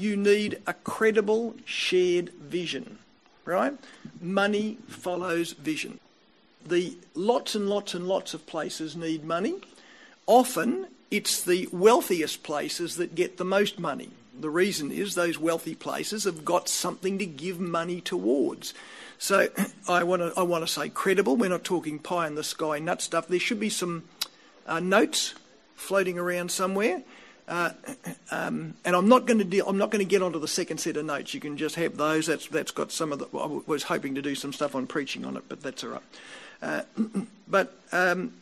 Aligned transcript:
you 0.00 0.16
need 0.16 0.60
a 0.66 0.72
credible 0.72 1.54
shared 1.64 2.30
vision, 2.30 2.98
right? 3.44 3.74
Money 4.20 4.78
follows 4.88 5.52
vision. 5.52 6.00
The 6.66 6.96
lots 7.14 7.54
and 7.54 7.68
lots 7.68 7.94
and 7.94 8.06
lots 8.06 8.34
of 8.34 8.46
places 8.46 8.96
need 8.96 9.24
money. 9.24 9.56
Often 10.26 10.88
it's 11.10 11.42
the 11.42 11.68
wealthiest 11.72 12.42
places 12.42 12.96
that 12.96 13.14
get 13.14 13.36
the 13.36 13.44
most 13.44 13.78
money. 13.78 14.10
The 14.38 14.50
reason 14.50 14.90
is 14.90 15.14
those 15.14 15.38
wealthy 15.38 15.74
places 15.74 16.24
have 16.24 16.44
got 16.44 16.68
something 16.68 17.18
to 17.18 17.26
give 17.26 17.60
money 17.60 18.00
towards. 18.00 18.72
So 19.18 19.48
I 19.88 20.02
want 20.04 20.22
to 20.22 20.32
I 20.36 20.42
want 20.42 20.66
to 20.66 20.72
say 20.72 20.88
credible. 20.88 21.36
We're 21.36 21.50
not 21.50 21.64
talking 21.64 21.98
pie 21.98 22.26
in 22.26 22.36
the 22.36 22.44
sky 22.44 22.78
nut 22.78 23.02
stuff. 23.02 23.28
There 23.28 23.38
should 23.38 23.60
be 23.60 23.70
some 23.70 24.04
uh, 24.66 24.80
notes 24.80 25.34
floating 25.74 26.18
around 26.18 26.50
somewhere. 26.50 27.02
Uh, 27.50 27.72
um, 28.30 28.74
and 28.84 28.96
I'm 28.96 29.08
not 29.08 29.26
going 29.26 29.38
to 29.38 29.44
deal, 29.44 29.68
I'm 29.68 29.76
not 29.76 29.90
going 29.90 30.04
to 30.04 30.08
get 30.08 30.22
onto 30.22 30.38
the 30.38 30.48
second 30.48 30.78
set 30.78 30.96
of 30.96 31.04
notes. 31.04 31.34
You 31.34 31.40
can 31.40 31.56
just 31.56 31.74
have 31.74 31.96
those. 31.96 32.26
That's 32.26 32.46
that's 32.46 32.70
got 32.70 32.92
some 32.92 33.12
of 33.12 33.18
the. 33.18 33.26
I 33.36 33.60
was 33.66 33.82
hoping 33.82 34.14
to 34.14 34.22
do 34.22 34.34
some 34.34 34.52
stuff 34.52 34.74
on 34.74 34.86
preaching 34.86 35.26
on 35.26 35.36
it, 35.36 35.42
but 35.48 35.60
that's 35.62 35.84
all 35.84 35.90
right. 35.90 36.02
Uh, 36.62 36.82
but 37.48 37.76
um, 37.92 38.32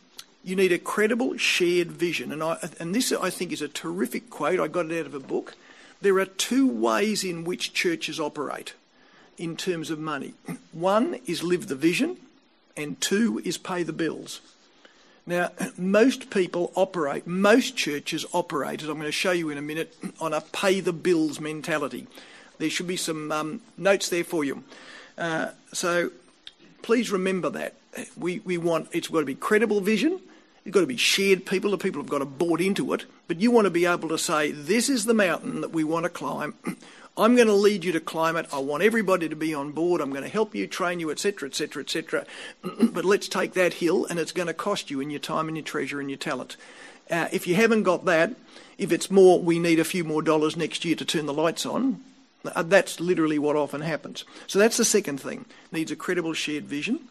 you 0.43 0.55
need 0.55 0.71
a 0.71 0.77
credible 0.77 1.35
shared 1.37 1.91
vision, 1.91 2.31
and 2.31 2.43
I 2.43 2.57
and 2.79 2.93
this 2.93 3.11
I 3.11 3.29
think 3.31 3.51
is 3.51 3.63
a 3.63 3.67
terrific 3.67 4.29
quote. 4.29 4.59
I 4.59 4.67
got 4.67 4.91
it 4.91 4.99
out 4.99 5.07
of 5.07 5.15
a 5.15 5.19
book. 5.19 5.55
There 6.01 6.17
are 6.19 6.25
two 6.25 6.67
ways 6.67 7.23
in 7.23 7.43
which 7.43 7.73
churches 7.73 8.19
operate 8.19 8.73
in 9.37 9.57
terms 9.57 9.89
of 9.89 9.99
money. 9.99 10.33
One 10.71 11.19
is 11.25 11.43
live 11.43 11.67
the 11.67 11.75
vision, 11.75 12.17
and 12.77 13.01
two 13.01 13.41
is 13.43 13.57
pay 13.57 13.83
the 13.83 13.91
bills. 13.91 14.39
Now, 15.29 15.51
most 15.77 16.31
people 16.31 16.73
operate, 16.75 17.27
most 17.27 17.77
churches 17.77 18.25
operate, 18.33 18.81
as 18.81 18.89
I'm 18.89 18.95
going 18.95 19.05
to 19.05 19.11
show 19.11 19.31
you 19.31 19.51
in 19.51 19.57
a 19.57 19.61
minute, 19.61 19.95
on 20.19 20.33
a 20.33 20.41
pay 20.41 20.81
the 20.81 20.91
bills 20.91 21.39
mentality. 21.39 22.07
There 22.57 22.69
should 22.69 22.87
be 22.87 22.97
some 22.97 23.31
um, 23.31 23.61
notes 23.77 24.09
there 24.09 24.23
for 24.23 24.43
you. 24.43 24.63
Uh, 25.17 25.51
so 25.71 26.09
please 26.81 27.11
remember 27.11 27.49
that. 27.51 27.75
We, 28.17 28.39
we 28.39 28.57
want, 28.57 28.89
it's 28.91 29.07
got 29.07 29.19
to 29.19 29.25
be 29.25 29.35
credible 29.35 29.81
vision, 29.81 30.19
it's 30.65 30.73
got 30.73 30.81
to 30.81 30.87
be 30.87 30.97
shared 30.97 31.45
people, 31.45 31.71
the 31.71 31.77
people 31.77 32.01
have 32.01 32.09
got 32.09 32.19
to 32.19 32.25
bought 32.25 32.59
into 32.59 32.93
it, 32.93 33.05
but 33.27 33.39
you 33.39 33.51
want 33.51 33.65
to 33.65 33.71
be 33.71 33.85
able 33.85 34.09
to 34.09 34.17
say, 34.17 34.51
this 34.51 34.89
is 34.89 35.05
the 35.05 35.13
mountain 35.13 35.61
that 35.61 35.71
we 35.71 35.83
want 35.83 36.03
to 36.03 36.09
climb. 36.09 36.55
I'm 37.19 37.35
going 37.35 37.47
to 37.47 37.53
lead 37.53 37.83
you 37.83 37.91
to 37.91 37.99
climb 37.99 38.37
it. 38.37 38.47
I 38.53 38.59
want 38.59 38.81
everybody 38.81 39.27
to 39.27 39.35
be 39.35 39.53
on 39.53 39.71
board. 39.71 39.99
I'm 39.99 40.11
going 40.11 40.23
to 40.23 40.29
help 40.29 40.55
you, 40.55 40.67
train 40.67 41.01
you, 41.01 41.11
etc., 41.11 41.49
etc., 41.49 41.83
etc. 41.83 42.25
But 42.63 43.03
let's 43.03 43.27
take 43.27 43.53
that 43.53 43.75
hill, 43.75 44.05
and 44.05 44.17
it's 44.17 44.31
going 44.31 44.47
to 44.47 44.53
cost 44.53 44.89
you 44.89 45.01
in 45.01 45.09
your 45.09 45.19
time 45.19 45.47
and 45.49 45.57
your 45.57 45.65
treasure 45.65 45.99
and 45.99 46.09
your 46.09 46.17
talent. 46.17 46.55
Uh, 47.11 47.27
if 47.31 47.45
you 47.45 47.55
haven't 47.55 47.83
got 47.83 48.05
that, 48.05 48.35
if 48.77 48.91
it's 48.93 49.11
more, 49.11 49.39
we 49.39 49.59
need 49.59 49.79
a 49.79 49.83
few 49.83 50.03
more 50.05 50.21
dollars 50.21 50.55
next 50.55 50.85
year 50.85 50.95
to 50.95 51.03
turn 51.03 51.25
the 51.25 51.33
lights 51.33 51.65
on. 51.65 52.01
Uh, 52.45 52.63
that's 52.63 53.01
literally 53.01 53.37
what 53.37 53.57
often 53.57 53.81
happens. 53.81 54.23
So 54.47 54.57
that's 54.57 54.77
the 54.77 54.85
second 54.85 55.19
thing. 55.19 55.45
Needs 55.73 55.91
a 55.91 55.97
credible 55.97 56.33
shared 56.33 56.65
vision. 56.65 56.99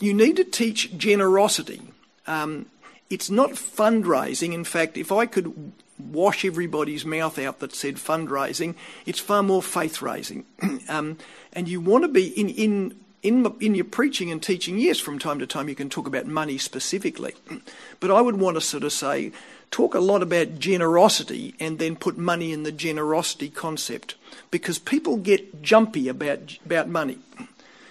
You 0.00 0.14
need 0.14 0.36
to 0.36 0.44
teach 0.44 0.96
generosity. 0.96 1.82
Um, 2.28 2.66
it's 3.10 3.30
not 3.30 3.50
fundraising. 3.50 4.52
In 4.52 4.62
fact, 4.62 4.96
if 4.96 5.10
I 5.10 5.26
could 5.26 5.72
wash 5.98 6.44
everybody's 6.44 7.04
mouth 7.04 7.38
out 7.38 7.60
that 7.60 7.74
said 7.74 7.96
fundraising. 7.96 8.74
It's 9.04 9.20
far 9.20 9.42
more 9.42 9.62
faith 9.62 10.02
raising. 10.02 10.44
um, 10.88 11.18
and 11.52 11.68
you 11.68 11.80
want 11.80 12.04
to 12.04 12.08
be 12.08 12.28
in, 12.28 12.48
in, 12.50 12.96
in, 13.22 13.54
in 13.60 13.74
your 13.74 13.84
preaching 13.84 14.30
and 14.30 14.42
teaching, 14.42 14.78
yes, 14.78 14.98
from 14.98 15.18
time 15.18 15.38
to 15.38 15.46
time 15.46 15.68
you 15.68 15.74
can 15.74 15.88
talk 15.88 16.06
about 16.06 16.26
money 16.26 16.58
specifically. 16.58 17.34
But 17.98 18.10
I 18.10 18.20
would 18.20 18.38
want 18.38 18.56
to 18.56 18.60
sort 18.60 18.84
of 18.84 18.92
say, 18.92 19.32
talk 19.70 19.94
a 19.94 20.00
lot 20.00 20.22
about 20.22 20.58
generosity 20.58 21.54
and 21.58 21.78
then 21.78 21.96
put 21.96 22.18
money 22.18 22.52
in 22.52 22.62
the 22.62 22.72
generosity 22.72 23.48
concept 23.48 24.14
because 24.50 24.78
people 24.78 25.16
get 25.16 25.62
jumpy 25.62 26.08
about, 26.08 26.58
about 26.66 26.88
money. 26.88 27.18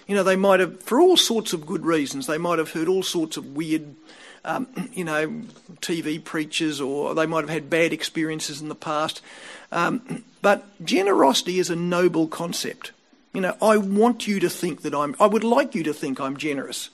You 0.06 0.14
know, 0.14 0.22
they 0.22 0.36
might 0.36 0.60
have, 0.60 0.80
for 0.82 1.00
all 1.00 1.16
sorts 1.16 1.52
of 1.52 1.66
good 1.66 1.84
reasons, 1.84 2.26
they 2.26 2.38
might 2.38 2.58
have 2.58 2.72
heard 2.72 2.88
all 2.88 3.02
sorts 3.02 3.36
of 3.36 3.56
weird 3.56 3.94
um, 4.46 4.68
you 4.92 5.04
know, 5.04 5.28
TV 5.80 6.22
preachers, 6.22 6.80
or 6.80 7.14
they 7.14 7.26
might 7.26 7.40
have 7.40 7.50
had 7.50 7.68
bad 7.68 7.92
experiences 7.92 8.62
in 8.62 8.68
the 8.68 8.74
past. 8.74 9.20
Um, 9.72 10.24
but 10.40 10.64
generosity 10.84 11.58
is 11.58 11.68
a 11.68 11.76
noble 11.76 12.28
concept. 12.28 12.92
You 13.34 13.40
know, 13.40 13.56
I 13.60 13.76
want 13.76 14.26
you 14.26 14.40
to 14.40 14.48
think 14.48 14.82
that 14.82 14.94
I'm, 14.94 15.14
I 15.20 15.26
would 15.26 15.44
like 15.44 15.74
you 15.74 15.82
to 15.82 15.92
think 15.92 16.20
I'm 16.20 16.36
generous. 16.36 16.88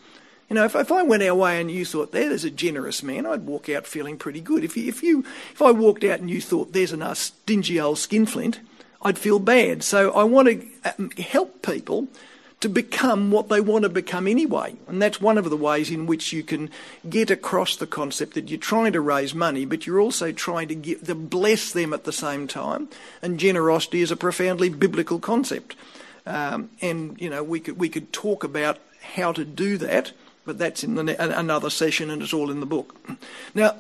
You 0.49 0.55
know, 0.55 0.65
if, 0.65 0.75
if 0.75 0.91
I 0.91 1.03
went 1.03 1.23
our 1.23 1.35
way 1.35 1.61
and 1.61 1.71
you 1.71 1.85
thought, 1.85 2.13
there's 2.13 2.45
a 2.45 2.51
generous 2.51 3.03
man, 3.03 3.27
I'd 3.27 3.47
walk 3.47 3.69
out 3.69 3.87
feeling 3.87 4.17
pretty 4.17 4.41
good. 4.41 4.65
If 4.65 4.77
you, 4.77 4.89
if 4.89 5.03
you, 5.03 5.21
if 5.53 5.63
I 5.63 5.71
walked 5.71 6.05
out 6.05 6.21
and 6.21 6.31
you 6.31 6.41
thought, 6.41 6.73
there's 6.73 6.93
a 6.93 7.15
stingy 7.15 7.79
old 7.79 7.99
skinflint, 7.99 8.61
I'd 9.03 9.19
feel 9.19 9.39
bad. 9.39 9.83
So 9.83 10.13
I 10.13 10.25
want 10.25 10.49
to 10.49 10.67
um, 10.99 11.11
help 11.13 11.63
people 11.63 12.09
to 12.63 12.69
become 12.69 13.31
what 13.31 13.49
they 13.49 13.61
want 13.61 13.83
to 13.83 13.89
become 13.89 14.27
anyway. 14.27 14.75
And 14.87 15.03
that's 15.03 15.21
one 15.21 15.37
of 15.37 15.51
the 15.51 15.57
ways 15.57 15.91
in 15.91 16.07
which 16.07 16.33
you 16.33 16.43
can 16.43 16.71
get 17.09 17.31
across 17.31 17.77
the 17.77 17.87
concept 17.87 18.35
that 18.35 18.49
you're 18.49 18.59
trying 18.59 18.93
to 18.93 19.01
raise 19.01 19.35
money, 19.35 19.65
but 19.65 19.87
you're 19.87 20.01
also 20.01 20.33
trying 20.33 20.69
to, 20.69 20.75
give, 20.77 21.05
to 21.07 21.15
bless 21.15 21.73
them 21.73 21.93
at 21.93 22.05
the 22.05 22.13
same 22.13 22.47
time. 22.47 22.89
And 23.21 23.39
generosity 23.39 24.01
is 24.01 24.13
a 24.13 24.17
profoundly 24.17 24.69
biblical 24.69 25.19
concept. 25.19 25.75
Um, 26.25 26.71
and, 26.81 27.21
you 27.21 27.29
know, 27.29 27.43
we 27.43 27.59
could, 27.59 27.79
we 27.79 27.89
could 27.89 28.13
talk 28.13 28.45
about 28.45 28.79
how 29.03 29.33
to 29.33 29.45
do 29.45 29.77
that, 29.79 30.13
but 30.45 30.57
that's 30.57 30.85
in 30.85 30.95
the, 30.95 31.39
another 31.39 31.69
session 31.69 32.11
and 32.11 32.23
it's 32.23 32.33
all 32.33 32.51
in 32.51 32.61
the 32.61 32.67
book. 32.67 32.97
Now, 33.57 33.77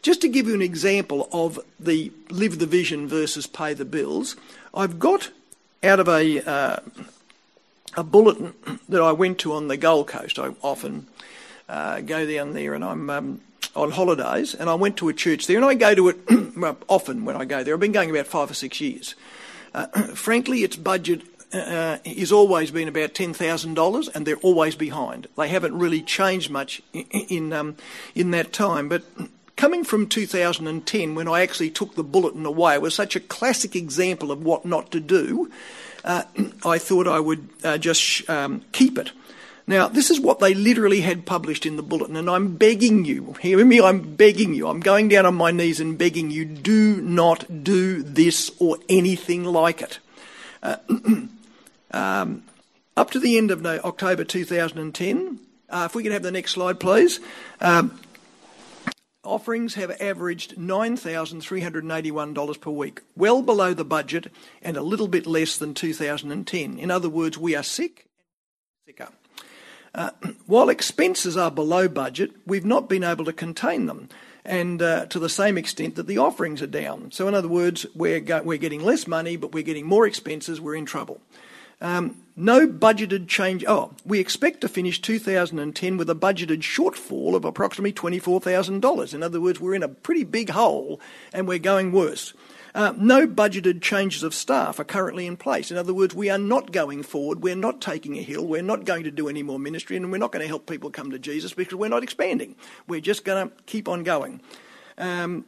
just 0.00 0.22
to 0.22 0.28
give 0.28 0.48
you 0.48 0.54
an 0.54 0.62
example 0.62 1.28
of 1.32 1.60
the 1.78 2.10
live 2.30 2.58
the 2.58 2.66
vision 2.66 3.06
versus 3.08 3.46
pay 3.46 3.74
the 3.74 3.84
bills, 3.84 4.36
I've 4.72 4.98
got 4.98 5.30
out 5.82 6.00
of 6.00 6.08
a, 6.08 6.40
uh, 6.48 6.76
a 7.96 8.04
bulletin 8.04 8.54
that 8.88 9.02
I 9.02 9.12
went 9.12 9.38
to 9.40 9.52
on 9.52 9.68
the 9.68 9.76
Gold 9.76 10.08
Coast. 10.08 10.38
I 10.38 10.50
often 10.62 11.06
uh, 11.68 12.00
go 12.00 12.26
down 12.26 12.52
there 12.52 12.74
and 12.74 12.84
I'm 12.84 13.10
um, 13.10 13.40
on 13.74 13.90
holidays, 13.90 14.54
and 14.54 14.68
I 14.68 14.74
went 14.74 14.96
to 14.98 15.08
a 15.08 15.12
church 15.12 15.46
there, 15.46 15.56
and 15.56 15.64
I 15.64 15.74
go 15.74 15.94
to 15.94 16.08
it 16.08 16.18
often 16.88 17.24
when 17.24 17.36
I 17.36 17.44
go 17.44 17.62
there. 17.62 17.74
I've 17.74 17.80
been 17.80 17.92
going 17.92 18.10
about 18.10 18.26
five 18.26 18.50
or 18.50 18.54
six 18.54 18.80
years. 18.80 19.14
Uh, 19.74 19.86
frankly, 20.14 20.58
its 20.58 20.76
budget 20.76 21.22
uh, 21.52 21.98
has 22.04 22.32
always 22.32 22.70
been 22.70 22.88
about 22.88 23.14
ten 23.14 23.32
thousand 23.32 23.74
dollars, 23.74 24.08
and 24.08 24.26
they're 24.26 24.36
always 24.36 24.74
behind. 24.74 25.28
They 25.36 25.48
haven't 25.48 25.78
really 25.78 26.02
changed 26.02 26.50
much 26.50 26.82
in 26.92 27.04
in, 27.10 27.52
um, 27.52 27.76
in 28.14 28.30
that 28.32 28.52
time, 28.52 28.88
but. 28.88 29.02
Coming 29.54 29.84
from 29.84 30.08
2010, 30.08 31.14
when 31.14 31.28
I 31.28 31.42
actually 31.42 31.70
took 31.70 31.94
the 31.94 32.02
bulletin 32.02 32.46
away, 32.46 32.76
was 32.78 32.94
such 32.94 33.14
a 33.14 33.20
classic 33.20 33.76
example 33.76 34.32
of 34.32 34.42
what 34.42 34.64
not 34.64 34.90
to 34.90 34.98
do 34.98 35.52
uh, 36.04 36.24
I 36.64 36.78
thought 36.78 37.06
I 37.06 37.20
would 37.20 37.48
uh, 37.64 37.78
just 37.78 38.28
um, 38.28 38.62
keep 38.72 38.98
it. 38.98 39.12
Now, 39.66 39.86
this 39.86 40.10
is 40.10 40.18
what 40.18 40.40
they 40.40 40.54
literally 40.54 41.02
had 41.02 41.24
published 41.24 41.66
in 41.66 41.76
the 41.76 41.82
bulletin, 41.82 42.16
and 42.16 42.28
I'm 42.28 42.56
begging 42.56 43.04
you, 43.04 43.36
hear 43.40 43.64
me, 43.64 43.80
I'm 43.80 44.16
begging 44.16 44.54
you, 44.54 44.66
I'm 44.66 44.80
going 44.80 45.08
down 45.08 45.24
on 45.24 45.36
my 45.36 45.52
knees 45.52 45.78
and 45.78 45.96
begging 45.96 46.30
you, 46.30 46.44
do 46.44 47.00
not 47.00 47.62
do 47.62 48.02
this 48.02 48.50
or 48.58 48.78
anything 48.88 49.44
like 49.44 49.80
it. 49.80 50.00
Uh, 50.62 50.76
um, 51.92 52.42
up 52.96 53.10
to 53.12 53.20
the 53.20 53.38
end 53.38 53.52
of 53.52 53.64
October 53.64 54.24
2010, 54.24 55.38
uh, 55.70 55.84
if 55.86 55.94
we 55.94 56.02
could 56.02 56.12
have 56.12 56.22
the 56.22 56.32
next 56.32 56.52
slide, 56.52 56.80
please. 56.80 57.20
Um, 57.60 57.98
offerings 59.24 59.74
have 59.74 59.90
averaged 60.00 60.56
$9,381 60.56 62.60
per 62.60 62.70
week, 62.70 63.00
well 63.16 63.42
below 63.42 63.72
the 63.72 63.84
budget 63.84 64.32
and 64.60 64.76
a 64.76 64.82
little 64.82 65.08
bit 65.08 65.26
less 65.26 65.56
than 65.56 65.74
2010. 65.74 66.78
In 66.78 66.90
other 66.90 67.08
words, 67.08 67.38
we 67.38 67.54
are 67.54 67.62
sick, 67.62 68.06
sicker. 68.86 69.08
Uh, 69.94 70.10
while 70.46 70.68
expenses 70.68 71.36
are 71.36 71.50
below 71.50 71.86
budget, 71.86 72.32
we've 72.46 72.64
not 72.64 72.88
been 72.88 73.04
able 73.04 73.26
to 73.26 73.32
contain 73.32 73.86
them, 73.86 74.08
and 74.44 74.80
uh, 74.80 75.06
to 75.06 75.18
the 75.18 75.28
same 75.28 75.58
extent 75.58 75.96
that 75.96 76.06
the 76.06 76.18
offerings 76.18 76.62
are 76.62 76.66
down. 76.66 77.12
So, 77.12 77.28
in 77.28 77.34
other 77.34 77.48
words, 77.48 77.84
we're, 77.94 78.20
go- 78.20 78.42
we're 78.42 78.56
getting 78.56 78.82
less 78.82 79.06
money, 79.06 79.36
but 79.36 79.52
we're 79.52 79.62
getting 79.62 79.86
more 79.86 80.06
expenses, 80.06 80.62
we're 80.62 80.76
in 80.76 80.86
trouble. 80.86 81.20
Um, 81.82 82.21
no 82.36 82.66
budgeted 82.66 83.28
change. 83.28 83.64
Oh, 83.66 83.92
we 84.04 84.18
expect 84.18 84.60
to 84.62 84.68
finish 84.68 85.00
2010 85.00 85.96
with 85.96 86.08
a 86.08 86.14
budgeted 86.14 86.60
shortfall 86.60 87.34
of 87.34 87.44
approximately 87.44 87.92
$24,000. 87.92 89.14
In 89.14 89.22
other 89.22 89.40
words, 89.40 89.60
we're 89.60 89.74
in 89.74 89.82
a 89.82 89.88
pretty 89.88 90.24
big 90.24 90.50
hole 90.50 91.00
and 91.32 91.46
we're 91.46 91.58
going 91.58 91.92
worse. 91.92 92.32
Uh, 92.74 92.94
no 92.96 93.26
budgeted 93.26 93.82
changes 93.82 94.22
of 94.22 94.32
staff 94.32 94.80
are 94.80 94.84
currently 94.84 95.26
in 95.26 95.36
place. 95.36 95.70
In 95.70 95.76
other 95.76 95.92
words, 95.92 96.14
we 96.14 96.30
are 96.30 96.38
not 96.38 96.72
going 96.72 97.02
forward, 97.02 97.42
we're 97.42 97.54
not 97.54 97.82
taking 97.82 98.16
a 98.16 98.22
hill, 98.22 98.46
we're 98.46 98.62
not 98.62 98.86
going 98.86 99.04
to 99.04 99.10
do 99.10 99.28
any 99.28 99.42
more 99.42 99.58
ministry, 99.58 99.96
and 99.96 100.10
we're 100.10 100.16
not 100.16 100.32
going 100.32 100.40
to 100.42 100.48
help 100.48 100.66
people 100.66 100.90
come 100.90 101.10
to 101.10 101.18
Jesus 101.18 101.52
because 101.52 101.74
we're 101.74 101.88
not 101.88 102.02
expanding. 102.02 102.56
We're 102.88 103.00
just 103.00 103.26
going 103.26 103.48
to 103.48 103.54
keep 103.66 103.88
on 103.88 104.04
going. 104.04 104.40
Um, 104.96 105.44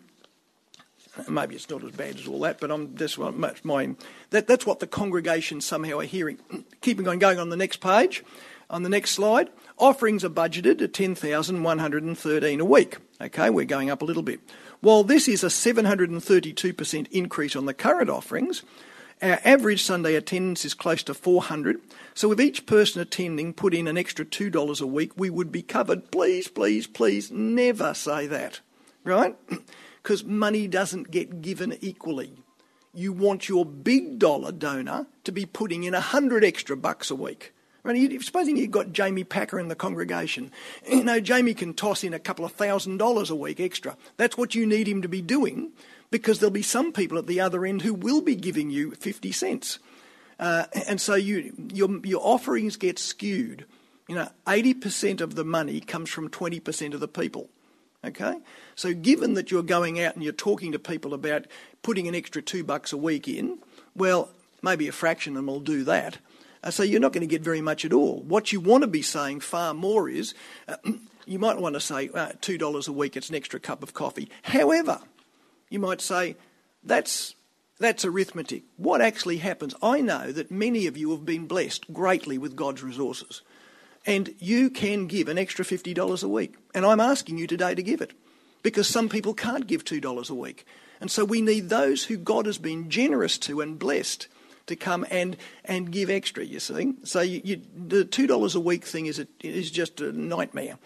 maybe 1.29 1.55
it's 1.55 1.71
not 1.71 1.85
as 1.85 1.93
bad 1.93 2.19
as 2.19 2.27
all 2.27 2.41
that, 2.41 2.61
but 2.61 2.71
I'm 2.71 2.95
that's 2.95 3.19
what 3.19 3.65
my 3.65 3.95
that, 4.31 4.47
that's 4.47 4.67
what 4.67 4.81
the 4.81 4.87
congregation 4.87 5.61
somehow 5.61 5.99
are 5.99 6.05
hearing. 6.05 6.39
Keeping 6.81 7.09
on 7.09 7.19
going 7.19 7.39
on 7.39 7.49
the 7.51 7.57
next 7.57 7.79
page, 7.79 8.23
On 8.71 8.83
the 8.83 8.89
next 8.89 9.11
slide, 9.11 9.51
offerings 9.79 10.25
are 10.25 10.31
budgeted 10.31 10.81
at 10.81 10.93
10,113 10.93 12.61
a 12.61 12.65
week. 12.65 12.97
Okay, 13.21 13.51
we're 13.51 13.65
going 13.65 13.91
up 13.91 14.03
a 14.03 14.05
little 14.05 14.23
bit. 14.23 14.41
While 14.81 15.05
this 15.05 15.29
is 15.29 15.45
a 15.45 15.49
732% 15.49 17.07
increase 17.11 17.57
on 17.57 17.67
the 17.67 17.75
current 17.75 18.11
offerings, 18.11 18.63
our 19.23 19.39
average 19.45 19.83
Sunday 19.83 20.15
attendance 20.15 20.65
is 20.65 20.75
close 20.75 21.03
to 21.05 21.15
400. 21.15 21.81
So 22.15 22.33
if 22.33 22.41
each 22.41 22.67
person 22.67 23.01
attending 23.01 23.55
put 23.55 23.75
in 23.75 23.87
an 23.87 23.97
extra 23.97 24.25
$2 24.25 24.81
a 24.81 24.87
week, 24.87 25.13
we 25.17 25.31
would 25.31 25.53
be 25.53 25.63
covered. 25.63 26.11
Please, 26.11 26.49
please, 26.49 26.87
please 26.87 27.31
never 27.31 27.95
say 27.95 28.27
that, 28.27 28.61
right? 29.05 29.37
Because 30.05 30.23
money 30.23 30.69
doesn't 30.69 31.11
get 31.11 31.41
given 31.41 31.77
equally. 31.81 32.35
You 32.93 33.13
want 33.13 33.49
your 33.49 33.65
big 33.65 34.21
dollar 34.21 34.53
donor 34.53 35.07
to 35.25 35.33
be 35.33 35.47
putting 35.47 35.83
in 35.83 35.95
a 35.95 36.01
hundred 36.01 36.45
extra 36.45 36.77
bucks 36.77 37.11
a 37.11 37.17
week. 37.17 37.55
I 37.87 37.93
mean, 37.93 38.21
supposing 38.21 38.59
you've 38.59 38.71
got 38.71 38.93
Jamie 38.93 39.25
Packer 39.25 39.59
in 39.59 39.69
the 39.69 39.75
congregation, 39.75 40.53
you 40.89 41.05
know, 41.05 41.21
Jamie 41.21 41.55
can 41.55 41.73
toss 41.73 42.05
in 42.05 42.15
a 42.15 42.19
couple 42.19 42.45
of 42.45 42.53
thousand 42.53 42.99
dollars 42.99 43.31
a 43.31 43.35
week 43.35 43.61
extra. 43.61 43.97
That's 44.19 44.37
what 44.37 44.55
you 44.55 44.67
need 44.67 44.87
him 44.87 45.01
to 45.03 45.09
be 45.09 45.23
doing 45.23 45.73
because 46.11 46.39
there'll 46.39 46.53
be 46.53 46.63
some 46.63 46.93
people 46.93 47.17
at 47.17 47.27
the 47.27 47.41
other 47.41 47.65
end 47.65 47.83
who 47.83 47.95
will 47.95 48.21
be 48.21 48.37
giving 48.37 48.71
you 48.71 48.93
50 48.93 49.33
cents. 49.33 49.79
Uh, 50.39 50.65
and 50.87 51.01
so 51.01 51.15
you, 51.15 51.53
your, 51.73 52.07
your 52.07 52.21
offerings 52.23 52.77
get 52.77 52.99
skewed. 52.99 53.65
You 54.07 54.17
know, 54.17 54.29
80% 54.47 55.23
of 55.23 55.35
the 55.35 55.45
money 55.45 55.81
comes 55.81 56.11
from 56.11 56.29
20% 56.29 56.93
of 56.93 57.01
the 57.01 57.09
people. 57.09 57.49
Okay? 58.05 58.37
So 58.75 58.93
given 58.93 59.35
that 59.35 59.51
you're 59.51 59.63
going 59.63 60.01
out 60.01 60.15
and 60.15 60.23
you're 60.23 60.33
talking 60.33 60.73
to 60.73 60.79
people 60.79 61.15
about 61.15 61.47
putting 61.83 62.07
an 62.09 62.15
extra 62.15 62.43
two 62.43 62.65
bucks 62.65 62.93
a 62.93 62.97
week 62.97 63.29
in, 63.29 63.59
well, 63.97 64.31
maybe 64.63 64.89
a 64.89 64.93
fraction 64.93 65.33
of 65.33 65.37
them 65.37 65.47
will 65.47 65.61
do 65.61 65.85
that. 65.85 66.19
Uh, 66.63 66.71
so 66.71 66.83
you're 66.83 67.01
not 67.01 67.13
going 67.13 67.21
to 67.21 67.27
get 67.27 67.43
very 67.43 67.61
much 67.61 67.85
at 67.85 67.93
all. 67.93 68.23
What 68.23 68.53
you 68.53 68.61
want 68.61 68.83
to 68.83 68.89
be 68.89 69.03
saying 69.03 69.41
far 69.41 69.75
more 69.75 70.09
is 70.09 70.35
uh, 70.69 70.77
you 71.27 71.39
might 71.39 71.59
want 71.59 71.75
to 71.75 71.81
say 71.81 72.09
uh, 72.09 72.33
$2 72.41 72.89
a 72.89 72.93
week, 72.93 73.17
it's 73.17 73.29
an 73.29 73.35
extra 73.35 73.61
cup 73.61 73.83
of 73.83 73.95
coffee. 73.95 74.31
However, 74.43 75.01
you 75.69 75.79
might 75.79 76.01
say 76.01 76.37
that's, 76.83 77.35
that's 77.79 78.05
arithmetic. 78.05 78.63
What 78.77 79.01
actually 79.01 79.39
happens? 79.39 79.75
I 79.83 80.01
know 80.01 80.33
that 80.33 80.51
many 80.51 80.87
of 80.87 80.97
you 80.97 81.11
have 81.11 81.25
been 81.25 81.47
blessed 81.47 81.93
greatly 81.93 82.39
with 82.39 82.57
God's 82.57 82.83
resources. 82.83 83.43
And 84.07 84.35
you 84.39 84.71
can 84.71 85.07
give 85.07 85.29
an 85.29 85.39
extra 85.39 85.65
$50 85.65 86.23
a 86.23 86.29
week. 86.29 86.57
And 86.75 86.85
I'm 86.85 87.01
asking 87.01 87.39
you 87.39 87.47
today 87.47 87.75
to 87.75 87.83
give 87.83 88.01
it 88.01 88.13
because 88.63 88.87
some 88.87 89.09
people 89.09 89.35
can't 89.35 89.67
give 89.67 89.85
$2 89.85 90.31
a 90.31 90.35
week. 90.35 90.67
And 91.01 91.11
so 91.11 91.25
we 91.25 91.41
need 91.41 91.69
those 91.69 92.05
who 92.05 92.17
God 92.17 92.47
has 92.47 92.59
been 92.59 92.91
generous 92.91 93.39
to 93.39 93.61
and 93.61 93.79
blessed 93.79 94.29
to 94.67 94.77
come 94.77 95.07
and, 95.11 95.37
and 95.65 95.91
give 95.91 96.09
extra, 96.09 96.45
you 96.45 96.61
see. 96.61 96.95
So 97.05 97.21
you, 97.21 97.41
you, 97.45 97.63
the 97.77 98.05
$2 98.05 98.55
a 98.55 98.61
week 98.61 98.85
thing 98.85 99.07
is, 99.07 99.19
a, 99.19 99.27
is 99.43 99.71
just 99.71 100.01
a 100.01 100.13
nightmare. 100.13 100.79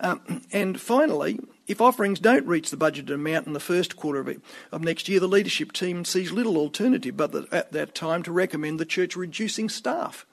Um, 0.00 0.42
and 0.52 0.80
finally, 0.80 1.38
if 1.66 1.80
offerings 1.80 2.18
don't 2.18 2.46
reach 2.46 2.70
the 2.70 2.76
budgeted 2.76 3.14
amount 3.14 3.46
in 3.46 3.52
the 3.52 3.60
first 3.60 3.96
quarter 3.96 4.20
of, 4.20 4.42
of 4.72 4.82
next 4.82 5.08
year, 5.08 5.20
the 5.20 5.28
leadership 5.28 5.72
team 5.72 6.04
sees 6.04 6.32
little 6.32 6.56
alternative 6.56 7.16
but 7.16 7.32
the, 7.32 7.46
at 7.52 7.72
that 7.72 7.94
time 7.94 8.22
to 8.24 8.32
recommend 8.32 8.80
the 8.80 8.84
church 8.84 9.16
reducing 9.16 9.68
staff. 9.68 10.26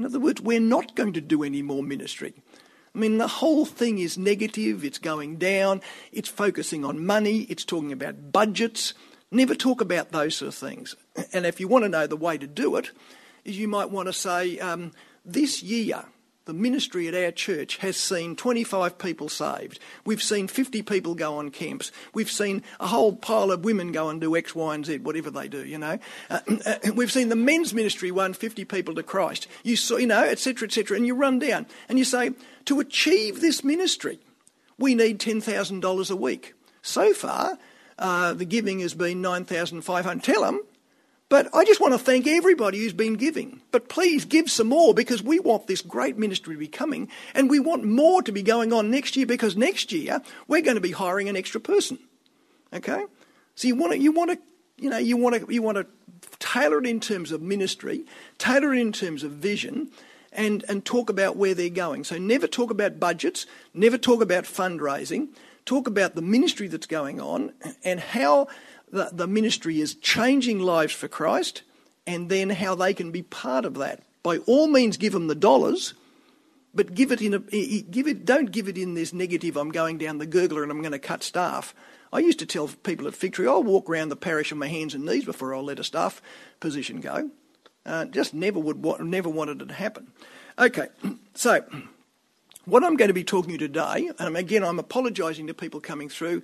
In 0.00 0.06
other 0.06 0.18
words, 0.18 0.40
we're 0.40 0.60
not 0.60 0.96
going 0.96 1.12
to 1.12 1.20
do 1.20 1.42
any 1.42 1.62
more 1.62 1.82
ministry. 1.82 2.34
I 2.94 2.98
mean, 2.98 3.18
the 3.18 3.28
whole 3.28 3.66
thing 3.66 3.98
is 3.98 4.18
negative, 4.18 4.84
it's 4.84 4.98
going 4.98 5.36
down, 5.36 5.80
it's 6.10 6.28
focusing 6.28 6.84
on 6.84 7.06
money, 7.06 7.42
it's 7.50 7.64
talking 7.64 7.92
about 7.92 8.32
budgets, 8.32 8.94
Never 9.32 9.54
talk 9.54 9.80
about 9.80 10.10
those 10.10 10.36
sort 10.36 10.48
of 10.48 10.54
things. 10.56 10.96
And 11.32 11.46
if 11.46 11.60
you 11.60 11.68
want 11.68 11.84
to 11.84 11.88
know 11.88 12.06
the 12.06 12.16
way 12.16 12.36
to 12.36 12.48
do 12.48 12.74
it, 12.76 12.90
is 13.44 13.58
you 13.58 13.68
might 13.68 13.90
want 13.90 14.08
to 14.08 14.12
say, 14.12 14.58
um, 14.58 14.92
this 15.24 15.62
year, 15.62 16.04
the 16.50 16.54
ministry 16.54 17.06
at 17.06 17.14
our 17.14 17.30
church 17.30 17.76
has 17.76 17.96
seen 17.96 18.34
25 18.34 18.98
people 18.98 19.28
saved. 19.28 19.78
We've 20.04 20.20
seen 20.20 20.48
50 20.48 20.82
people 20.82 21.14
go 21.14 21.38
on 21.38 21.52
camps. 21.52 21.92
We've 22.12 22.28
seen 22.28 22.64
a 22.80 22.88
whole 22.88 23.14
pile 23.14 23.52
of 23.52 23.64
women 23.64 23.92
go 23.92 24.08
and 24.08 24.20
do 24.20 24.34
X, 24.34 24.52
Y, 24.52 24.74
and 24.74 24.84
Z, 24.84 24.98
whatever 24.98 25.30
they 25.30 25.46
do, 25.46 25.64
you 25.64 25.78
know. 25.78 26.00
Uh, 26.28 26.40
uh, 26.66 26.74
we've 26.92 27.12
seen 27.12 27.28
the 27.28 27.36
men's 27.36 27.72
ministry 27.72 28.10
won 28.10 28.32
50 28.32 28.64
people 28.64 28.96
to 28.96 29.04
Christ. 29.04 29.46
You 29.62 29.76
saw, 29.76 29.98
you 29.98 30.08
know, 30.08 30.24
etc., 30.24 30.66
etc., 30.66 30.96
and 30.96 31.06
you 31.06 31.14
run 31.14 31.38
down 31.38 31.66
and 31.88 32.00
you 32.00 32.04
say, 32.04 32.32
to 32.64 32.80
achieve 32.80 33.40
this 33.40 33.62
ministry, 33.62 34.18
we 34.76 34.96
need 34.96 35.20
$10,000 35.20 36.10
a 36.10 36.16
week. 36.16 36.54
So 36.82 37.14
far, 37.14 37.58
uh, 37.96 38.34
the 38.34 38.44
giving 38.44 38.80
has 38.80 38.94
been 38.94 39.22
9,500. 39.22 40.24
Tell 40.24 40.42
them. 40.42 40.62
But 41.30 41.48
I 41.54 41.64
just 41.64 41.80
want 41.80 41.94
to 41.94 41.98
thank 41.98 42.26
everybody 42.26 42.78
who's 42.78 42.92
been 42.92 43.14
giving. 43.14 43.60
But 43.70 43.88
please 43.88 44.24
give 44.24 44.50
some 44.50 44.66
more 44.66 44.92
because 44.92 45.22
we 45.22 45.38
want 45.38 45.68
this 45.68 45.80
great 45.80 46.18
ministry 46.18 46.56
to 46.56 46.58
be 46.58 46.66
coming 46.66 47.08
and 47.34 47.48
we 47.48 47.60
want 47.60 47.84
more 47.84 48.20
to 48.22 48.32
be 48.32 48.42
going 48.42 48.72
on 48.72 48.90
next 48.90 49.16
year 49.16 49.26
because 49.26 49.56
next 49.56 49.92
year 49.92 50.20
we're 50.48 50.60
going 50.60 50.74
to 50.74 50.80
be 50.80 50.90
hiring 50.90 51.28
an 51.28 51.36
extra 51.36 51.60
person. 51.60 52.00
Okay? 52.72 53.04
So 53.54 53.68
you 53.68 53.76
want 53.76 53.92
to, 53.92 53.98
you 54.00 54.10
want 54.10 54.32
to, 54.32 54.38
you 54.76 54.90
know, 54.90 54.98
you 54.98 55.16
want 55.16 55.36
to, 55.46 55.54
you 55.54 55.62
want 55.62 55.78
to 55.78 55.86
tailor 56.40 56.78
it 56.78 56.86
in 56.86 56.98
terms 56.98 57.30
of 57.30 57.40
ministry, 57.40 58.04
tailor 58.38 58.74
it 58.74 58.80
in 58.80 58.90
terms 58.92 59.22
of 59.22 59.30
vision, 59.30 59.88
and, 60.32 60.64
and 60.68 60.84
talk 60.84 61.10
about 61.10 61.36
where 61.36 61.54
they're 61.54 61.68
going. 61.68 62.02
So 62.02 62.18
never 62.18 62.48
talk 62.48 62.72
about 62.72 62.98
budgets, 62.98 63.46
never 63.72 63.98
talk 63.98 64.20
about 64.20 64.44
fundraising, 64.44 65.28
talk 65.64 65.86
about 65.86 66.16
the 66.16 66.22
ministry 66.22 66.66
that's 66.66 66.86
going 66.86 67.20
on 67.20 67.52
and 67.84 68.00
how 68.00 68.48
the, 68.92 69.10
the 69.12 69.26
ministry 69.26 69.80
is 69.80 69.94
changing 69.94 70.58
lives 70.58 70.92
for 70.92 71.08
Christ 71.08 71.62
and 72.06 72.28
then 72.28 72.50
how 72.50 72.74
they 72.74 72.94
can 72.94 73.10
be 73.10 73.22
part 73.22 73.64
of 73.64 73.74
that. 73.74 74.02
By 74.22 74.38
all 74.38 74.66
means, 74.66 74.96
give 74.96 75.12
them 75.12 75.28
the 75.28 75.34
dollars, 75.34 75.94
but 76.74 76.94
give 76.94 77.12
it 77.12 77.22
in 77.22 77.34
a, 77.34 77.38
give 77.38 78.06
it, 78.06 78.24
don't 78.24 78.50
give 78.50 78.68
it 78.68 78.76
in 78.76 78.94
this 78.94 79.12
negative, 79.12 79.56
I'm 79.56 79.70
going 79.70 79.98
down 79.98 80.18
the 80.18 80.26
gurgler 80.26 80.62
and 80.62 80.70
I'm 80.70 80.82
going 80.82 80.92
to 80.92 80.98
cut 80.98 81.22
staff. 81.22 81.74
I 82.12 82.18
used 82.18 82.40
to 82.40 82.46
tell 82.46 82.68
people 82.68 83.06
at 83.06 83.14
Victory, 83.14 83.46
I'll 83.46 83.62
walk 83.62 83.88
around 83.88 84.08
the 84.08 84.16
parish 84.16 84.50
on 84.50 84.58
my 84.58 84.66
hands 84.66 84.94
and 84.94 85.04
knees 85.04 85.24
before 85.24 85.54
I'll 85.54 85.62
let 85.62 85.78
a 85.78 85.84
staff 85.84 86.20
position 86.58 87.00
go. 87.00 87.30
Uh, 87.86 88.04
just 88.04 88.34
never 88.34 88.58
would 88.58 88.84
never 89.00 89.28
wanted 89.28 89.62
it 89.62 89.68
to 89.68 89.74
happen. 89.74 90.08
Okay, 90.58 90.88
so 91.34 91.64
what 92.64 92.84
I'm 92.84 92.96
going 92.96 93.08
to 93.08 93.14
be 93.14 93.24
talking 93.24 93.48
to 93.48 93.52
you 93.52 93.58
today, 93.58 94.10
and 94.18 94.36
again, 94.36 94.64
I'm 94.64 94.78
apologising 94.78 95.46
to 95.46 95.54
people 95.54 95.80
coming 95.80 96.08
through. 96.08 96.42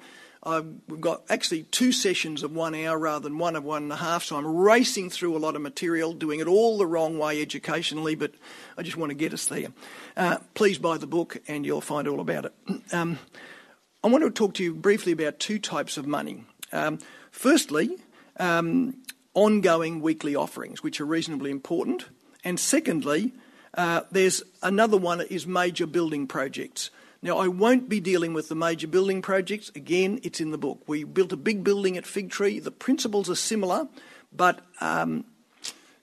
We've 0.87 1.01
got 1.01 1.25
actually 1.29 1.65
two 1.65 1.91
sessions 1.91 2.45
of 2.45 2.55
one 2.55 2.75
hour 2.75 2.97
rather 2.99 3.25
than 3.29 3.37
one 3.37 3.57
of 3.57 3.65
one 3.65 3.85
and 3.85 3.93
a 3.93 3.97
half, 3.97 4.23
so 4.23 4.37
I'm 4.37 4.47
racing 4.47 5.11
through 5.11 5.37
a 5.37 5.39
lot 5.39 5.57
of 5.57 5.63
material, 5.63 6.13
doing 6.13 6.39
it 6.39 6.47
all 6.47 6.79
the 6.79 6.87
wrong 6.87 7.19
way 7.19 7.43
educationally, 7.43 8.15
but 8.15 8.33
I 8.79 8.83
just 8.83 8.97
want 8.97 9.11
to 9.11 9.15
get 9.15 9.35
us 9.35 9.47
there. 9.47 9.69
Uh, 10.17 10.39
please 10.55 10.79
buy 10.79 10.99
the 10.99 11.07
book 11.07 11.39
and 11.49 11.67
you'll 11.67 11.81
find 11.81 12.07
all 12.07 12.21
about 12.21 12.47
it. 12.47 12.53
Um, 12.93 13.19
I 14.05 14.09
want 14.09 14.23
to 14.23 14.31
talk 14.31 14.55
to 14.55 14.63
you 14.63 14.73
briefly 14.73 15.11
about 15.11 15.41
two 15.41 15.59
types 15.59 15.97
of 15.97 16.07
money. 16.07 16.45
Um, 16.73 17.01
firstly, 17.33 17.97
um, 18.39 19.03
ongoing 19.35 20.01
weekly 20.01 20.37
offerings, 20.37 20.85
which 20.85 21.01
are 21.01 21.05
reasonably 21.05 21.51
important, 21.51 22.05
and 22.45 22.61
secondly, 22.61 23.33
uh, 23.75 24.03
there's 24.13 24.45
another 24.63 24.97
one 24.97 25.21
is 25.23 25.49
major 25.49 25.87
building 25.87 26.29
projects. 26.29 26.91
Now, 27.27 27.39
I 27.39 27.49
won't 27.49 27.89
be 27.89 27.99
dealing 27.99 28.35
with 28.35 28.49
the 28.49 28.55
major 28.55 28.87
building 28.87 29.21
projects. 29.21 29.73
Again, 29.75 30.21
it's 30.23 30.41
in 30.41 30.53
the 30.53 30.59
book. 30.59 30.85
We 30.87 31.03
built 31.03 31.33
a 31.33 31.37
big 31.37 31.65
building 31.65 31.97
at 31.97 32.05
Figtree. 32.05 32.63
The 32.63 32.71
principles 32.71 33.29
are 33.29 33.35
similar, 33.35 33.89
but 34.33 34.61
um, 34.81 35.25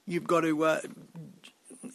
you've 0.05 0.27
got 0.27 0.41
to. 0.41 0.65
Uh, 0.65 0.81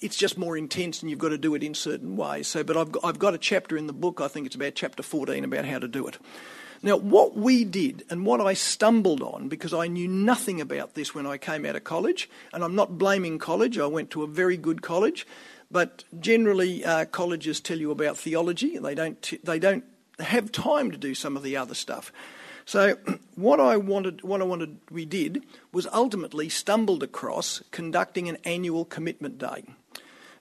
it's 0.00 0.16
just 0.16 0.38
more 0.38 0.56
intense, 0.56 1.02
and 1.02 1.10
you've 1.10 1.18
got 1.18 1.28
to 1.28 1.36
do 1.36 1.54
it 1.54 1.62
in 1.62 1.74
certain 1.74 2.16
ways. 2.16 2.48
So, 2.48 2.64
but 2.64 2.78
I've 2.78 2.90
got, 2.90 3.04
I've 3.04 3.18
got 3.18 3.34
a 3.34 3.38
chapter 3.38 3.76
in 3.76 3.86
the 3.86 3.92
book. 3.92 4.22
I 4.22 4.28
think 4.28 4.46
it's 4.46 4.56
about 4.56 4.74
chapter 4.74 5.02
14 5.02 5.44
about 5.44 5.66
how 5.66 5.78
to 5.78 5.88
do 5.88 6.06
it. 6.06 6.16
Now, 6.82 6.96
what 6.96 7.36
we 7.36 7.64
did 7.64 8.04
and 8.08 8.24
what 8.24 8.40
I 8.40 8.54
stumbled 8.54 9.20
on, 9.20 9.48
because 9.48 9.74
I 9.74 9.88
knew 9.88 10.08
nothing 10.08 10.58
about 10.58 10.94
this 10.94 11.14
when 11.14 11.26
I 11.26 11.36
came 11.36 11.66
out 11.66 11.76
of 11.76 11.84
college, 11.84 12.30
and 12.54 12.64
I'm 12.64 12.74
not 12.74 12.96
blaming 12.96 13.38
college, 13.38 13.78
I 13.78 13.86
went 13.86 14.10
to 14.12 14.22
a 14.22 14.26
very 14.26 14.56
good 14.56 14.80
college, 14.80 15.26
but 15.70 16.04
generally, 16.18 16.84
uh, 16.84 17.04
colleges 17.06 17.60
tell 17.60 17.78
you 17.78 17.90
about 17.90 18.16
theology. 18.16 18.78
They 18.78 18.94
don't, 18.94 19.44
they 19.44 19.58
don't 19.58 19.84
have 20.18 20.50
time 20.50 20.90
to 20.90 20.96
do 20.96 21.14
some 21.14 21.36
of 21.36 21.42
the 21.42 21.56
other 21.56 21.74
stuff. 21.74 22.12
So 22.64 22.96
what 23.34 23.60
I 23.60 23.76
wanted, 23.76 24.22
what 24.22 24.40
I 24.40 24.44
wanted, 24.44 24.78
we 24.90 25.04
did 25.04 25.44
was 25.72 25.86
ultimately 25.92 26.48
stumbled 26.48 27.02
across 27.02 27.62
conducting 27.70 28.28
an 28.28 28.36
annual 28.44 28.84
commitment 28.84 29.38
day. 29.38 29.64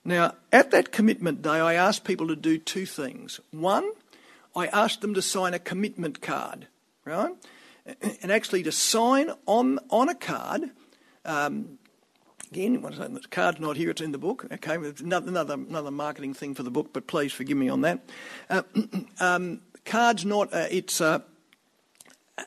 Now, 0.04 0.34
at 0.52 0.70
that 0.70 0.92
commitment 0.92 1.42
day, 1.42 1.60
I 1.60 1.74
asked 1.74 2.04
people 2.04 2.28
to 2.28 2.36
do 2.36 2.58
two 2.58 2.86
things. 2.86 3.40
One, 3.50 3.90
I 4.56 4.68
asked 4.68 5.02
them 5.02 5.14
to 5.14 5.22
sign 5.22 5.54
a 5.54 5.58
commitment 5.58 6.22
card, 6.22 6.66
right? 7.04 7.34
And 8.22 8.30
actually 8.30 8.62
to 8.64 8.72
sign 8.72 9.30
on 9.46 9.78
on 9.88 10.10
a 10.10 10.14
card 10.14 10.72
um, 11.24 11.77
again, 12.50 12.80
the 12.80 13.22
card's 13.30 13.60
not 13.60 13.76
here, 13.76 13.90
it's 13.90 14.00
in 14.00 14.12
the 14.12 14.18
book. 14.18 14.46
Okay, 14.50 14.74
another, 14.74 15.28
another, 15.28 15.54
another 15.54 15.90
marketing 15.90 16.34
thing 16.34 16.54
for 16.54 16.62
the 16.62 16.70
book, 16.70 16.90
but 16.92 17.06
please 17.06 17.32
forgive 17.32 17.56
me 17.56 17.68
on 17.68 17.82
that. 17.82 18.00
Uh, 18.48 18.62
um, 19.20 19.60
card's 19.84 20.24
not, 20.24 20.52
uh, 20.52 20.66
it's, 20.70 21.00
uh, 21.00 21.20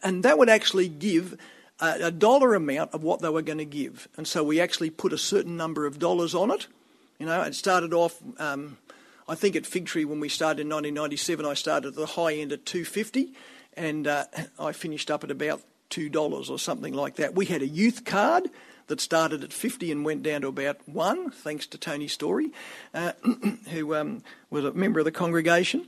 and 0.03 0.24
that 0.24 0.38
would 0.38 0.50
actually 0.50 0.88
give 0.88 1.38
a, 1.79 2.08
a, 2.08 2.12
dollar 2.12 2.55
amount 2.55 2.93
of 2.93 3.03
what 3.03 3.22
they 3.22 3.29
were 3.29 3.41
going 3.41 3.58
to 3.58 3.65
give. 3.65 4.08
And 4.17 4.27
so 4.27 4.43
we 4.43 4.60
actually 4.60 4.89
put 4.89 5.13
a 5.13 5.17
certain 5.17 5.58
number 5.58 5.86
of 5.86 6.00
dollars 6.00 6.34
on 6.34 6.51
it. 6.51 6.67
You 7.20 7.25
know, 7.25 7.41
it 7.41 7.55
started 7.55 7.93
off, 7.93 8.22
um, 8.39 8.77
I 9.27 9.36
think 9.36 9.55
at 9.55 9.63
Figtree 9.63 10.05
when 10.05 10.20
we 10.20 10.29
started 10.29 10.62
in 10.62 10.70
1997, 10.70 11.46
I 11.46 11.53
started 11.53 11.89
at 11.89 11.96
the 11.96 12.05
high 12.05 12.34
end 12.34 12.51
at 12.51 12.65
250, 12.65 13.34
and 13.75 14.08
uh, 14.08 14.25
I 14.60 14.72
finished 14.72 15.12
up 15.12 15.24
at 15.24 15.31
about 15.31 15.62
two 15.89 16.10
dollars 16.10 16.50
or 16.50 16.58
something 16.58 16.93
like 16.93 17.17
that. 17.17 17.36
We 17.36 17.46
had 17.46 17.62
a 17.62 17.67
youth 17.67 18.05
card 18.05 18.50
that 18.88 19.02
started 19.02 19.44
at 19.44 19.54
50 19.54 19.92
and 19.92 20.06
went 20.06 20.24
down 20.24 20.42
to 20.42 20.48
about 20.48 20.88
one, 20.88 21.32
thanks 21.32 21.66
to 21.68 21.78
Tony 21.78 22.08
Story, 22.08 22.52
uh, 22.94 23.14
who 23.70 23.96
um, 23.96 24.24
was 24.50 24.66
a 24.66 24.74
member 24.74 25.00
of 25.00 25.06
the 25.06 25.12
congregation. 25.12 25.88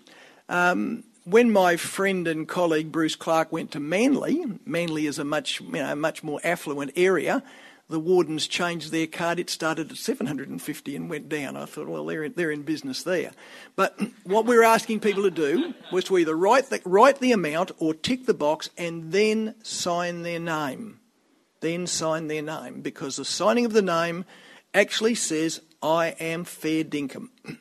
Um, 0.49 1.03
when 1.25 1.51
my 1.51 1.77
friend 1.77 2.27
and 2.27 2.47
colleague 2.47 2.91
Bruce 2.91 3.15
Clark 3.15 3.51
went 3.51 3.71
to 3.71 3.79
Manly, 3.79 4.43
Manly 4.65 5.07
is 5.07 5.19
a 5.19 5.23
much, 5.23 5.61
you 5.61 5.71
know, 5.71 5.95
much 5.95 6.23
more 6.23 6.39
affluent 6.43 6.91
area. 6.95 7.43
The 7.89 7.99
wardens 7.99 8.47
changed 8.47 8.91
their 8.91 9.07
card. 9.07 9.39
It 9.39 9.49
started 9.49 9.91
at 9.91 9.97
750 9.97 10.95
and 10.95 11.09
went 11.09 11.29
down. 11.29 11.55
I 11.55 11.65
thought, 11.65 11.87
well, 11.87 12.05
they're 12.05 12.23
in, 12.23 12.33
they're 12.33 12.51
in 12.51 12.63
business 12.63 13.03
there. 13.03 13.31
But 13.75 13.99
what 14.23 14.45
we 14.45 14.55
were 14.55 14.63
asking 14.63 15.01
people 15.01 15.23
to 15.23 15.31
do 15.31 15.73
was 15.91 16.05
to 16.05 16.17
either 16.17 16.35
write 16.35 16.69
the, 16.69 16.81
write 16.85 17.19
the 17.19 17.31
amount 17.31 17.71
or 17.77 17.93
tick 17.93 18.25
the 18.25 18.33
box 18.33 18.69
and 18.77 19.11
then 19.11 19.55
sign 19.63 20.23
their 20.23 20.39
name 20.39 20.99
then 21.63 21.87
sign 21.87 22.27
their 22.27 22.43
name 22.43 22.81
because 22.81 23.15
the 23.15 23.25
signing 23.25 23.65
of 23.65 23.73
the 23.73 23.81
name 23.81 24.25
actually 24.73 25.15
says, 25.15 25.61
I 25.81 26.09
am 26.19 26.43
fair 26.43 26.83
dinkum. 26.83 27.29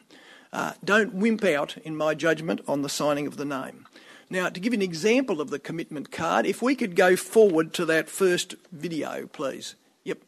Uh, 0.54 0.75
don't 0.85 1.14
wimp 1.14 1.42
out, 1.44 1.78
in 1.78 1.97
my 1.97 2.14
judgment, 2.14 2.61
on 2.68 2.82
the 2.82 2.88
signing 2.90 3.26
of 3.26 3.38
the 3.38 3.44
name. 3.47 3.87
Now, 4.28 4.50
to 4.50 4.61
give 4.61 4.75
an 4.75 4.82
example 4.82 5.40
of 5.40 5.49
the 5.49 5.59
commitment 5.59 6.12
card, 6.12 6.44
if 6.44 6.61
we 6.61 6.75
could 6.75 6.94
go 6.94 7.16
forward 7.16 7.73
to 7.73 7.87
that 7.87 8.11
first 8.11 8.56
video, 8.71 9.26
please. 9.28 9.76
Yep. 10.04 10.18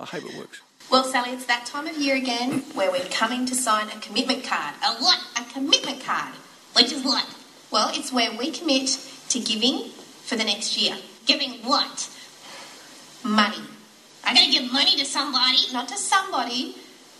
I 0.00 0.06
hope 0.06 0.24
it 0.24 0.36
works. 0.36 0.60
Well, 0.90 1.04
Sally, 1.04 1.30
it's 1.30 1.46
that 1.46 1.66
time 1.66 1.86
of 1.86 1.96
year 1.96 2.16
again 2.16 2.62
where 2.74 2.90
we're 2.90 3.04
coming 3.04 3.46
to 3.46 3.54
sign 3.54 3.86
a 3.96 4.00
commitment 4.00 4.42
card. 4.42 4.74
A 4.84 4.94
what? 4.94 5.20
A 5.36 5.44
commitment 5.52 6.04
card. 6.04 6.34
Which 6.74 6.90
is 6.90 7.04
what? 7.04 7.24
Well, 7.70 7.92
it's 7.94 8.12
where 8.12 8.36
we 8.36 8.50
commit 8.50 8.98
to 9.28 9.38
giving 9.38 9.88
for 10.24 10.34
the 10.34 10.42
next 10.42 10.76
year. 10.76 10.96
Giving 11.26 11.62
what? 11.64 12.10
Money. 13.24 13.62
I 14.24 14.34
gotta 14.34 14.50
give 14.50 14.72
money 14.72 14.96
to 14.96 15.04
somebody? 15.04 15.58
Not 15.72 15.88
to 15.88 15.96
somebody, 15.96 16.76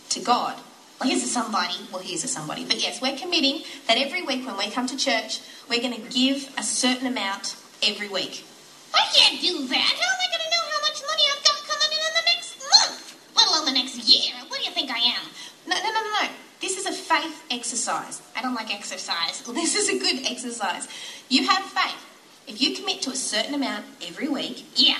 to 0.09 0.19
God. 0.19 0.55
Well, 0.99 1.09
here's 1.09 1.23
a 1.23 1.27
somebody. 1.27 1.75
Well, 1.91 2.01
here's 2.01 2.23
a 2.23 2.27
somebody. 2.27 2.65
But 2.65 2.81
yes, 2.81 3.01
we're 3.01 3.17
committing 3.17 3.63
that 3.87 3.97
every 3.97 4.21
week 4.21 4.45
when 4.45 4.57
we 4.57 4.69
come 4.69 4.87
to 4.87 4.97
church, 4.97 5.41
we're 5.69 5.81
going 5.81 5.95
to 5.95 6.09
give 6.09 6.53
a 6.57 6.63
certain 6.63 7.07
amount 7.07 7.55
every 7.81 8.07
week. 8.07 8.45
I 8.93 9.03
can't 9.15 9.41
do 9.41 9.67
that. 9.67 9.93
How 9.99 10.09
am 10.13 10.19
I 10.21 10.27
gonna 10.31 10.49
know 10.53 10.63
how 10.69 10.81
much 10.85 11.01
money 11.01 11.23
I've 11.33 11.43
got 11.43 11.57
coming 11.65 11.91
in 11.91 12.01
in 12.07 12.13
the 12.13 12.25
next 12.29 12.51
month? 12.61 13.35
Let 13.35 13.47
alone 13.49 13.65
the 13.65 13.71
next 13.71 13.97
year. 13.97 14.33
What 14.47 14.59
do 14.59 14.65
you 14.65 14.71
think 14.71 14.91
I 14.91 14.99
am? 14.99 15.25
No, 15.67 15.75
no, 15.75 15.89
no, 15.91 16.01
no, 16.03 16.11
no. 16.21 16.29
This 16.61 16.77
is 16.77 16.85
a 16.85 16.93
faith 16.93 17.43
exercise. 17.49 18.21
I 18.35 18.41
don't 18.41 18.53
like 18.53 18.73
exercise. 18.73 19.43
This 19.53 19.75
is 19.75 19.89
a 19.89 19.97
good 19.97 20.25
exercise. 20.29 20.87
You 21.29 21.47
have 21.47 21.63
faith. 21.63 22.12
If 22.47 22.61
you 22.61 22.75
commit 22.75 23.01
to 23.03 23.11
a 23.11 23.15
certain 23.15 23.53
amount 23.53 23.85
every 24.01 24.27
week, 24.27 24.65
Yeah. 24.75 24.97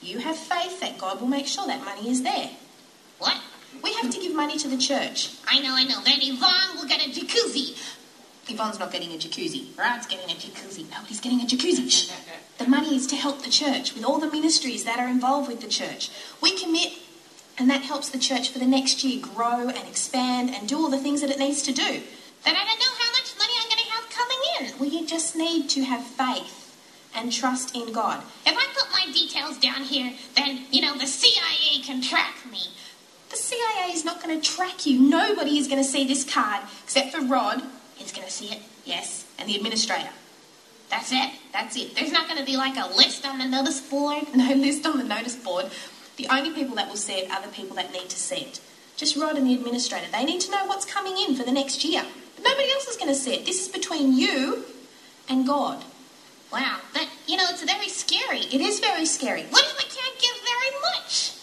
you 0.00 0.18
have 0.18 0.36
faith 0.36 0.80
that 0.80 0.98
God 0.98 1.20
will 1.20 1.28
make 1.28 1.46
sure 1.46 1.66
that 1.66 1.84
money 1.84 2.08
is 2.10 2.22
there. 2.22 2.50
What? 3.18 3.36
We 3.82 3.92
have 3.94 4.10
to 4.10 4.18
give 4.20 4.34
money 4.34 4.56
to 4.58 4.68
the 4.68 4.78
church. 4.78 5.30
I 5.46 5.58
know, 5.60 5.74
I 5.74 5.84
know. 5.84 6.00
Then 6.02 6.20
Yvonne 6.22 6.76
will 6.76 6.86
get 6.86 7.04
a 7.04 7.10
jacuzzi. 7.10 7.76
Yvonne's 8.48 8.78
not 8.78 8.90
getting 8.90 9.12
a 9.12 9.18
jacuzzi. 9.18 9.76
Rod's 9.76 10.06
getting 10.06 10.30
a 10.30 10.34
jacuzzi. 10.34 10.88
Nobody's 10.90 11.20
getting 11.20 11.40
a 11.40 11.44
jacuzzi. 11.44 11.90
Shh. 11.90 12.10
The 12.56 12.66
money 12.66 12.96
is 12.96 13.06
to 13.08 13.16
help 13.16 13.42
the 13.42 13.50
church 13.50 13.94
with 13.94 14.04
all 14.04 14.18
the 14.18 14.30
ministries 14.30 14.84
that 14.84 14.98
are 14.98 15.08
involved 15.08 15.48
with 15.48 15.60
the 15.60 15.68
church. 15.68 16.10
We 16.40 16.58
commit, 16.58 16.92
and 17.58 17.68
that 17.70 17.82
helps 17.82 18.08
the 18.08 18.18
church 18.18 18.48
for 18.48 18.58
the 18.58 18.66
next 18.66 19.04
year 19.04 19.20
grow 19.20 19.68
and 19.68 19.86
expand 19.86 20.50
and 20.54 20.66
do 20.68 20.78
all 20.78 20.88
the 20.90 20.98
things 20.98 21.20
that 21.20 21.30
it 21.30 21.38
needs 21.38 21.62
to 21.62 21.72
do. 21.72 22.02
Then 22.44 22.56
I 22.56 22.64
don't 22.64 22.80
know 22.80 22.94
how 22.98 23.12
much 23.12 23.36
money 23.38 23.52
I'm 23.60 23.68
gonna 23.68 23.90
have 23.90 24.10
coming 24.10 24.38
in. 24.60 24.78
Well, 24.78 24.88
you 24.88 25.06
just 25.06 25.36
need 25.36 25.68
to 25.70 25.84
have 25.84 26.04
faith 26.04 26.57
and 27.18 27.32
trust 27.32 27.74
in 27.74 27.92
God. 27.92 28.22
If 28.46 28.56
I 28.56 28.66
put 28.74 28.90
my 28.92 29.12
details 29.12 29.58
down 29.58 29.82
here, 29.82 30.14
then, 30.36 30.64
you 30.70 30.80
know, 30.80 30.96
the 30.96 31.06
CIA 31.06 31.82
can 31.82 32.00
track 32.00 32.36
me. 32.50 32.60
The 33.30 33.36
CIA 33.36 33.92
is 33.92 34.04
not 34.04 34.22
going 34.22 34.40
to 34.40 34.50
track 34.50 34.86
you. 34.86 34.98
Nobody 35.00 35.58
is 35.58 35.68
going 35.68 35.82
to 35.82 35.88
see 35.88 36.06
this 36.06 36.24
card 36.24 36.62
except 36.84 37.14
for 37.14 37.22
Rod, 37.22 37.62
He's 37.98 38.12
gonna 38.12 38.30
see 38.30 38.46
it. 38.46 38.62
yes, 38.84 39.26
and 39.38 39.48
the 39.48 39.56
administrator. 39.56 40.10
That's 40.88 41.12
it. 41.12 41.30
That's 41.52 41.76
it. 41.76 41.94
There's 41.94 42.12
not 42.12 42.28
gonna 42.28 42.44
be 42.44 42.56
like 42.56 42.76
a 42.76 42.86
list 42.96 43.26
on 43.26 43.38
the 43.38 43.44
notice 43.44 43.80
board. 43.80 44.22
no 44.34 44.54
list 44.54 44.86
on 44.86 44.98
the 44.98 45.04
notice 45.04 45.36
board. 45.36 45.66
The 46.16 46.28
only 46.28 46.50
people 46.50 46.76
that 46.76 46.88
will 46.88 46.96
see 46.96 47.14
it 47.14 47.30
are 47.30 47.42
the 47.42 47.48
people 47.48 47.76
that 47.76 47.92
need 47.92 48.08
to 48.08 48.16
see 48.16 48.36
it. 48.36 48.60
Just 48.96 49.16
Rod 49.16 49.36
and 49.36 49.46
the 49.46 49.54
administrator. 49.54 50.06
They 50.10 50.24
need 50.24 50.40
to 50.42 50.50
know 50.50 50.64
what's 50.66 50.84
coming 50.84 51.16
in 51.18 51.36
for 51.36 51.44
the 51.44 51.52
next 51.52 51.84
year. 51.84 52.04
But 52.36 52.44
nobody 52.44 52.70
else 52.72 52.88
is 52.88 52.96
going 52.96 53.08
to 53.08 53.14
see 53.14 53.34
it. 53.34 53.44
This 53.44 53.60
is 53.60 53.68
between 53.68 54.16
you 54.16 54.64
and 55.28 55.46
God. 55.46 55.84
Wow. 56.52 56.78
That 56.94 57.07
you 57.28 57.36
know, 57.36 57.44
it's 57.50 57.62
very 57.62 57.88
scary. 57.88 58.40
It 58.40 58.60
is 58.60 58.80
very 58.80 59.04
scary. 59.04 59.42
What 59.50 59.64
if 59.64 59.76
I 59.78 59.82
can't 59.82 60.18
give 60.18 60.34
very 60.44 60.80
much? 60.94 61.34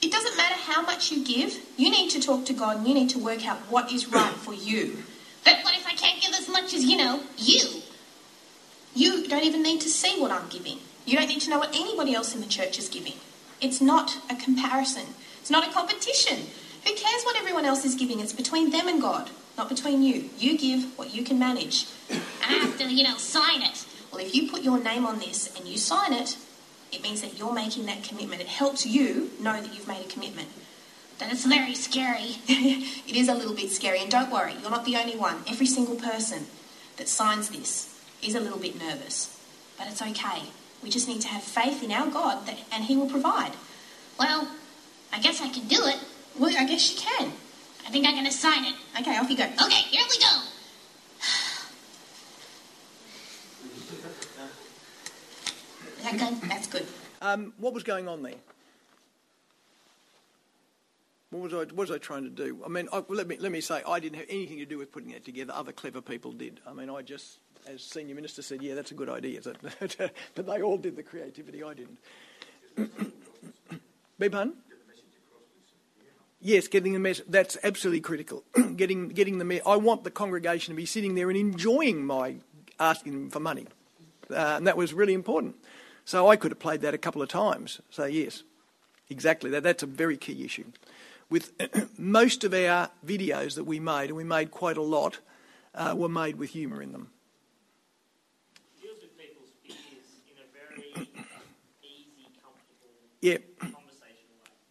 It 0.00 0.10
doesn't 0.10 0.36
matter 0.36 0.54
how 0.54 0.82
much 0.82 1.12
you 1.12 1.22
give. 1.24 1.58
You 1.76 1.90
need 1.90 2.10
to 2.10 2.20
talk 2.20 2.46
to 2.46 2.54
God 2.54 2.78
and 2.78 2.88
you 2.88 2.94
need 2.94 3.10
to 3.10 3.18
work 3.18 3.46
out 3.46 3.58
what 3.70 3.92
is 3.92 4.08
right 4.08 4.32
for 4.32 4.54
you. 4.54 5.02
But 5.44 5.58
what 5.62 5.76
if 5.76 5.86
I 5.86 5.92
can't 5.92 6.20
give 6.22 6.34
as 6.34 6.48
much 6.48 6.72
as, 6.74 6.84
you 6.84 6.96
know, 6.96 7.20
you? 7.36 7.82
You 8.94 9.28
don't 9.28 9.44
even 9.44 9.62
need 9.62 9.82
to 9.82 9.90
see 9.90 10.18
what 10.20 10.30
I'm 10.30 10.48
giving. 10.48 10.78
You 11.04 11.18
don't 11.18 11.28
need 11.28 11.42
to 11.42 11.50
know 11.50 11.58
what 11.58 11.74
anybody 11.74 12.14
else 12.14 12.34
in 12.34 12.40
the 12.40 12.46
church 12.46 12.78
is 12.78 12.88
giving. 12.88 13.14
It's 13.60 13.80
not 13.80 14.16
a 14.30 14.36
comparison. 14.36 15.04
It's 15.40 15.50
not 15.50 15.68
a 15.68 15.72
competition. 15.72 16.46
Who 16.84 16.94
cares 16.94 17.22
what 17.24 17.36
everyone 17.36 17.66
else 17.66 17.84
is 17.84 17.94
giving? 17.94 18.20
It's 18.20 18.32
between 18.32 18.70
them 18.70 18.88
and 18.88 19.00
God, 19.00 19.28
not 19.58 19.68
between 19.68 20.02
you. 20.02 20.30
You 20.38 20.56
give 20.56 20.96
what 20.98 21.14
you 21.14 21.22
can 21.22 21.38
manage. 21.38 21.86
I 22.42 22.52
have 22.54 22.78
to, 22.78 22.92
you 22.92 23.04
know, 23.04 23.16
sign 23.16 23.62
it. 23.62 23.84
Well, 24.12 24.24
if 24.24 24.34
you 24.34 24.50
put 24.50 24.62
your 24.62 24.82
name 24.82 25.06
on 25.06 25.18
this 25.18 25.54
and 25.56 25.66
you 25.66 25.78
sign 25.78 26.12
it, 26.12 26.36
it 26.92 27.02
means 27.02 27.20
that 27.22 27.38
you're 27.38 27.52
making 27.52 27.86
that 27.86 28.02
commitment. 28.04 28.40
It 28.40 28.46
helps 28.46 28.86
you 28.86 29.30
know 29.40 29.60
that 29.60 29.74
you've 29.74 29.88
made 29.88 30.04
a 30.04 30.08
commitment. 30.08 30.48
Then 31.18 31.30
it's 31.30 31.44
very 31.44 31.74
scary. 31.74 32.36
it 32.48 33.16
is 33.16 33.28
a 33.28 33.34
little 33.34 33.54
bit 33.54 33.70
scary, 33.70 34.00
and 34.00 34.10
don't 34.10 34.30
worry, 34.30 34.54
you're 34.60 34.70
not 34.70 34.84
the 34.84 34.96
only 34.96 35.16
one. 35.16 35.36
Every 35.48 35.66
single 35.66 35.96
person 35.96 36.46
that 36.96 37.08
signs 37.08 37.50
this 37.50 37.98
is 38.22 38.34
a 38.34 38.40
little 38.40 38.58
bit 38.58 38.78
nervous, 38.78 39.38
but 39.78 39.86
it's 39.88 40.02
okay. 40.02 40.42
We 40.82 40.90
just 40.90 41.08
need 41.08 41.22
to 41.22 41.28
have 41.28 41.42
faith 41.42 41.82
in 41.82 41.90
our 41.90 42.06
God, 42.08 42.46
that, 42.46 42.58
and 42.70 42.84
He 42.84 42.96
will 42.96 43.08
provide. 43.08 43.52
Well, 44.18 44.48
I 45.12 45.20
guess 45.20 45.40
I 45.40 45.48
can 45.48 45.66
do 45.68 45.86
it. 45.86 45.98
Well, 46.38 46.54
I 46.56 46.66
guess 46.66 46.92
you 46.92 47.00
can. 47.00 47.32
I 47.86 47.90
think 47.90 48.06
I'm 48.06 48.14
gonna 48.14 48.30
sign 48.30 48.64
it. 48.64 48.74
Okay, 49.00 49.16
off 49.16 49.30
you 49.30 49.36
go. 49.36 49.44
Okay, 49.44 49.82
here 49.90 50.04
we 50.08 50.18
go. 50.18 50.42
Good? 56.12 56.40
That's 56.42 56.66
good. 56.68 56.86
Um, 57.20 57.52
what 57.58 57.74
was 57.74 57.82
going 57.82 58.06
on 58.06 58.22
there? 58.22 58.34
What 61.30 61.42
was 61.42 61.52
I, 61.52 61.56
what 61.56 61.74
was 61.74 61.90
I 61.90 61.98
trying 61.98 62.22
to 62.22 62.30
do? 62.30 62.62
I 62.64 62.68
mean, 62.68 62.88
I, 62.92 63.02
let, 63.08 63.26
me, 63.26 63.36
let 63.38 63.50
me 63.50 63.60
say, 63.60 63.82
I 63.86 63.98
didn't 63.98 64.16
have 64.16 64.26
anything 64.28 64.58
to 64.58 64.66
do 64.66 64.78
with 64.78 64.92
putting 64.92 65.10
that 65.10 65.24
together. 65.24 65.52
Other 65.54 65.72
clever 65.72 66.00
people 66.00 66.30
did. 66.30 66.60
I 66.66 66.72
mean, 66.72 66.88
I 66.88 67.02
just, 67.02 67.38
as 67.66 67.82
Senior 67.82 68.14
Minister 68.14 68.42
said, 68.42 68.62
yeah, 68.62 68.74
that's 68.74 68.92
a 68.92 68.94
good 68.94 69.08
idea. 69.08 69.40
but 70.34 70.46
they 70.46 70.62
all 70.62 70.78
did 70.78 70.94
the 70.94 71.02
creativity, 71.02 71.64
I 71.64 71.74
didn't. 71.74 71.98
Beg 74.18 74.32
pardon? 74.32 74.54
Yes, 76.40 76.68
getting 76.68 76.92
the 76.92 77.00
message. 77.00 77.26
That's 77.28 77.58
absolutely 77.64 78.00
critical. 78.00 78.44
getting, 78.76 79.08
getting 79.08 79.38
the 79.38 79.44
me- 79.44 79.60
I 79.66 79.76
want 79.76 80.04
the 80.04 80.12
congregation 80.12 80.72
to 80.72 80.76
be 80.76 80.86
sitting 80.86 81.16
there 81.16 81.28
and 81.28 81.36
enjoying 81.36 82.06
my 82.06 82.36
asking 82.78 83.12
them 83.12 83.30
for 83.30 83.40
money. 83.40 83.66
Uh, 84.30 84.54
and 84.56 84.66
that 84.66 84.76
was 84.76 84.94
really 84.94 85.14
important. 85.14 85.56
So 86.06 86.28
I 86.28 86.36
could 86.36 86.52
have 86.52 86.60
played 86.60 86.82
that 86.82 86.94
a 86.94 86.98
couple 86.98 87.20
of 87.20 87.28
times. 87.28 87.80
So, 87.90 88.04
yes, 88.04 88.44
exactly. 89.10 89.50
That, 89.50 89.64
that's 89.64 89.82
a 89.82 89.86
very 89.86 90.16
key 90.16 90.44
issue. 90.44 90.66
With 91.28 91.50
most 91.98 92.44
of 92.44 92.54
our 92.54 92.90
videos 93.04 93.56
that 93.56 93.64
we 93.64 93.80
made, 93.80 94.06
and 94.06 94.16
we 94.16 94.22
made 94.22 94.52
quite 94.52 94.76
a 94.76 94.82
lot, 94.82 95.18
uh, 95.74 95.94
were 95.96 96.08
made 96.08 96.36
with 96.36 96.50
humour 96.50 96.80
in 96.80 96.92
them. 96.92 97.10
deals 98.80 98.98
with 99.02 99.18
people's 99.18 99.48
fears 99.66 99.78
in 100.28 101.10
easy, 101.82 102.14
Yeah, 103.20 103.38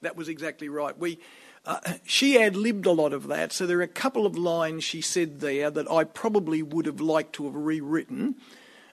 that 0.04 0.16
was 0.16 0.30
exactly 0.30 0.70
right. 0.70 0.98
We, 0.98 1.20
uh, 1.66 1.82
she 2.06 2.42
ad 2.42 2.56
libbed 2.56 2.86
a 2.86 2.92
lot 2.92 3.12
of 3.12 3.28
that, 3.28 3.52
so 3.52 3.68
there 3.68 3.80
are 3.80 3.82
a 3.82 3.90
couple 3.90 4.26
of 4.26 4.38
lines 4.38 4.86
she 4.86 5.02
said 5.02 5.42
there 5.42 5.70
that 5.70 5.92
I 5.92 6.06
probably 6.06 6.64
would 6.64 6.86
have 6.86 7.02
liked 7.02 7.34
to 7.34 7.44
have 7.44 7.56
rewritten, 7.56 8.36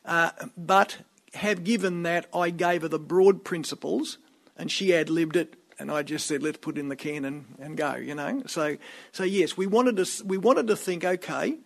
uh, 0.05 0.31
but 0.57 0.99
have 1.35 1.65
given 1.65 2.03
that 2.03 2.27
I 2.35 2.51
gave 2.51 2.83
her 2.83 2.89
the 2.89 2.99
broad 2.99 3.45
principles, 3.45 4.19
and 4.57 4.71
she 4.71 4.95
ad 4.95 5.09
libbed 5.09 5.37
it, 5.37 5.57
and 5.79 5.91
I 5.91 6.03
just 6.03 6.27
said 6.27 6.43
let's 6.43 6.59
put 6.59 6.79
in 6.79 6.89
the 6.89 6.97
can 6.97 7.25
and, 7.25 7.45
and 7.59 7.77
go, 7.77 7.95
you 7.95 8.15
know. 8.15 8.43
So, 8.47 8.77
so 9.13 9.25
yes, 9.25 9.57
we 9.57 9.67
wanted 9.67 9.97
to 9.97 10.25
we 10.25 10.39
wanted 10.39 10.67
to 10.69 10.77
think, 10.77 11.05
okay, 11.05 11.57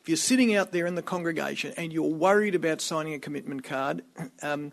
if 0.00 0.08
you're 0.08 0.16
sitting 0.16 0.54
out 0.54 0.72
there 0.72 0.86
in 0.86 0.94
the 0.94 1.02
congregation 1.02 1.74
and 1.76 1.92
you're 1.92 2.04
worried 2.04 2.54
about 2.54 2.80
signing 2.80 3.14
a 3.14 3.18
commitment 3.18 3.64
card, 3.64 4.02
um, 4.42 4.72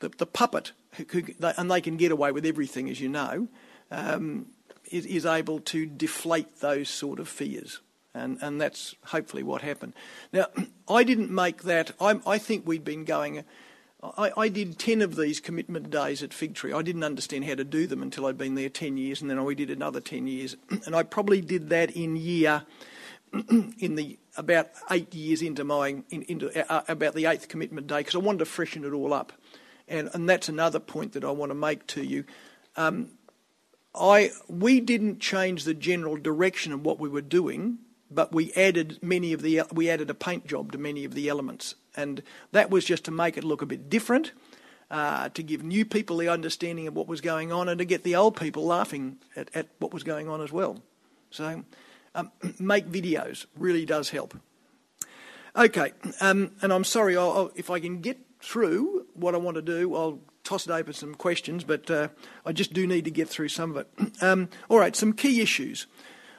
the, 0.00 0.08
the 0.08 0.26
puppet, 0.26 0.72
who, 0.92 1.22
and 1.40 1.70
they 1.70 1.80
can 1.80 1.96
get 1.96 2.10
away 2.10 2.32
with 2.32 2.44
everything, 2.44 2.90
as 2.90 3.00
you 3.00 3.08
know. 3.08 3.48
Um, 3.90 4.46
is, 4.90 5.06
is 5.06 5.26
able 5.26 5.60
to 5.60 5.86
deflate 5.86 6.60
those 6.60 6.88
sort 6.88 7.18
of 7.18 7.28
fears. 7.28 7.80
And, 8.14 8.38
and 8.40 8.60
that's 8.60 8.94
hopefully 9.06 9.42
what 9.42 9.62
happened. 9.62 9.94
Now, 10.32 10.46
I 10.88 11.04
didn't 11.04 11.30
make 11.30 11.62
that. 11.62 11.92
I, 12.00 12.20
I 12.26 12.38
think 12.38 12.66
we'd 12.66 12.84
been 12.84 13.04
going. 13.04 13.44
I, 14.18 14.32
I, 14.36 14.48
did 14.48 14.78
10 14.78 15.00
of 15.00 15.16
these 15.16 15.40
commitment 15.40 15.90
days 15.90 16.22
at 16.22 16.30
Figtree. 16.30 16.74
I 16.74 16.82
didn't 16.82 17.04
understand 17.04 17.46
how 17.46 17.54
to 17.54 17.64
do 17.64 17.86
them 17.86 18.02
until 18.02 18.26
I'd 18.26 18.36
been 18.36 18.54
there 18.54 18.68
10 18.68 18.96
years, 18.96 19.22
and 19.22 19.30
then 19.30 19.42
we 19.44 19.54
did 19.54 19.70
another 19.70 20.00
10 20.00 20.26
years. 20.26 20.56
And 20.86 20.94
I 20.94 21.02
probably 21.02 21.40
did 21.40 21.70
that 21.70 21.92
in 21.92 22.16
year, 22.16 22.64
in 23.32 23.94
the 23.94 24.18
about 24.36 24.68
eight 24.90 25.14
years 25.14 25.40
into 25.40 25.64
my, 25.64 26.02
in, 26.10 26.22
into 26.22 26.72
uh, 26.72 26.82
about 26.88 27.14
the 27.14 27.26
eighth 27.26 27.48
commitment 27.48 27.86
day, 27.86 27.98
because 27.98 28.14
I 28.14 28.18
wanted 28.18 28.40
to 28.40 28.44
freshen 28.44 28.84
it 28.84 28.92
all 28.92 29.14
up. 29.14 29.32
And, 29.88 30.10
and 30.12 30.28
that's 30.28 30.48
another 30.48 30.80
point 30.80 31.12
that 31.12 31.24
I 31.24 31.30
want 31.30 31.50
to 31.50 31.54
make 31.54 31.86
to 31.88 32.02
you. 32.02 32.24
Um, 32.76 33.10
I, 33.94 34.32
we 34.48 34.80
didn't 34.80 35.20
change 35.20 35.64
the 35.64 35.74
general 35.74 36.16
direction 36.16 36.72
of 36.72 36.84
what 36.84 36.98
we 36.98 37.08
were 37.08 37.22
doing, 37.22 37.78
but 38.10 38.32
we 38.32 38.52
added 38.54 38.98
many 39.02 39.32
of 39.32 39.42
the 39.42 39.62
we 39.72 39.88
added 39.88 40.10
a 40.10 40.14
paint 40.14 40.46
job 40.46 40.72
to 40.72 40.78
many 40.78 41.04
of 41.04 41.14
the 41.14 41.28
elements, 41.28 41.76
and 41.96 42.22
that 42.52 42.70
was 42.70 42.84
just 42.84 43.04
to 43.04 43.10
make 43.10 43.36
it 43.36 43.44
look 43.44 43.62
a 43.62 43.66
bit 43.66 43.88
different, 43.88 44.32
uh, 44.90 45.28
to 45.30 45.42
give 45.42 45.62
new 45.62 45.84
people 45.84 46.16
the 46.16 46.28
understanding 46.28 46.86
of 46.86 46.94
what 46.94 47.06
was 47.06 47.20
going 47.20 47.52
on, 47.52 47.68
and 47.68 47.78
to 47.78 47.84
get 47.84 48.02
the 48.04 48.16
old 48.16 48.36
people 48.36 48.64
laughing 48.64 49.18
at, 49.36 49.48
at 49.54 49.68
what 49.78 49.92
was 49.92 50.02
going 50.02 50.28
on 50.28 50.40
as 50.40 50.52
well. 50.52 50.80
So, 51.30 51.64
um, 52.14 52.30
make 52.58 52.88
videos 52.88 53.46
really 53.56 53.84
does 53.84 54.10
help. 54.10 54.36
Okay, 55.56 55.92
um, 56.20 56.52
and 56.62 56.72
I'm 56.72 56.84
sorry 56.84 57.16
I'll, 57.16 57.30
I'll, 57.30 57.50
if 57.54 57.70
I 57.70 57.78
can 57.78 58.00
get 58.00 58.18
through 58.40 59.06
what 59.14 59.34
I 59.34 59.38
want 59.38 59.54
to 59.54 59.62
do, 59.62 59.94
I'll 59.94 60.20
toss 60.42 60.66
it 60.66 60.72
open 60.72 60.92
some 60.92 61.14
questions, 61.14 61.64
but 61.64 61.90
uh, 61.90 62.08
I 62.44 62.52
just 62.52 62.72
do 62.72 62.86
need 62.86 63.04
to 63.06 63.10
get 63.10 63.28
through 63.28 63.48
some 63.48 63.70
of 63.70 63.76
it. 63.78 63.88
Um, 64.22 64.48
all 64.68 64.78
right, 64.78 64.94
some 64.94 65.12
key 65.12 65.40
issues. 65.40 65.86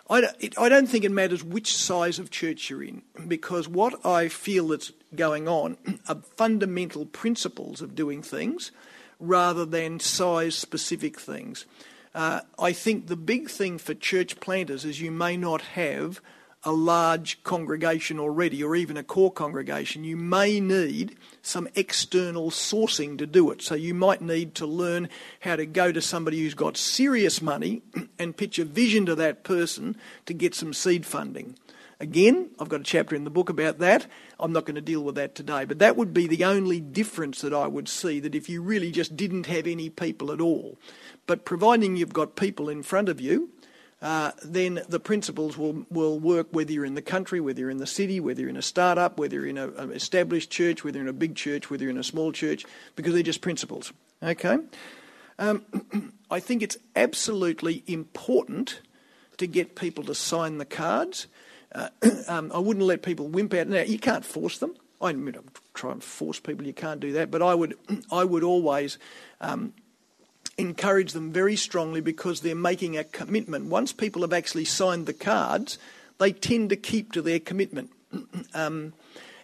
I 0.09 0.21
don't, 0.21 0.35
it, 0.39 0.57
I 0.57 0.69
don't 0.69 0.87
think 0.87 1.03
it 1.03 1.11
matters 1.11 1.43
which 1.43 1.75
size 1.75 2.19
of 2.19 2.29
church 2.29 2.69
you're 2.69 2.83
in, 2.83 3.01
because 3.27 3.67
what 3.67 4.05
I 4.05 4.27
feel 4.27 4.67
that's 4.67 4.91
going 5.15 5.47
on 5.47 5.77
are 6.07 6.21
fundamental 6.35 7.05
principles 7.05 7.81
of 7.81 7.95
doing 7.95 8.21
things 8.21 8.71
rather 9.19 9.65
than 9.65 9.99
size 9.99 10.55
specific 10.55 11.19
things. 11.19 11.65
Uh, 12.13 12.41
I 12.59 12.71
think 12.71 13.07
the 13.07 13.17
big 13.17 13.49
thing 13.49 13.77
for 13.77 13.93
church 13.93 14.39
planters 14.39 14.85
is 14.85 15.01
you 15.01 15.11
may 15.11 15.37
not 15.37 15.61
have 15.61 16.21
a 16.65 16.71
large 16.71 17.41
congregation 17.43 18.19
already 18.19 18.63
or 18.63 18.75
even 18.75 18.97
a 18.97 19.03
core 19.03 19.31
congregation, 19.31 20.03
you 20.03 20.17
may 20.17 20.59
need 20.59 21.15
some 21.43 21.69
external 21.75 22.49
sourcing 22.49 23.17
to 23.19 23.27
do 23.27 23.51
it. 23.51 23.61
So 23.61 23.75
you 23.75 23.93
might 23.93 24.19
need 24.19 24.55
to 24.55 24.65
learn 24.65 25.07
how 25.41 25.55
to 25.55 25.67
go 25.67 25.91
to 25.91 26.01
somebody 26.01 26.39
who's 26.39 26.55
got 26.55 26.75
serious 26.75 27.41
money 27.41 27.83
and 28.19 28.35
pitch 28.35 28.57
a 28.57 28.65
vision 28.65 29.05
to 29.05 29.15
that 29.15 29.43
person 29.43 29.95
to 30.25 30.33
get 30.33 30.55
some 30.55 30.73
seed 30.73 31.05
funding. 31.05 31.55
Again, 31.99 32.49
I've 32.59 32.67
got 32.67 32.81
a 32.81 32.83
chapter 32.83 33.15
in 33.15 33.23
the 33.23 33.29
book 33.29 33.49
about 33.49 33.79
that. 33.79 34.07
I'm 34.37 34.51
not 34.51 34.65
going 34.65 34.75
to 34.75 34.81
deal 34.81 35.01
with 35.01 35.15
that 35.15 35.33
today, 35.33 35.63
but 35.63 35.79
that 35.79 35.95
would 35.95 36.13
be 36.13 36.27
the 36.27 36.43
only 36.43 36.81
difference 36.81 37.39
that 37.39 37.53
I 37.53 37.67
would 37.67 37.87
see 37.87 38.19
that 38.19 38.35
if 38.35 38.49
you 38.49 38.61
really 38.61 38.91
just 38.91 39.15
didn't 39.15 39.45
have 39.45 39.65
any 39.65 39.89
people 39.89 40.31
at 40.31 40.41
all. 40.41 40.77
But 41.25 41.45
providing 41.45 41.95
you've 41.95 42.11
got 42.11 42.35
people 42.35 42.67
in 42.67 42.83
front 42.83 43.07
of 43.07 43.21
you, 43.21 43.51
uh, 44.05 44.31
then 44.43 44.81
the 44.87 44.99
principles 44.99 45.57
will, 45.57 45.83
will 45.89 46.19
work 46.19 46.45
whether 46.51 46.71
you're 46.71 46.85
in 46.85 46.93
the 46.93 47.01
country, 47.01 47.39
whether 47.39 47.59
you're 47.59 47.71
in 47.71 47.79
the 47.79 47.87
city, 47.87 48.19
whether 48.19 48.39
you're 48.39 48.51
in 48.51 48.55
a 48.55 48.61
startup, 48.61 49.17
whether 49.17 49.37
you're 49.37 49.47
in 49.47 49.57
an 49.57 49.91
established 49.93 50.51
church, 50.51 50.83
whether 50.83 50.99
you're 50.99 51.07
in 51.07 51.09
a 51.09 51.13
big 51.13 51.35
church, 51.35 51.71
whether 51.71 51.81
you're 51.81 51.89
in 51.89 51.97
a 51.97 52.03
small 52.03 52.31
church, 52.31 52.65
because 52.95 53.15
they're 53.15 53.23
just 53.23 53.41
principles. 53.41 53.91
Okay? 54.21 54.59
Um, 55.39 56.13
I 56.29 56.39
think 56.39 56.61
it's 56.61 56.77
absolutely 56.95 57.83
important 57.87 58.79
to 59.37 59.47
get 59.47 59.75
people 59.75 60.03
to 60.03 60.13
sign 60.13 60.59
the 60.59 60.65
cards. 60.65 61.25
Uh, 61.73 61.89
um, 62.27 62.51
I 62.53 62.59
wouldn't 62.59 62.85
let 62.85 63.01
people 63.01 63.27
wimp 63.27 63.55
out. 63.55 63.67
Now, 63.69 63.81
you 63.81 63.97
can't 63.97 64.23
force 64.23 64.59
them. 64.59 64.75
I 65.01 65.09
admit, 65.09 65.35
I'm 65.35 65.49
trying 65.73 66.01
to 66.01 66.05
force 66.05 66.39
people, 66.39 66.67
you 66.67 66.73
can't 66.73 66.99
do 66.99 67.13
that. 67.13 67.31
But 67.31 67.41
I 67.41 67.55
would, 67.55 67.75
I 68.11 68.23
would 68.23 68.43
always 68.43 68.99
um, 69.41 69.73
encourage 70.57 71.13
them 71.13 71.31
very 71.31 71.55
strongly 71.55 72.01
because 72.01 72.41
they're 72.41 72.55
making 72.55 72.97
a 72.97 73.03
commitment. 73.03 73.65
Once 73.65 73.91
people 73.91 74.21
have 74.21 74.33
actually 74.33 74.65
signed 74.65 75.05
the 75.05 75.13
cards, 75.13 75.77
they 76.17 76.31
tend 76.31 76.69
to 76.69 76.75
keep 76.75 77.11
to 77.11 77.21
their 77.21 77.39
commitment. 77.39 77.91
um, 78.53 78.93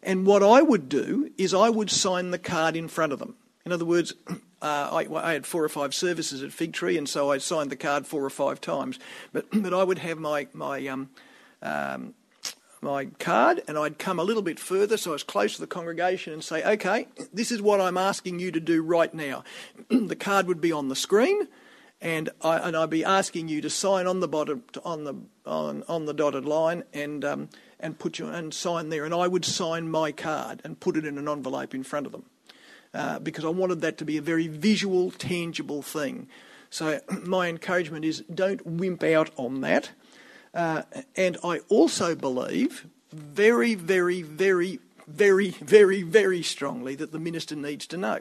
and 0.03 0.25
what 0.25 0.41
I 0.41 0.61
would 0.61 0.89
do 0.89 1.29
is 1.37 1.53
I 1.53 1.69
would 1.69 1.89
sign 1.89 2.31
the 2.31 2.39
card 2.39 2.75
in 2.75 2.87
front 2.87 3.13
of 3.13 3.19
them. 3.19 3.35
In 3.65 3.71
other 3.71 3.85
words, 3.85 4.13
uh, 4.27 4.35
I, 4.61 5.07
I, 5.13 5.33
had 5.33 5.45
four 5.45 5.63
or 5.63 5.69
five 5.69 5.93
services 5.93 6.41
at 6.43 6.49
Figtree, 6.49 6.97
and 6.97 7.07
so 7.07 7.31
I 7.31 7.37
signed 7.37 7.69
the 7.69 7.75
card 7.75 8.07
four 8.07 8.23
or 8.23 8.29
five 8.29 8.61
times. 8.61 8.99
But, 9.33 9.45
but 9.53 9.73
I 9.73 9.83
would 9.83 9.99
have 9.99 10.17
my, 10.17 10.47
my 10.53 10.87
um, 10.87 11.09
um, 11.61 12.13
my 12.81 13.05
card 13.19 13.61
and 13.67 13.77
I'd 13.77 13.99
come 13.99 14.19
a 14.19 14.23
little 14.23 14.41
bit 14.41 14.59
further 14.59 14.97
so 14.97 15.11
I 15.11 15.13
was 15.13 15.23
close 15.23 15.55
to 15.55 15.61
the 15.61 15.67
congregation 15.67 16.33
and 16.33 16.43
say, 16.43 16.63
okay, 16.63 17.07
this 17.31 17.51
is 17.51 17.61
what 17.61 17.79
I'm 17.79 17.97
asking 17.97 18.39
you 18.39 18.51
to 18.51 18.59
do 18.59 18.81
right 18.81 19.13
now. 19.13 19.43
the 19.89 20.15
card 20.15 20.47
would 20.47 20.61
be 20.61 20.71
on 20.71 20.89
the 20.89 20.95
screen 20.95 21.47
and, 22.01 22.29
I, 22.41 22.57
and 22.57 22.75
I'd 22.75 22.89
be 22.89 23.05
asking 23.05 23.47
you 23.47 23.61
to 23.61 23.69
sign 23.69 24.07
on 24.07 24.19
the 24.19 24.27
bottom, 24.27 24.63
on 24.83 25.03
the, 25.03 25.15
on, 25.45 25.83
on 25.87 26.05
the 26.05 26.13
dotted 26.13 26.45
line 26.45 26.83
and, 26.93 27.23
um, 27.23 27.49
and 27.79 27.99
put 27.99 28.17
your, 28.17 28.31
and 28.31 28.51
sign 28.53 28.89
there. 28.89 29.05
And 29.05 29.13
I 29.13 29.27
would 29.27 29.45
sign 29.45 29.89
my 29.89 30.11
card 30.11 30.61
and 30.63 30.79
put 30.79 30.97
it 30.97 31.05
in 31.05 31.19
an 31.19 31.29
envelope 31.29 31.75
in 31.75 31.83
front 31.83 32.07
of 32.07 32.11
them. 32.11 32.23
Uh, 32.93 33.19
because 33.19 33.45
I 33.45 33.49
wanted 33.49 33.81
that 33.81 33.97
to 33.99 34.05
be 34.05 34.17
a 34.17 34.21
very 34.21 34.47
visual, 34.47 35.11
tangible 35.11 35.81
thing. 35.81 36.27
So 36.71 36.99
my 37.23 37.47
encouragement 37.47 38.03
is 38.03 38.21
don't 38.33 38.65
wimp 38.65 39.03
out 39.03 39.29
on 39.37 39.61
that. 39.61 39.91
Uh, 40.53 40.83
and 41.15 41.37
I 41.43 41.59
also 41.69 42.15
believe 42.15 42.85
very, 43.11 43.75
very, 43.75 44.21
very, 44.21 44.79
very, 45.07 45.49
very, 45.49 46.01
very 46.01 46.43
strongly 46.43 46.95
that 46.95 47.11
the 47.11 47.19
minister 47.19 47.55
needs 47.55 47.87
to 47.87 47.97
know. 47.97 48.19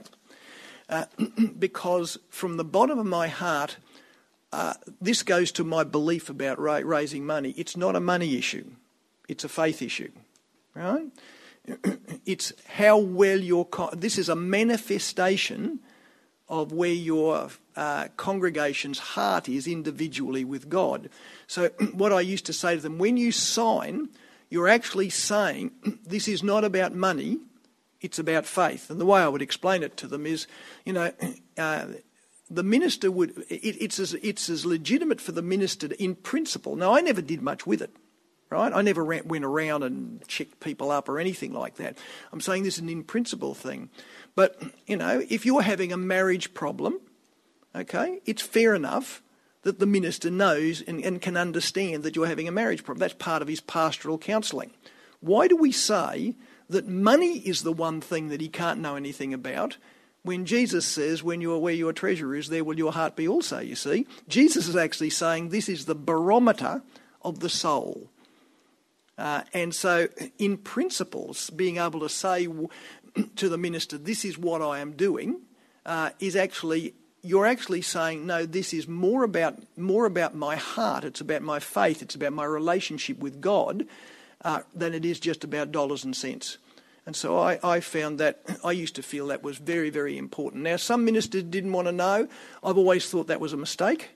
Uh, 0.88 1.06
because 1.58 2.18
from 2.28 2.56
the 2.56 2.64
bottom 2.64 2.98
of 2.98 3.06
my 3.06 3.28
heart, 3.28 3.76
uh, 4.52 4.74
this 5.00 5.22
goes 5.22 5.52
to 5.52 5.64
my 5.64 5.84
belief 5.84 6.28
about 6.28 6.58
ra- 6.58 6.80
raising 6.82 7.24
money. 7.24 7.54
It's 7.56 7.76
not 7.76 7.96
a 7.96 8.00
money 8.00 8.36
issue, 8.36 8.64
it's 9.28 9.44
a 9.44 9.48
faith 9.48 9.82
issue. 9.82 10.10
Right? 10.74 11.06
it's 12.26 12.52
how 12.66 12.98
well 12.98 13.38
your. 13.38 13.66
Con- 13.66 13.98
this 13.98 14.18
is 14.18 14.28
a 14.28 14.36
manifestation 14.36 15.80
of 16.50 16.72
where 16.72 16.92
your 16.92 17.48
uh, 17.76 18.08
congregation's 18.16 18.98
heart 18.98 19.48
is 19.48 19.66
individually 19.66 20.44
with 20.44 20.68
God. 20.68 21.08
So, 21.46 21.68
what 21.92 22.12
I 22.12 22.20
used 22.20 22.44
to 22.46 22.52
say 22.52 22.74
to 22.74 22.82
them 22.82 22.98
when 22.98 23.16
you 23.16 23.32
sign, 23.32 24.08
you're 24.50 24.68
actually 24.68 25.08
saying 25.08 25.70
this 26.06 26.28
is 26.28 26.42
not 26.42 26.64
about 26.64 26.94
money, 26.94 27.38
it's 28.00 28.18
about 28.18 28.44
faith. 28.44 28.90
And 28.90 29.00
the 29.00 29.06
way 29.06 29.20
I 29.20 29.28
would 29.28 29.42
explain 29.42 29.82
it 29.82 29.96
to 29.98 30.08
them 30.08 30.26
is, 30.26 30.46
you 30.84 30.92
know, 30.92 31.12
uh, 31.56 31.86
the 32.50 32.64
minister 32.64 33.12
would, 33.12 33.38
it, 33.48 33.76
it's, 33.80 34.00
as, 34.00 34.14
it's 34.14 34.50
as 34.50 34.66
legitimate 34.66 35.20
for 35.20 35.30
the 35.30 35.42
minister 35.42 35.86
to, 35.86 36.02
in 36.02 36.16
principle. 36.16 36.74
Now, 36.74 36.92
I 36.94 37.00
never 37.00 37.22
did 37.22 37.42
much 37.42 37.64
with 37.64 37.80
it 37.80 37.94
right? 38.50 38.72
I 38.72 38.82
never 38.82 39.04
ran, 39.04 39.26
went 39.28 39.44
around 39.44 39.82
and 39.82 40.26
checked 40.28 40.60
people 40.60 40.90
up 40.90 41.08
or 41.08 41.18
anything 41.18 41.52
like 41.52 41.76
that. 41.76 41.96
I'm 42.32 42.40
saying 42.40 42.64
this 42.64 42.74
is 42.74 42.80
an 42.80 42.88
in 42.88 43.04
principle 43.04 43.54
thing. 43.54 43.88
But, 44.34 44.60
you 44.86 44.96
know, 44.96 45.22
if 45.28 45.46
you're 45.46 45.62
having 45.62 45.92
a 45.92 45.96
marriage 45.96 46.52
problem, 46.52 47.00
okay, 47.74 48.20
it's 48.26 48.42
fair 48.42 48.74
enough 48.74 49.22
that 49.62 49.78
the 49.78 49.86
minister 49.86 50.30
knows 50.30 50.82
and, 50.82 51.04
and 51.04 51.20
can 51.20 51.36
understand 51.36 52.02
that 52.02 52.16
you're 52.16 52.26
having 52.26 52.48
a 52.48 52.52
marriage 52.52 52.84
problem. 52.84 53.00
That's 53.00 53.14
part 53.14 53.42
of 53.42 53.48
his 53.48 53.60
pastoral 53.60 54.18
counselling. 54.18 54.72
Why 55.20 55.48
do 55.48 55.56
we 55.56 55.70
say 55.72 56.34
that 56.68 56.88
money 56.88 57.38
is 57.38 57.62
the 57.62 57.72
one 57.72 58.00
thing 58.00 58.28
that 58.28 58.40
he 58.40 58.48
can't 58.48 58.80
know 58.80 58.96
anything 58.96 59.34
about 59.34 59.76
when 60.22 60.44
Jesus 60.44 60.86
says, 60.86 61.22
when 61.22 61.40
you 61.40 61.52
are 61.52 61.58
where 61.58 61.74
your 61.74 61.92
treasure 61.92 62.34
is, 62.34 62.48
there 62.48 62.64
will 62.64 62.78
your 62.78 62.92
heart 62.92 63.16
be 63.16 63.26
also, 63.26 63.58
you 63.58 63.74
see? 63.74 64.06
Jesus 64.28 64.68
is 64.68 64.76
actually 64.76 65.10
saying 65.10 65.48
this 65.48 65.68
is 65.68 65.86
the 65.86 65.94
barometer 65.94 66.82
of 67.22 67.40
the 67.40 67.48
soul. 67.48 68.10
Uh, 69.20 69.42
and 69.52 69.74
so, 69.74 70.08
in 70.38 70.56
principles, 70.56 71.50
being 71.50 71.76
able 71.76 72.00
to 72.00 72.08
say 72.08 72.48
to 73.36 73.48
the 73.50 73.58
minister, 73.58 73.98
this 73.98 74.24
is 74.24 74.38
what 74.38 74.62
I 74.62 74.78
am 74.78 74.92
doing, 74.92 75.42
uh, 75.84 76.10
is 76.20 76.36
actually 76.36 76.94
you're 77.22 77.44
actually 77.44 77.82
saying 77.82 78.24
no 78.26 78.46
this 78.46 78.72
is 78.72 78.88
more 78.88 79.24
about 79.24 79.58
more 79.76 80.06
about 80.06 80.34
my 80.34 80.56
heart. 80.56 81.04
It's 81.04 81.20
about 81.20 81.42
my 81.42 81.60
faith. 81.60 82.00
It's 82.00 82.14
about 82.14 82.32
my 82.32 82.44
relationship 82.44 83.18
with 83.18 83.42
god 83.42 83.86
uh, 84.42 84.60
than 84.74 84.94
it 84.94 85.04
is 85.04 85.20
just 85.20 85.44
about 85.44 85.70
dollars 85.70 86.02
and 86.02 86.16
cents. 86.16 86.56
And 87.04 87.14
so 87.14 87.38
I, 87.38 87.58
I 87.62 87.80
found 87.80 88.18
that 88.20 88.40
i 88.64 88.72
used 88.72 88.94
to 88.94 89.02
feel 89.02 89.26
that 89.26 89.42
was 89.42 89.58
very 89.58 89.90
very 89.90 90.16
important. 90.16 90.62
Now 90.62 90.76
some 90.76 91.04
ministers 91.04 91.42
didn't 91.42 91.72
want 91.72 91.88
to 91.88 91.92
know. 91.92 92.26
I've 92.64 92.78
always 92.78 93.10
thought 93.10 93.26
that 93.26 93.40
was 93.40 93.52
a 93.52 93.58
mistake 93.58 94.10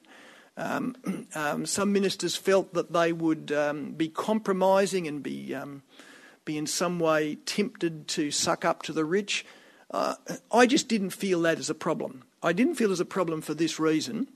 um, 0.56 0.94
um, 1.34 1.66
some 1.66 1.92
ministers 1.92 2.36
felt 2.36 2.74
that 2.74 2.92
they 2.92 3.12
would 3.12 3.50
um, 3.52 3.92
be 3.92 4.08
compromising 4.08 5.08
and 5.08 5.22
be 5.22 5.54
um, 5.54 5.82
be 6.44 6.56
in 6.56 6.66
some 6.66 7.00
way 7.00 7.36
tempted 7.46 8.06
to 8.08 8.30
suck 8.30 8.64
up 8.64 8.82
to 8.82 8.92
the 8.92 9.04
rich. 9.04 9.44
Uh, 9.90 10.14
I 10.52 10.66
just 10.66 10.88
didn't 10.88 11.10
feel 11.10 11.40
that 11.42 11.58
as 11.58 11.70
a 11.70 11.74
problem. 11.74 12.24
I 12.42 12.52
didn't 12.52 12.74
feel 12.74 12.92
as 12.92 13.00
a 13.00 13.04
problem 13.04 13.40
for 13.40 13.54
this 13.54 13.80
reason. 13.80 14.28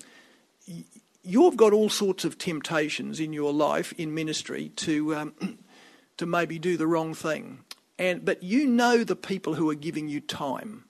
you've 1.23 1.57
got 1.57 1.73
all 1.73 1.91
sorts 1.91 2.25
of 2.25 2.39
temptations 2.39 3.21
in 3.21 3.33
your 3.33 3.53
life 3.53 3.93
in 3.99 4.15
ministry 4.15 4.71
to 4.77 5.15
um, 5.15 5.59
to 6.17 6.27
maybe 6.27 6.59
do 6.59 6.77
the 6.77 6.87
wrong 6.87 7.15
thing, 7.15 7.61
and 7.99 8.25
but 8.25 8.43
you 8.43 8.67
know 8.67 9.05
the 9.05 9.17
people 9.17 9.55
who 9.55 9.71
are 9.71 9.77
giving 9.77 10.09
you 10.09 10.21
time. 10.21 10.85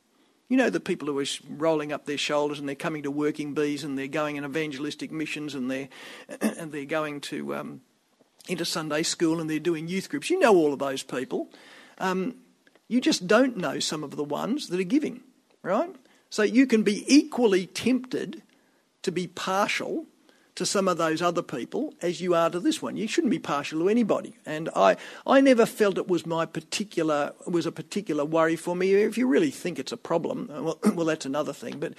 You 0.48 0.56
know 0.56 0.70
the 0.70 0.80
people 0.80 1.08
who 1.08 1.18
are 1.20 1.24
rolling 1.48 1.92
up 1.92 2.06
their 2.06 2.18
shoulders 2.18 2.58
and 2.58 2.66
they're 2.66 2.74
coming 2.74 3.02
to 3.02 3.10
working 3.10 3.54
bees 3.54 3.84
and 3.84 3.98
they're 3.98 4.08
going 4.08 4.36
in 4.36 4.44
evangelistic 4.44 5.12
missions 5.12 5.54
and 5.54 5.70
they're 5.70 5.88
and 6.40 6.72
they're 6.72 6.84
going 6.84 7.20
to 7.22 7.54
um, 7.54 7.80
into 8.48 8.64
Sunday 8.64 9.02
school 9.02 9.40
and 9.40 9.48
they're 9.48 9.58
doing 9.58 9.88
youth 9.88 10.08
groups. 10.08 10.30
You 10.30 10.38
know 10.38 10.54
all 10.54 10.72
of 10.72 10.78
those 10.78 11.02
people. 11.02 11.50
Um, 11.98 12.36
you 12.88 13.00
just 13.00 13.26
don't 13.26 13.56
know 13.56 13.78
some 13.78 14.02
of 14.02 14.16
the 14.16 14.24
ones 14.24 14.68
that 14.68 14.80
are 14.80 14.84
giving, 14.84 15.20
right? 15.62 15.94
So 16.30 16.42
you 16.42 16.66
can 16.66 16.82
be 16.82 17.04
equally 17.06 17.66
tempted 17.66 18.42
to 19.02 19.12
be 19.12 19.26
partial 19.26 20.06
to 20.58 20.66
some 20.66 20.88
of 20.88 20.98
those 20.98 21.22
other 21.22 21.40
people 21.40 21.94
as 22.02 22.20
you 22.20 22.34
are 22.34 22.50
to 22.50 22.58
this 22.58 22.82
one. 22.82 22.96
You 22.96 23.06
shouldn't 23.06 23.30
be 23.30 23.38
partial 23.38 23.78
to 23.80 23.88
anybody. 23.88 24.34
And 24.44 24.68
I, 24.74 24.96
I 25.24 25.40
never 25.40 25.64
felt 25.64 25.98
it 25.98 26.08
was 26.08 26.26
my 26.26 26.46
particular 26.46 27.32
was 27.46 27.64
a 27.64 27.72
particular 27.72 28.24
worry 28.24 28.56
for 28.56 28.74
me. 28.74 28.92
If 28.94 29.16
you 29.16 29.28
really 29.28 29.52
think 29.52 29.78
it's 29.78 29.92
a 29.92 29.96
problem, 29.96 30.50
uh, 30.52 30.62
well, 30.62 30.78
well 30.94 31.06
that's 31.06 31.26
another 31.26 31.52
thing. 31.52 31.78
But 31.78 31.94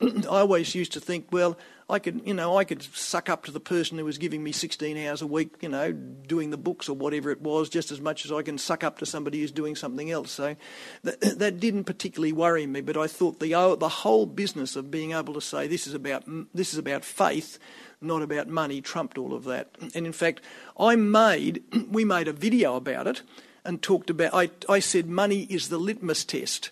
I 0.26 0.40
always 0.40 0.74
used 0.74 0.92
to 0.92 1.00
think, 1.00 1.28
well, 1.32 1.56
I 1.88 1.98
could, 1.98 2.22
you 2.24 2.32
know, 2.32 2.56
I 2.56 2.64
could 2.64 2.82
suck 2.82 3.28
up 3.28 3.44
to 3.44 3.50
the 3.50 3.60
person 3.60 3.98
who 3.98 4.04
was 4.04 4.16
giving 4.16 4.42
me 4.42 4.52
16 4.52 4.96
hours 4.96 5.20
a 5.20 5.26
week, 5.26 5.54
you 5.60 5.68
know, 5.68 5.92
doing 5.92 6.50
the 6.50 6.56
books 6.56 6.88
or 6.88 6.96
whatever 6.96 7.30
it 7.30 7.42
was, 7.42 7.68
just 7.68 7.90
as 7.90 8.00
much 8.00 8.24
as 8.24 8.32
I 8.32 8.42
can 8.42 8.56
suck 8.56 8.84
up 8.84 8.98
to 9.00 9.06
somebody 9.06 9.40
who's 9.40 9.52
doing 9.52 9.74
something 9.74 10.10
else. 10.10 10.30
So 10.30 10.56
that, 11.02 11.20
that 11.38 11.60
didn't 11.60 11.84
particularly 11.84 12.32
worry 12.32 12.66
me. 12.66 12.82
But 12.82 12.96
I 12.96 13.06
thought 13.06 13.40
the 13.40 13.52
the 13.78 13.88
whole 13.88 14.26
business 14.26 14.76
of 14.76 14.90
being 14.90 15.12
able 15.12 15.34
to 15.34 15.40
say 15.40 15.66
this 15.66 15.86
is 15.86 15.94
about 15.94 16.24
this 16.54 16.72
is 16.72 16.78
about 16.78 17.04
faith, 17.04 17.58
not 18.02 18.22
about 18.22 18.48
money, 18.48 18.80
trumped 18.80 19.18
all 19.18 19.34
of 19.34 19.44
that. 19.44 19.70
And 19.94 20.06
in 20.06 20.12
fact, 20.12 20.40
I 20.78 20.96
made 20.96 21.62
we 21.90 22.04
made 22.04 22.28
a 22.28 22.32
video 22.32 22.76
about 22.76 23.06
it 23.06 23.22
and 23.64 23.82
talked 23.82 24.10
about. 24.10 24.34
I 24.34 24.50
I 24.68 24.80
said 24.80 25.08
money 25.08 25.42
is 25.50 25.68
the 25.68 25.78
litmus 25.78 26.24
test 26.24 26.70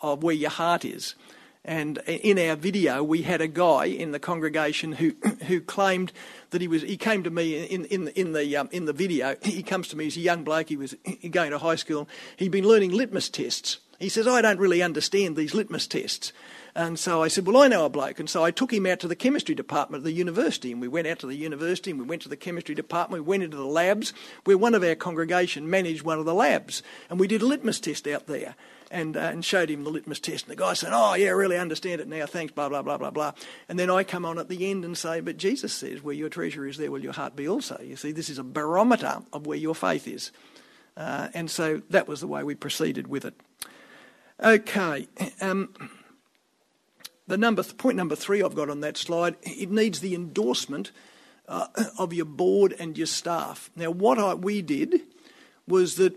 of 0.00 0.22
where 0.22 0.34
your 0.34 0.50
heart 0.50 0.84
is. 0.84 1.14
And 1.64 1.98
in 2.08 2.40
our 2.40 2.56
video, 2.56 3.04
we 3.04 3.22
had 3.22 3.40
a 3.40 3.46
guy 3.46 3.84
in 3.84 4.10
the 4.10 4.18
congregation 4.18 4.92
who 4.92 5.14
who 5.46 5.60
claimed 5.60 6.12
that 6.50 6.60
he 6.60 6.68
was. 6.68 6.82
He 6.82 6.96
came 6.96 7.22
to 7.22 7.30
me 7.30 7.64
in 7.64 7.84
in 7.86 8.08
in 8.08 8.32
the 8.32 8.56
um, 8.56 8.68
in 8.72 8.86
the 8.86 8.92
video. 8.92 9.36
He 9.42 9.62
comes 9.62 9.88
to 9.88 9.96
me 9.96 10.08
as 10.08 10.16
a 10.16 10.20
young 10.20 10.42
bloke. 10.42 10.68
He 10.68 10.76
was 10.76 10.96
going 11.30 11.52
to 11.52 11.58
high 11.58 11.76
school. 11.76 12.08
He'd 12.36 12.50
been 12.50 12.66
learning 12.66 12.90
litmus 12.90 13.28
tests. 13.28 13.78
He 14.00 14.08
says, 14.08 14.26
"I 14.26 14.42
don't 14.42 14.58
really 14.58 14.82
understand 14.82 15.36
these 15.36 15.54
litmus 15.54 15.86
tests." 15.86 16.32
And 16.74 16.98
so 16.98 17.22
I 17.22 17.28
said, 17.28 17.46
Well, 17.46 17.58
I 17.58 17.68
know 17.68 17.84
a 17.84 17.90
bloke. 17.90 18.18
And 18.18 18.30
so 18.30 18.44
I 18.44 18.50
took 18.50 18.72
him 18.72 18.86
out 18.86 19.00
to 19.00 19.08
the 19.08 19.16
chemistry 19.16 19.54
department 19.54 20.00
of 20.00 20.04
the 20.04 20.12
university. 20.12 20.72
And 20.72 20.80
we 20.80 20.88
went 20.88 21.06
out 21.06 21.18
to 21.18 21.26
the 21.26 21.36
university 21.36 21.90
and 21.90 22.00
we 22.00 22.06
went 22.06 22.22
to 22.22 22.30
the 22.30 22.36
chemistry 22.36 22.74
department. 22.74 23.24
We 23.24 23.28
went 23.28 23.42
into 23.42 23.58
the 23.58 23.66
labs 23.66 24.14
where 24.44 24.56
one 24.56 24.74
of 24.74 24.82
our 24.82 24.94
congregation 24.94 25.68
managed 25.68 26.02
one 26.02 26.18
of 26.18 26.24
the 26.24 26.34
labs. 26.34 26.82
And 27.10 27.20
we 27.20 27.28
did 27.28 27.42
a 27.42 27.46
litmus 27.46 27.78
test 27.78 28.06
out 28.06 28.26
there 28.26 28.54
and, 28.90 29.18
uh, 29.18 29.20
and 29.20 29.44
showed 29.44 29.70
him 29.70 29.84
the 29.84 29.90
litmus 29.90 30.20
test. 30.20 30.46
And 30.46 30.52
the 30.52 30.62
guy 30.62 30.72
said, 30.72 30.92
Oh, 30.94 31.12
yeah, 31.12 31.28
I 31.28 31.32
really 31.32 31.58
understand 31.58 32.00
it 32.00 32.08
now. 32.08 32.24
Thanks, 32.24 32.54
blah, 32.54 32.70
blah, 32.70 32.82
blah, 32.82 32.96
blah, 32.96 33.10
blah. 33.10 33.32
And 33.68 33.78
then 33.78 33.90
I 33.90 34.02
come 34.02 34.24
on 34.24 34.38
at 34.38 34.48
the 34.48 34.70
end 34.70 34.84
and 34.86 34.96
say, 34.96 35.20
But 35.20 35.36
Jesus 35.36 35.74
says, 35.74 36.02
Where 36.02 36.14
your 36.14 36.30
treasure 36.30 36.66
is, 36.66 36.78
there 36.78 36.90
will 36.90 37.02
your 37.02 37.12
heart 37.12 37.36
be 37.36 37.46
also. 37.46 37.78
You 37.82 37.96
see, 37.96 38.12
this 38.12 38.30
is 38.30 38.38
a 38.38 38.44
barometer 38.44 39.18
of 39.32 39.46
where 39.46 39.58
your 39.58 39.74
faith 39.74 40.08
is. 40.08 40.32
Uh, 40.96 41.28
and 41.34 41.50
so 41.50 41.82
that 41.90 42.08
was 42.08 42.20
the 42.20 42.26
way 42.26 42.42
we 42.42 42.54
proceeded 42.54 43.08
with 43.08 43.26
it. 43.26 43.34
Okay. 44.42 45.08
Um, 45.40 45.74
the 47.26 47.38
number, 47.38 47.62
point 47.62 47.96
number 47.96 48.16
three 48.16 48.42
I've 48.42 48.54
got 48.54 48.70
on 48.70 48.80
that 48.80 48.96
slide, 48.96 49.36
it 49.42 49.70
needs 49.70 50.00
the 50.00 50.14
endorsement 50.14 50.90
uh, 51.48 51.66
of 51.98 52.12
your 52.12 52.24
board 52.24 52.74
and 52.78 52.96
your 52.96 53.06
staff. 53.06 53.70
Now, 53.76 53.90
what 53.90 54.18
I, 54.18 54.34
we 54.34 54.62
did 54.62 55.00
was 55.66 55.96
that 55.96 56.14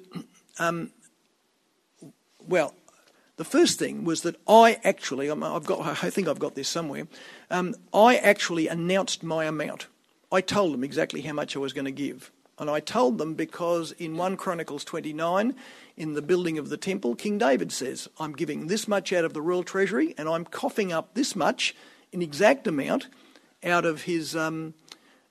um, 0.60 0.92
well, 2.48 2.74
the 3.38 3.44
first 3.44 3.80
thing 3.80 4.04
was 4.04 4.22
that 4.22 4.36
I 4.48 4.80
actually, 4.84 5.30
I've 5.30 5.66
got, 5.66 6.04
I 6.04 6.10
think 6.10 6.28
I've 6.28 6.40
got 6.40 6.56
this 6.56 6.70
somewhere, 6.70 7.08
um, 7.50 7.76
I 7.94 8.18
actually 8.18 8.68
announced 8.68 9.24
my 9.24 9.46
amount. 9.46 9.88
I 10.32 10.42
told 10.42 10.74
them 10.74 10.84
exactly 10.84 11.22
how 11.22 11.34
much 11.34 11.56
I 11.56 11.60
was 11.60 11.74
going 11.74 11.86
to 11.86 11.92
give. 11.92 12.32
And 12.58 12.70
I 12.70 12.80
told 12.80 13.18
them 13.18 13.34
because 13.34 13.92
in 13.94 14.16
1 14.16 14.38
Chronicles 14.38 14.86
29, 14.86 15.56
in 15.98 16.14
the 16.14 16.22
building 16.22 16.58
of 16.58 16.70
the 16.70 16.78
temple, 16.78 17.16
King 17.16 17.38
David 17.38 17.72
says, 17.72 18.08
I'm 18.18 18.34
giving 18.34 18.68
this 18.68 18.88
much 18.88 19.12
out 19.12 19.26
of 19.26 19.34
the 19.34 19.42
royal 19.42 19.64
treasury 19.64 20.16
and 20.18 20.30
I'm 20.30 20.46
coughing 20.46 20.94
up 20.94 21.14
this 21.14 21.36
much, 21.36 21.76
in 22.12 22.22
exact 22.22 22.66
amount, 22.66 23.08
out 23.64 23.86
of 23.86 24.04
his, 24.04 24.36
um, 24.36 24.74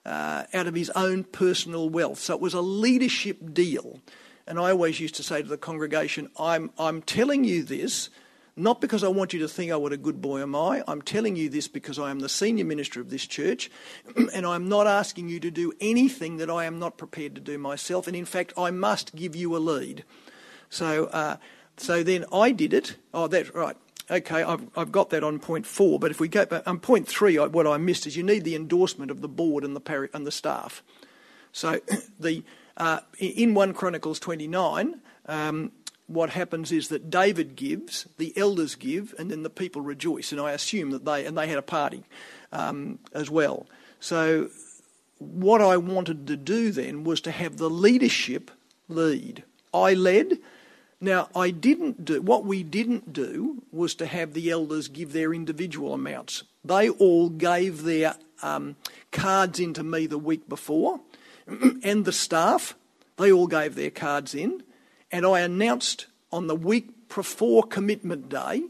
uh, 0.05 0.45
out 0.53 0.67
of 0.67 0.75
his 0.75 0.91
own 0.91 1.25
personal 1.25 1.89
wealth. 1.89 2.19
So 2.19 2.35
it 2.35 2.41
was 2.41 2.53
a 2.53 2.61
leadership 2.61 3.55
deal. 3.55 4.01
And 4.47 4.59
I 4.59 4.71
always 4.71 5.01
used 5.01 5.15
to 5.15 5.23
say 5.23 5.41
to 5.41 5.49
the 5.49 5.57
congregation, 5.57 6.29
I'm, 6.39 6.71
I'm 6.79 7.01
telling 7.01 7.45
you 7.45 7.63
this 7.63 8.11
not 8.57 8.81
because 8.81 9.03
I 9.03 9.09
want 9.09 9.33
you 9.33 9.40
to 9.40 9.49
think, 9.49 9.73
oh, 9.73 9.79
what 9.79 9.93
a 9.93 9.97
good 9.97 10.21
boy 10.21 10.40
am 10.40 10.55
I. 10.55 10.83
I'm 10.87 11.03
telling 11.03 11.35
you 11.35 11.49
this 11.49 11.67
because 11.67 11.99
I 11.99 12.11
am 12.11 12.21
the 12.21 12.29
senior 12.29 12.64
minister 12.64 13.01
of 13.01 13.11
this 13.11 13.27
church, 13.27 13.71
and 14.35 14.47
I'm 14.47 14.69
not 14.69 14.87
asking 14.87 15.29
you 15.29 15.40
to 15.40 15.51
do 15.51 15.73
anything 15.81 16.37
that 16.37 16.51
I 16.51 16.64
am 16.64 16.79
not 16.79 16.97
prepared 16.97 17.35
to 17.35 17.40
do 17.40 17.59
myself. 17.59 18.07
And 18.07 18.14
in 18.14 18.25
fact, 18.25 18.53
I 18.57 18.71
must 18.71 19.14
give 19.17 19.35
you 19.35 19.57
a 19.57 19.59
lead. 19.59 20.05
So, 20.71 21.07
uh, 21.07 21.37
so 21.77 22.03
then 22.03 22.25
I 22.33 22.53
did 22.53 22.73
it. 22.73 22.97
Oh, 23.12 23.27
that's 23.27 23.55
right. 23.55 23.77
Okay, 24.11 24.43
I've, 24.43 24.69
I've 24.77 24.93
got 24.93 25.11
that 25.11 25.25
on 25.25 25.38
point 25.38 25.67
four. 25.67 25.99
But 25.99 26.11
if 26.11 26.21
we 26.21 26.29
go 26.29 26.45
back 26.45 26.67
on 26.67 26.75
um, 26.77 26.81
point 26.81 27.09
three, 27.09 27.38
what 27.38 27.67
I 27.67 27.79
missed 27.79 28.07
is 28.07 28.17
you 28.17 28.23
need 28.23 28.45
the 28.45 28.55
endorsement 28.55 29.11
of 29.11 29.21
the 29.21 29.29
board 29.29 29.64
and 29.64 29.75
the, 29.75 29.81
pari- 29.81 30.11
and 30.12 30.27
the 30.27 30.33
staff. 30.33 30.83
So 31.53 31.81
the 32.21 32.45
uh, 32.77 33.01
in 33.19 33.55
1 33.55 33.73
Chronicles 33.73 34.19
29, 34.19 35.01
um, 35.27 35.73
what 36.07 36.31
happens 36.31 36.71
is 36.71 36.88
that 36.88 37.11
David 37.11 37.57
gives, 37.57 38.07
the 38.19 38.37
elders 38.37 38.75
give, 38.75 39.14
and 39.19 39.31
then 39.31 39.43
the 39.43 39.51
people 39.51 39.83
rejoice. 39.83 40.33
And 40.33 40.40
I 40.40 40.53
assume 40.53 40.90
that 40.90 41.05
they, 41.05 41.25
and 41.25 41.37
they 41.37 41.49
had 41.49 41.59
a 41.59 41.62
party 41.62 42.05
um, 42.53 42.99
as 43.12 43.31
well. 43.31 43.67
So 44.01 44.51
what 45.19 45.61
I 45.61 45.77
wanted 45.77 46.27
to 46.27 46.37
do 46.37 46.71
then 46.71 47.05
was 47.05 47.21
to 47.23 47.31
have 47.31 47.57
the 47.57 47.71
leadership 47.71 48.51
lead. 48.88 49.45
I 49.73 49.95
led. 49.95 50.38
Now, 51.01 51.29
I 51.35 51.51
didn't 51.51 52.05
do, 52.05 52.21
what 52.23 52.45
we 52.45 52.62
didn't 52.62 53.12
do 53.12 53.62
was 53.73 53.95
to 53.97 54.07
have 54.07 54.33
the 54.33 54.51
elders 54.51 54.88
give 54.88 55.12
their 55.12 55.35
individual 55.35 55.95
amounts. 55.95 56.45
They 56.64 56.88
all 56.88 57.29
gave 57.29 57.83
their 57.83 58.14
um, 58.43 58.77
cards 59.11 59.59
into 59.59 59.83
me 59.83 60.07
the 60.07 60.19
week 60.19 60.49
before 60.49 61.01
and 61.47 62.05
the 62.05 62.12
staff, 62.12 62.75
they 63.17 63.33
all 63.33 63.47
gave 63.47 63.75
their 63.75 63.90
cards 63.90 64.35
in. 64.35 64.62
And 65.14 65.24
I 65.24 65.42
announced 65.42 66.07
on 66.33 66.48
the 66.48 66.57
week 66.57 67.09
before 67.14 67.62
commitment 67.62 68.29
day 68.29 68.64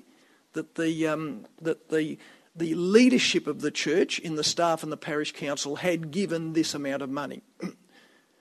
that 0.52 0.74
the, 0.74 1.06
um, 1.06 1.46
that 1.62 1.88
the, 1.88 2.18
the 2.54 2.74
leadership 2.74 3.46
of 3.46 3.62
the 3.62 3.70
church 3.70 4.18
in 4.18 4.34
the 4.34 4.44
staff 4.44 4.82
and 4.82 4.92
the 4.92 4.98
parish 4.98 5.32
council 5.32 5.76
had 5.76 6.10
given 6.10 6.52
this 6.52 6.74
amount 6.74 7.00
of 7.00 7.08
money. 7.08 7.42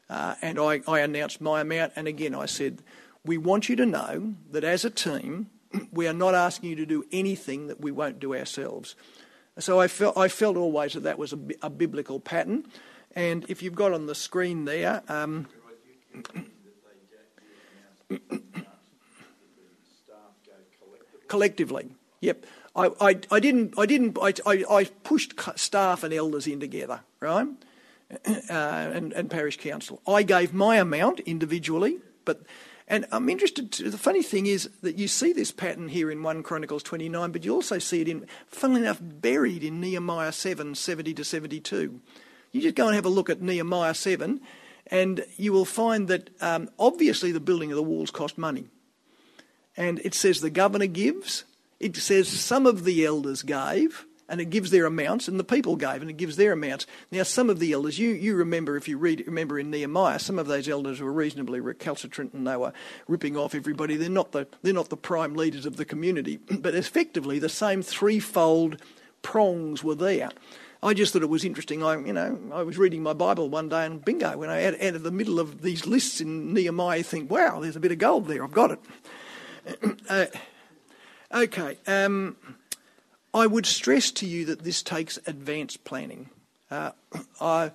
Uh, 0.09 0.35
and 0.43 0.59
I, 0.59 0.81
I 0.85 0.99
announced 0.99 1.41
my 1.41 1.61
amount. 1.61 1.93
And 1.95 2.07
again, 2.07 2.35
I 2.35 2.45
said, 2.45 2.83
We 3.25 3.37
want 3.37 3.67
you 3.67 3.75
to 3.77 3.85
know 3.85 4.35
that 4.51 4.63
as 4.63 4.85
a 4.85 4.91
team, 4.91 5.49
we 5.91 6.07
are 6.07 6.13
not 6.13 6.35
asking 6.35 6.69
you 6.71 6.75
to 6.75 6.85
do 6.85 7.05
anything 7.11 7.67
that 7.67 7.79
we 7.79 7.89
won't 7.89 8.19
do 8.19 8.35
ourselves. 8.35 8.95
So 9.57 9.79
I 9.79 9.87
felt, 9.87 10.15
I 10.17 10.27
felt 10.27 10.57
always 10.57 10.93
that 10.93 11.03
that 11.03 11.17
was 11.17 11.33
a, 11.33 11.39
a 11.63 11.69
biblical 11.69 12.19
pattern. 12.19 12.65
And 13.15 13.45
if 13.47 13.63
you've 13.63 13.73
got 13.73 13.93
on 13.93 14.05
the 14.05 14.13
screen 14.13 14.65
there, 14.65 15.01
um, 15.07 15.47
collectively, 21.27 21.95
yep. 22.21 22.45
I, 22.75 22.89
I, 22.99 23.19
I 23.31 23.39
didn't 23.39 23.73
I 23.77 23.85
didn't 23.85 24.17
I, 24.21 24.33
I, 24.69 24.85
pushed 25.03 25.33
staff 25.55 26.03
and 26.03 26.13
elders 26.13 26.47
in 26.47 26.59
together, 26.59 27.01
right? 27.19 27.47
Uh, 28.25 28.51
and, 28.51 29.13
and 29.13 29.29
parish 29.29 29.57
council. 29.57 30.01
I 30.07 30.23
gave 30.23 30.53
my 30.53 30.77
amount 30.77 31.19
individually, 31.21 31.97
but 32.25 32.41
and 32.87 33.05
I'm 33.11 33.29
interested. 33.29 33.71
To, 33.73 33.89
the 33.89 33.97
funny 33.97 34.21
thing 34.21 34.45
is 34.45 34.69
that 34.81 34.97
you 34.97 35.07
see 35.07 35.33
this 35.33 35.51
pattern 35.51 35.87
here 35.87 36.11
in 36.11 36.21
1 36.21 36.43
Chronicles 36.43 36.83
29, 36.83 37.31
but 37.31 37.45
you 37.45 37.53
also 37.53 37.79
see 37.79 38.01
it 38.01 38.07
in, 38.07 38.27
funnily 38.47 38.81
enough, 38.81 38.99
buried 39.01 39.63
in 39.63 39.79
Nehemiah 39.79 40.31
7, 40.31 40.75
70 40.75 41.13
to 41.15 41.23
72. 41.23 41.99
You 42.51 42.61
just 42.61 42.75
go 42.75 42.87
and 42.87 42.95
have 42.95 43.05
a 43.05 43.09
look 43.09 43.29
at 43.29 43.41
Nehemiah 43.41 43.95
7, 43.95 44.41
and 44.87 45.25
you 45.37 45.53
will 45.53 45.65
find 45.65 46.07
that 46.07 46.29
um, 46.41 46.69
obviously 46.77 47.31
the 47.31 47.39
building 47.39 47.71
of 47.71 47.75
the 47.75 47.83
walls 47.83 48.11
cost 48.11 48.37
money. 48.37 48.67
And 49.75 49.99
it 49.99 50.13
says 50.13 50.41
the 50.41 50.49
governor 50.49 50.87
gives, 50.87 51.45
it 51.79 51.95
says 51.95 52.27
some 52.27 52.65
of 52.65 52.83
the 52.83 53.05
elders 53.05 53.41
gave, 53.41 54.05
and 54.29 54.39
it 54.39 54.49
gives 54.49 54.71
their 54.71 54.85
amounts, 54.85 55.27
and 55.27 55.39
the 55.39 55.43
people 55.43 55.75
gave, 55.75 56.01
and 56.01 56.09
it 56.09 56.17
gives 56.17 56.37
their 56.37 56.53
amounts. 56.53 56.87
Now, 57.11 57.23
some 57.23 57.49
of 57.49 57.59
the 57.59 57.73
elders, 57.73 57.99
you, 57.99 58.11
you 58.11 58.35
remember, 58.35 58.77
if 58.77 58.87
you 58.87 58.97
read, 58.97 59.23
remember 59.27 59.59
in 59.59 59.69
Nehemiah, 59.69 60.19
some 60.19 60.39
of 60.39 60.47
those 60.47 60.69
elders 60.69 61.01
were 61.01 61.11
reasonably 61.11 61.59
recalcitrant 61.59 62.33
and 62.33 62.47
they 62.47 62.55
were 62.55 62.73
ripping 63.07 63.35
off 63.35 63.53
everybody. 63.53 63.95
They're 63.95 64.09
not 64.09 64.31
the, 64.31 64.47
they're 64.61 64.73
not 64.73 64.89
the 64.89 64.97
prime 64.97 65.35
leaders 65.35 65.65
of 65.65 65.77
the 65.77 65.85
community. 65.85 66.39
But 66.63 66.75
effectively, 66.75 67.39
the 67.39 67.49
same 67.49 67.81
threefold 67.81 68.81
prongs 69.21 69.83
were 69.83 69.95
there. 69.95 70.29
I 70.83 70.93
just 70.93 71.13
thought 71.13 71.21
it 71.21 71.29
was 71.29 71.45
interesting. 71.45 71.81
I, 71.81 71.97
you 71.97 72.11
know, 72.11 72.37
I 72.51 72.61
was 72.63 72.77
reading 72.77 73.01
my 73.01 73.13
Bible 73.13 73.47
one 73.47 73.69
day, 73.69 73.85
and 73.85 74.03
bingo, 74.03 74.37
when 74.37 74.49
I 74.49 74.65
out, 74.65 74.81
out 74.81 74.95
of 74.95 75.03
the 75.03 75.11
middle 75.11 75.39
of 75.39 75.61
these 75.61 75.85
lists 75.85 76.19
in 76.19 76.53
Nehemiah, 76.53 76.99
I 76.99 77.01
think, 77.03 77.31
wow, 77.31 77.61
there's 77.61 77.77
a 77.77 77.79
bit 77.79 77.93
of 77.93 77.99
gold 77.99 78.27
there. 78.27 78.43
I've 78.43 78.51
got 78.51 78.71
it. 78.71 78.79
Uh, 80.09 80.25
okay. 81.33 81.77
Um, 81.87 82.35
I 83.33 83.47
would 83.47 83.65
stress 83.65 84.11
to 84.11 84.25
you 84.25 84.43
that 84.45 84.65
this 84.65 84.83
takes 84.83 85.17
advanced 85.25 85.85
planning. 85.85 86.29
Uh, 86.69 86.91
I, 87.41 87.71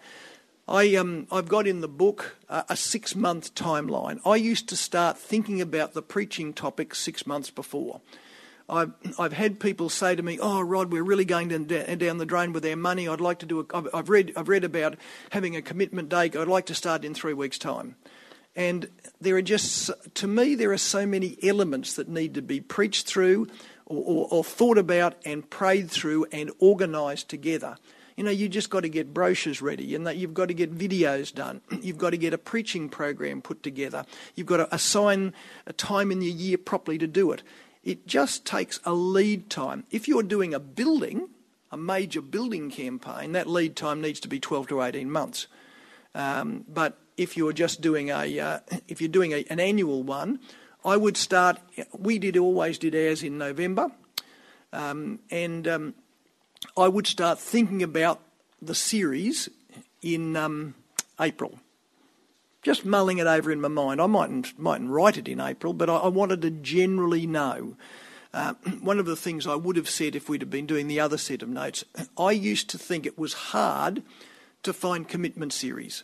I, 0.68 0.94
um, 0.96 1.26
I've 1.32 1.48
got 1.48 1.66
in 1.66 1.80
the 1.80 1.88
book 1.88 2.36
uh, 2.50 2.64
a 2.68 2.76
six 2.76 3.16
month 3.16 3.54
timeline. 3.54 4.20
I 4.26 4.36
used 4.36 4.68
to 4.68 4.76
start 4.76 5.16
thinking 5.16 5.62
about 5.62 5.94
the 5.94 6.02
preaching 6.02 6.52
topic 6.52 6.94
six 6.94 7.26
months 7.26 7.48
before. 7.48 8.02
I've, 8.68 8.92
I've 9.18 9.32
had 9.32 9.60
people 9.60 9.88
say 9.88 10.14
to 10.14 10.22
me, 10.22 10.38
"Oh, 10.40 10.60
Rod, 10.60 10.92
we're 10.92 11.02
really 11.02 11.24
going 11.24 11.48
down, 11.48 11.66
the 11.66 12.26
drain 12.26 12.52
with 12.52 12.66
our 12.66 12.76
money. 12.76 13.08
I'd 13.08 13.20
like 13.20 13.38
to 13.40 13.46
do 13.46 13.60
a. 13.60 13.86
I've, 13.94 14.08
read 14.08 14.32
I've 14.36 14.48
read 14.48 14.64
about 14.64 14.96
having 15.30 15.56
a 15.56 15.62
commitment 15.62 16.08
date. 16.08 16.36
I'd 16.36 16.48
like 16.48 16.66
to 16.66 16.74
start 16.74 17.04
in 17.04 17.14
three 17.14 17.34
weeks' 17.34 17.58
time." 17.58 17.96
And 18.56 18.88
there 19.20 19.36
are 19.36 19.42
just, 19.42 19.88
to 20.14 20.26
me, 20.26 20.56
there 20.56 20.72
are 20.72 20.78
so 20.78 21.06
many 21.06 21.38
elements 21.44 21.94
that 21.94 22.08
need 22.08 22.34
to 22.34 22.42
be 22.42 22.60
preached 22.60 23.06
through, 23.06 23.46
or, 23.86 24.02
or, 24.04 24.28
or 24.32 24.44
thought 24.44 24.78
about, 24.78 25.14
and 25.24 25.48
prayed 25.48 25.88
through, 25.88 26.26
and 26.32 26.50
organised 26.60 27.28
together. 27.28 27.76
You 28.16 28.24
know, 28.24 28.32
you 28.32 28.48
just 28.48 28.68
got 28.68 28.80
to 28.80 28.88
get 28.88 29.14
brochures 29.14 29.62
ready, 29.62 29.94
and 29.94 30.08
that 30.08 30.16
you've 30.16 30.34
got 30.34 30.48
to 30.48 30.54
get 30.54 30.76
videos 30.76 31.32
done. 31.32 31.60
You've 31.82 31.98
got 31.98 32.10
to 32.10 32.16
get 32.16 32.34
a 32.34 32.38
preaching 32.38 32.88
program 32.88 33.42
put 33.42 33.62
together. 33.62 34.04
You've 34.34 34.48
got 34.48 34.56
to 34.56 34.74
assign 34.74 35.34
a 35.68 35.72
time 35.72 36.10
in 36.10 36.18
the 36.18 36.26
year 36.26 36.58
properly 36.58 36.98
to 36.98 37.06
do 37.06 37.30
it. 37.30 37.44
It 37.82 38.06
just 38.06 38.44
takes 38.44 38.80
a 38.84 38.92
lead 38.92 39.50
time. 39.50 39.84
If 39.90 40.08
you're 40.08 40.22
doing 40.22 40.54
a 40.54 40.60
building, 40.60 41.28
a 41.70 41.76
major 41.76 42.20
building 42.20 42.70
campaign, 42.70 43.32
that 43.32 43.46
lead 43.46 43.76
time 43.76 44.00
needs 44.00 44.20
to 44.20 44.28
be 44.28 44.40
12 44.40 44.68
to 44.68 44.82
18 44.82 45.10
months. 45.10 45.46
Um, 46.14 46.64
but 46.68 46.98
if 47.16 47.36
you're 47.36 47.52
just 47.52 47.80
doing 47.80 48.10
a, 48.10 48.38
uh, 48.40 48.58
if 48.88 49.00
you're 49.00 49.08
doing 49.08 49.32
a, 49.32 49.44
an 49.50 49.60
annual 49.60 50.02
one, 50.02 50.40
I 50.84 50.96
would 50.96 51.16
start. 51.16 51.58
We 51.96 52.18
did 52.18 52.36
always 52.36 52.78
did 52.78 52.94
ours 52.94 53.22
in 53.22 53.36
November, 53.36 53.90
um, 54.72 55.18
and 55.30 55.66
um, 55.66 55.94
I 56.76 56.88
would 56.88 57.06
start 57.06 57.38
thinking 57.38 57.82
about 57.82 58.20
the 58.62 58.74
series 58.74 59.48
in 60.02 60.36
um, 60.36 60.74
April 61.20 61.58
just 62.62 62.84
mulling 62.84 63.18
it 63.18 63.26
over 63.26 63.50
in 63.50 63.60
my 63.60 63.68
mind. 63.68 64.00
I 64.00 64.06
mightn't, 64.06 64.58
mightn't 64.58 64.90
write 64.90 65.16
it 65.16 65.28
in 65.28 65.40
April, 65.40 65.72
but 65.72 65.88
I, 65.88 65.96
I 65.96 66.08
wanted 66.08 66.42
to 66.42 66.50
generally 66.50 67.26
know. 67.26 67.76
Uh, 68.32 68.54
one 68.80 68.98
of 68.98 69.06
the 69.06 69.16
things 69.16 69.46
I 69.46 69.54
would 69.54 69.76
have 69.76 69.88
said 69.88 70.16
if 70.16 70.28
we'd 70.28 70.42
have 70.42 70.50
been 70.50 70.66
doing 70.66 70.88
the 70.88 71.00
other 71.00 71.18
set 71.18 71.42
of 71.42 71.48
notes, 71.48 71.84
I 72.18 72.32
used 72.32 72.68
to 72.70 72.78
think 72.78 73.06
it 73.06 73.18
was 73.18 73.32
hard 73.32 74.02
to 74.62 74.72
find 74.72 75.08
commitment 75.08 75.52
series. 75.52 76.02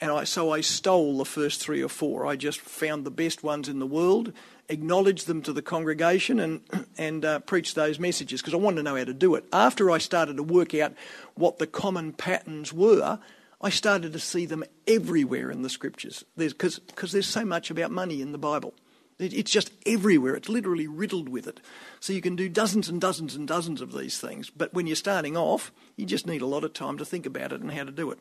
And 0.00 0.10
I, 0.10 0.24
so 0.24 0.50
I 0.50 0.60
stole 0.60 1.18
the 1.18 1.24
first 1.24 1.60
three 1.60 1.82
or 1.82 1.88
four. 1.88 2.26
I 2.26 2.36
just 2.36 2.60
found 2.60 3.04
the 3.04 3.10
best 3.10 3.42
ones 3.44 3.68
in 3.68 3.78
the 3.78 3.86
world, 3.86 4.32
acknowledged 4.68 5.26
them 5.26 5.40
to 5.42 5.52
the 5.52 5.62
congregation, 5.62 6.40
and, 6.40 6.60
and 6.98 7.24
uh, 7.24 7.38
preached 7.40 7.76
those 7.76 8.00
messages 8.00 8.40
because 8.40 8.54
I 8.54 8.58
wanted 8.58 8.78
to 8.78 8.82
know 8.82 8.96
how 8.96 9.04
to 9.04 9.14
do 9.14 9.36
it. 9.36 9.44
After 9.52 9.90
I 9.90 9.98
started 9.98 10.36
to 10.36 10.42
work 10.42 10.74
out 10.74 10.92
what 11.34 11.58
the 11.58 11.66
common 11.66 12.12
patterns 12.12 12.72
were, 12.72 13.20
I 13.64 13.70
started 13.70 14.12
to 14.12 14.18
see 14.18 14.44
them 14.44 14.62
everywhere 14.86 15.50
in 15.50 15.62
the 15.62 15.70
scriptures 15.70 16.22
because 16.36 16.80
there's, 17.12 17.26
so 17.26 17.46
much 17.46 17.70
about 17.70 17.90
money 17.90 18.20
in 18.20 18.32
the 18.32 18.38
Bible. 18.38 18.74
It, 19.18 19.32
it's 19.32 19.50
just 19.50 19.72
everywhere. 19.86 20.34
It's 20.34 20.50
literally 20.50 20.86
riddled 20.86 21.30
with 21.30 21.46
it. 21.46 21.60
So 21.98 22.12
you 22.12 22.20
can 22.20 22.36
do 22.36 22.50
dozens 22.50 22.90
and 22.90 23.00
dozens 23.00 23.34
and 23.34 23.48
dozens 23.48 23.80
of 23.80 23.94
these 23.94 24.20
things. 24.20 24.50
But 24.50 24.74
when 24.74 24.86
you're 24.86 24.96
starting 24.96 25.34
off, 25.34 25.72
you 25.96 26.04
just 26.04 26.26
need 26.26 26.42
a 26.42 26.46
lot 26.46 26.62
of 26.62 26.74
time 26.74 26.98
to 26.98 27.06
think 27.06 27.24
about 27.24 27.54
it 27.54 27.62
and 27.62 27.72
how 27.72 27.84
to 27.84 27.90
do 27.90 28.10
it. 28.10 28.18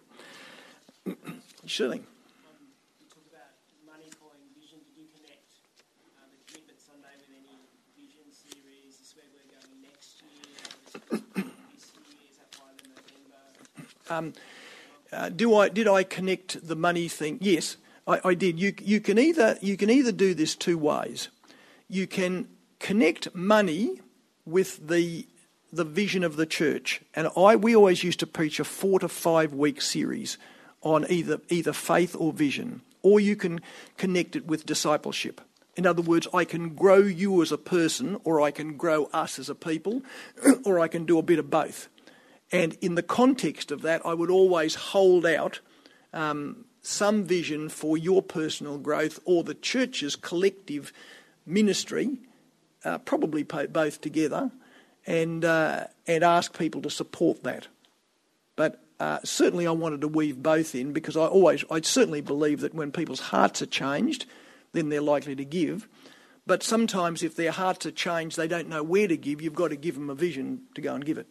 Shirley. 1.66 2.04
Um, 14.10 14.34
uh, 15.14 15.30
do 15.30 15.56
I 15.56 15.70
did 15.70 15.88
I 15.88 16.04
connect 16.04 16.68
the 16.68 16.76
money 16.76 17.08
thing? 17.08 17.38
Yes, 17.42 17.78
I, 18.08 18.20
I 18.24 18.34
did. 18.34 18.60
You 18.60 18.74
you 18.82 19.00
can 19.00 19.18
either 19.18 19.58
you 19.62 19.78
can 19.78 19.90
either 19.90 20.12
do 20.12 20.34
this 20.34 20.56
two 20.56 20.78
ways. 20.78 21.30
You 21.88 22.08
can 22.08 22.48
connect 22.80 23.34
money 23.36 24.02
with 24.46 24.88
the 24.88 25.28
the 25.72 25.84
vision 25.84 26.24
of 26.24 26.36
the 26.36 26.46
church, 26.46 27.02
and 27.14 27.30
I 27.36 27.56
we 27.56 27.76
always 27.76 28.04
used 28.04 28.20
to 28.20 28.28
preach 28.28 28.60
a 28.60 28.64
four 28.64 29.00
to 29.00 29.08
five 29.08 29.54
week 29.54 29.82
series 29.82 30.38
on 30.82 31.06
either 31.10 31.42
either 31.50 31.74
faith 31.74 32.16
or 32.18 32.34
vision, 32.34 32.82
or 33.02 33.20
you 33.20 33.36
can 33.36 33.62
connect 33.98 34.36
it 34.36 34.46
with 34.46 34.66
discipleship. 34.66 35.42
In 35.76 35.88
other 35.88 36.04
words, 36.04 36.28
I 36.34 36.46
can 36.46 36.76
grow 36.76 36.98
you 36.98 37.42
as 37.42 37.52
a 37.52 37.58
person, 37.58 38.20
or 38.24 38.40
I 38.40 38.52
can 38.52 38.78
grow 38.78 39.06
us 39.06 39.40
as 39.40 39.50
a 39.50 39.56
people, 39.56 40.04
or 40.66 40.80
I 40.80 40.88
can 40.88 41.06
do 41.06 41.18
a 41.18 41.24
bit 41.24 41.40
of 41.40 41.50
both. 41.50 41.90
And 42.54 42.78
in 42.82 42.94
the 42.94 43.04
context 43.04 43.72
of 43.72 43.82
that, 43.82 44.06
I 44.06 44.14
would 44.14 44.30
always 44.30 44.76
hold 44.76 45.26
out 45.26 45.60
um, 46.14 46.66
some 46.84 47.24
vision 47.24 47.68
for 47.68 47.98
your 47.98 48.22
personal 48.22 48.78
growth 48.78 49.20
or 49.26 49.44
the 49.44 49.56
church's 49.56 50.16
collective 50.16 50.94
ministry, 51.48 52.20
uh, 52.86 53.00
probably 53.00 53.42
both 53.42 54.02
together, 54.02 54.52
and, 55.08 55.44
uh, 55.44 55.88
and 56.06 56.24
ask 56.24 56.56
people 56.58 56.84
to 56.84 56.92
support 56.92 57.44
that. 57.44 57.68
But 58.56 58.80
uh, 59.00 59.20
certainly 59.24 59.66
I 59.66 59.72
wanted 59.72 60.02
to 60.02 60.08
weave 60.08 60.44
both 60.44 60.76
in 60.76 60.94
because 60.94 61.18
I 61.18 61.26
always, 61.26 61.66
I 61.72 61.82
certainly 61.82 62.22
believe 62.22 62.62
that 62.62 62.76
when 62.76 62.92
people's 62.92 63.20
hearts 63.20 63.64
are 63.64 63.66
changed, 63.66 64.28
then 64.74 64.90
they're 64.90 65.02
likely 65.02 65.36
to 65.36 65.46
give. 65.46 65.88
But 66.46 66.62
sometimes 66.62 67.24
if 67.24 67.36
their 67.36 67.52
hearts 67.52 67.88
are 67.88 67.92
changed, 67.92 68.38
they 68.38 68.48
don't 68.48 68.70
know 68.70 68.84
where 68.84 69.08
to 69.08 69.18
give, 69.18 69.42
you've 69.42 69.56
got 69.56 69.70
to 69.70 69.76
give 69.76 69.96
them 69.96 70.12
a 70.12 70.16
vision 70.16 70.64
to 70.76 70.82
go 70.82 70.94
and 70.94 71.04
give 71.04 71.18
it. 71.18 71.26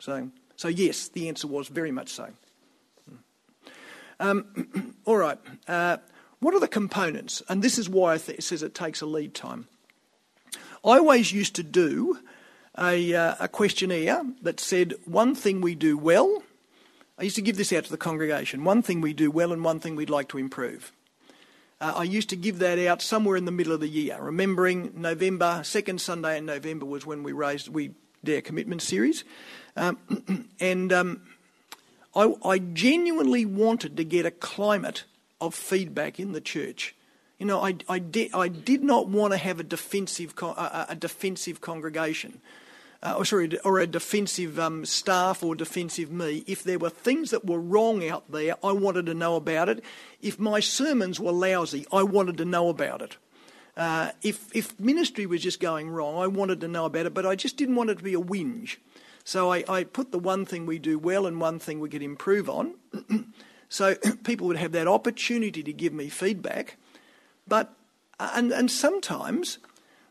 So 0.00 0.30
so, 0.58 0.66
yes, 0.66 1.06
the 1.06 1.28
answer 1.28 1.46
was 1.46 1.68
very 1.68 1.92
much 1.92 2.08
so. 2.08 2.30
Um, 4.18 4.96
all 5.04 5.16
right. 5.16 5.38
Uh, 5.68 5.98
what 6.40 6.52
are 6.52 6.58
the 6.58 6.66
components? 6.66 7.44
And 7.48 7.62
this 7.62 7.78
is 7.78 7.88
why 7.88 8.18
th- 8.18 8.40
it 8.40 8.42
says 8.42 8.64
it 8.64 8.74
takes 8.74 9.00
a 9.00 9.06
lead 9.06 9.34
time. 9.34 9.68
I 10.84 10.98
always 10.98 11.32
used 11.32 11.54
to 11.56 11.62
do 11.62 12.18
a, 12.76 13.14
uh, 13.14 13.34
a 13.38 13.46
questionnaire 13.46 14.24
that 14.42 14.58
said 14.58 14.94
one 15.04 15.36
thing 15.36 15.60
we 15.60 15.76
do 15.76 15.96
well. 15.96 16.42
I 17.16 17.22
used 17.22 17.36
to 17.36 17.42
give 17.42 17.56
this 17.56 17.72
out 17.72 17.84
to 17.84 17.90
the 17.92 17.96
congregation 17.96 18.64
one 18.64 18.82
thing 18.82 19.00
we 19.00 19.12
do 19.12 19.30
well 19.30 19.52
and 19.52 19.62
one 19.62 19.78
thing 19.78 19.94
we'd 19.94 20.10
like 20.10 20.28
to 20.30 20.38
improve. 20.38 20.90
Uh, 21.80 21.92
I 21.98 22.02
used 22.02 22.30
to 22.30 22.36
give 22.36 22.58
that 22.58 22.80
out 22.80 23.00
somewhere 23.00 23.36
in 23.36 23.44
the 23.44 23.52
middle 23.52 23.72
of 23.72 23.78
the 23.78 23.88
year, 23.88 24.18
remembering 24.20 24.92
November, 24.96 25.60
second 25.62 26.00
Sunday 26.00 26.38
in 26.38 26.46
November 26.46 26.84
was 26.84 27.06
when 27.06 27.22
we 27.22 27.30
raised, 27.30 27.68
we 27.68 27.92
our 28.26 28.40
commitment 28.40 28.82
series. 28.82 29.24
Um, 29.76 30.48
and 30.60 30.92
um, 30.92 31.22
I, 32.14 32.34
I, 32.44 32.58
genuinely 32.58 33.44
wanted 33.44 33.96
to 33.96 34.04
get 34.04 34.26
a 34.26 34.30
climate 34.30 35.04
of 35.40 35.54
feedback 35.54 36.18
in 36.18 36.32
the 36.32 36.40
church. 36.40 36.94
You 37.38 37.46
know, 37.46 37.64
I, 37.64 37.76
I, 37.88 38.00
di- 38.00 38.30
I 38.34 38.48
did 38.48 38.82
not 38.82 39.08
want 39.08 39.32
to 39.32 39.36
have 39.36 39.60
a 39.60 39.62
defensive, 39.62 40.34
a, 40.42 40.86
a 40.90 40.96
defensive 40.96 41.60
congregation. 41.60 42.40
Uh, 43.00 43.14
or 43.16 43.24
sorry, 43.24 43.56
or 43.60 43.78
a 43.78 43.86
defensive 43.86 44.58
um, 44.58 44.84
staff 44.84 45.44
or 45.44 45.54
defensive 45.54 46.10
me. 46.10 46.42
If 46.48 46.64
there 46.64 46.80
were 46.80 46.90
things 46.90 47.30
that 47.30 47.44
were 47.44 47.60
wrong 47.60 48.06
out 48.08 48.28
there, 48.32 48.56
I 48.64 48.72
wanted 48.72 49.06
to 49.06 49.14
know 49.14 49.36
about 49.36 49.68
it. 49.68 49.84
If 50.20 50.40
my 50.40 50.58
sermons 50.58 51.20
were 51.20 51.30
lousy, 51.30 51.86
I 51.92 52.02
wanted 52.02 52.38
to 52.38 52.44
know 52.44 52.68
about 52.68 53.00
it. 53.00 53.16
Uh, 53.78 54.10
if, 54.22 54.54
if 54.56 54.78
ministry 54.80 55.24
was 55.24 55.40
just 55.40 55.60
going 55.60 55.88
wrong, 55.88 56.18
I 56.18 56.26
wanted 56.26 56.60
to 56.62 56.68
know 56.68 56.84
about 56.84 57.06
it, 57.06 57.14
but 57.14 57.24
I 57.24 57.36
just 57.36 57.56
didn't 57.56 57.76
want 57.76 57.90
it 57.90 57.98
to 57.98 58.04
be 58.04 58.14
a 58.14 58.20
whinge. 58.20 58.78
So 59.22 59.52
I, 59.52 59.62
I 59.68 59.84
put 59.84 60.10
the 60.10 60.18
one 60.18 60.44
thing 60.44 60.66
we 60.66 60.80
do 60.80 60.98
well 60.98 61.26
and 61.26 61.40
one 61.40 61.60
thing 61.60 61.78
we 61.78 61.88
could 61.88 62.02
improve 62.02 62.50
on. 62.50 62.74
so 63.68 63.94
people 64.24 64.48
would 64.48 64.56
have 64.56 64.72
that 64.72 64.88
opportunity 64.88 65.62
to 65.62 65.72
give 65.72 65.92
me 65.92 66.08
feedback. 66.08 66.76
But, 67.46 67.72
and, 68.18 68.50
and 68.50 68.68
sometimes 68.68 69.58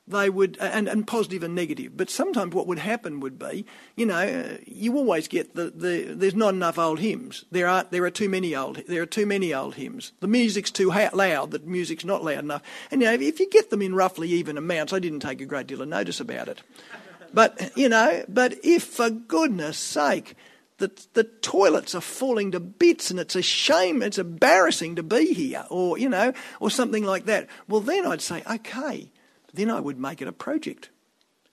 they 0.07 0.29
would, 0.29 0.57
and, 0.59 0.87
and 0.87 1.05
positive 1.05 1.43
and 1.43 1.53
negative, 1.53 1.97
but 1.97 2.09
sometimes 2.09 2.55
what 2.55 2.67
would 2.67 2.79
happen 2.79 3.19
would 3.19 3.37
be, 3.37 3.65
you 3.95 4.05
know, 4.05 4.15
uh, 4.15 4.57
you 4.65 4.95
always 4.95 5.27
get 5.27 5.53
the, 5.53 5.69
the 5.69 6.13
there's 6.13 6.35
not 6.35 6.53
enough 6.53 6.79
old 6.79 6.99
hymns. 6.99 7.43
There 7.51 7.67
are, 7.67 7.85
there 7.89 8.05
are 8.05 8.11
too 8.11 8.29
many 8.29 8.55
old, 8.55 8.77
there 8.87 9.01
are 9.01 9.07
too 9.07 9.25
many 9.25 9.53
old 9.53 9.75
hymns. 9.75 10.13
The 10.21 10.27
music's 10.27 10.71
too 10.71 10.89
loud, 10.89 11.51
the 11.51 11.59
music's 11.59 12.05
not 12.05 12.23
loud 12.23 12.39
enough. 12.39 12.63
And, 12.89 13.01
you 13.01 13.07
know, 13.07 13.13
if 13.13 13.39
you 13.39 13.49
get 13.49 13.69
them 13.69 13.81
in 13.81 13.95
roughly 13.95 14.29
even 14.29 14.57
amounts, 14.57 14.93
I 14.93 14.99
didn't 14.99 15.19
take 15.19 15.41
a 15.41 15.45
great 15.45 15.67
deal 15.67 15.81
of 15.81 15.89
notice 15.89 16.19
about 16.19 16.47
it. 16.47 16.61
But, 17.33 17.77
you 17.77 17.89
know, 17.89 18.23
but 18.29 18.55
if 18.63 18.83
for 18.83 19.09
goodness 19.09 19.77
sake, 19.77 20.35
the, 20.77 20.91
the 21.13 21.25
toilets 21.25 21.95
are 21.95 22.01
falling 22.01 22.51
to 22.51 22.59
bits 22.59 23.11
and 23.11 23.19
it's 23.19 23.35
a 23.35 23.41
shame, 23.41 24.01
it's 24.01 24.17
embarrassing 24.17 24.95
to 24.95 25.03
be 25.03 25.33
here, 25.33 25.65
or, 25.69 25.97
you 25.97 26.07
know, 26.07 26.33
or 26.59 26.69
something 26.69 27.03
like 27.03 27.25
that, 27.25 27.47
well, 27.67 27.81
then 27.81 28.05
I'd 28.05 28.21
say, 28.21 28.43
okay, 28.49 29.11
then 29.57 29.69
I 29.69 29.79
would 29.79 29.99
make 29.99 30.21
it 30.21 30.27
a 30.27 30.33
project. 30.33 30.89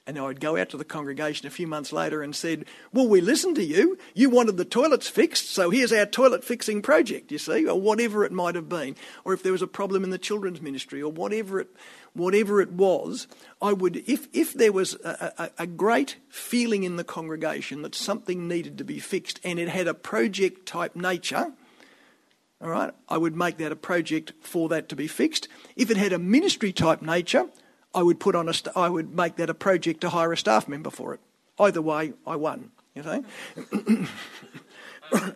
And 0.06 0.18
I 0.18 0.22
would 0.22 0.40
go 0.40 0.58
out 0.58 0.68
to 0.68 0.76
the 0.76 0.84
congregation 0.84 1.46
a 1.46 1.50
few 1.50 1.66
months 1.66 1.90
later 1.90 2.22
and 2.22 2.36
said, 2.36 2.66
Well, 2.92 3.08
we 3.08 3.22
listened 3.22 3.56
to 3.56 3.64
you. 3.64 3.96
You 4.12 4.28
wanted 4.28 4.58
the 4.58 4.66
toilets 4.66 5.08
fixed, 5.08 5.48
so 5.48 5.70
here's 5.70 5.94
our 5.94 6.04
toilet 6.04 6.44
fixing 6.44 6.82
project, 6.82 7.32
you 7.32 7.38
see, 7.38 7.66
or 7.66 7.80
whatever 7.80 8.22
it 8.22 8.32
might 8.32 8.54
have 8.54 8.68
been. 8.68 8.96
Or 9.24 9.32
if 9.32 9.42
there 9.42 9.52
was 9.52 9.62
a 9.62 9.66
problem 9.66 10.04
in 10.04 10.10
the 10.10 10.18
children's 10.18 10.60
ministry, 10.60 11.02
or 11.02 11.10
whatever 11.10 11.58
it, 11.58 11.68
whatever 12.12 12.60
it 12.60 12.72
was, 12.72 13.26
I 13.62 13.72
would, 13.72 13.96
if, 14.06 14.28
if 14.34 14.52
there 14.52 14.72
was 14.72 14.92
a, 15.04 15.32
a, 15.38 15.62
a 15.62 15.66
great 15.66 16.16
feeling 16.28 16.84
in 16.84 16.96
the 16.96 17.04
congregation 17.04 17.80
that 17.80 17.94
something 17.94 18.46
needed 18.46 18.76
to 18.78 18.84
be 18.84 18.98
fixed 18.98 19.40
and 19.42 19.58
it 19.58 19.68
had 19.70 19.88
a 19.88 19.94
project 19.94 20.66
type 20.66 20.94
nature, 20.94 21.50
all 22.60 22.70
right, 22.70 22.92
I 23.08 23.16
would 23.16 23.36
make 23.36 23.56
that 23.56 23.72
a 23.72 23.76
project 23.76 24.32
for 24.42 24.68
that 24.68 24.90
to 24.90 24.96
be 24.96 25.06
fixed. 25.06 25.48
If 25.76 25.90
it 25.90 25.96
had 25.96 26.12
a 26.12 26.18
ministry 26.18 26.72
type 26.72 27.00
nature, 27.00 27.48
I 27.94 28.02
would 28.02 28.20
put 28.20 28.34
on 28.34 28.48
a, 28.48 28.54
st- 28.54 28.76
I 28.76 28.88
would 28.88 29.14
make 29.14 29.36
that 29.36 29.50
a 29.50 29.54
project 29.54 30.00
to 30.02 30.10
hire 30.10 30.32
a 30.32 30.36
staff 30.36 30.68
member 30.68 30.90
for 30.90 31.14
it. 31.14 31.20
Either 31.58 31.80
way, 31.80 32.12
I 32.26 32.36
won. 32.36 32.70
You 32.94 33.02
know, 33.02 33.24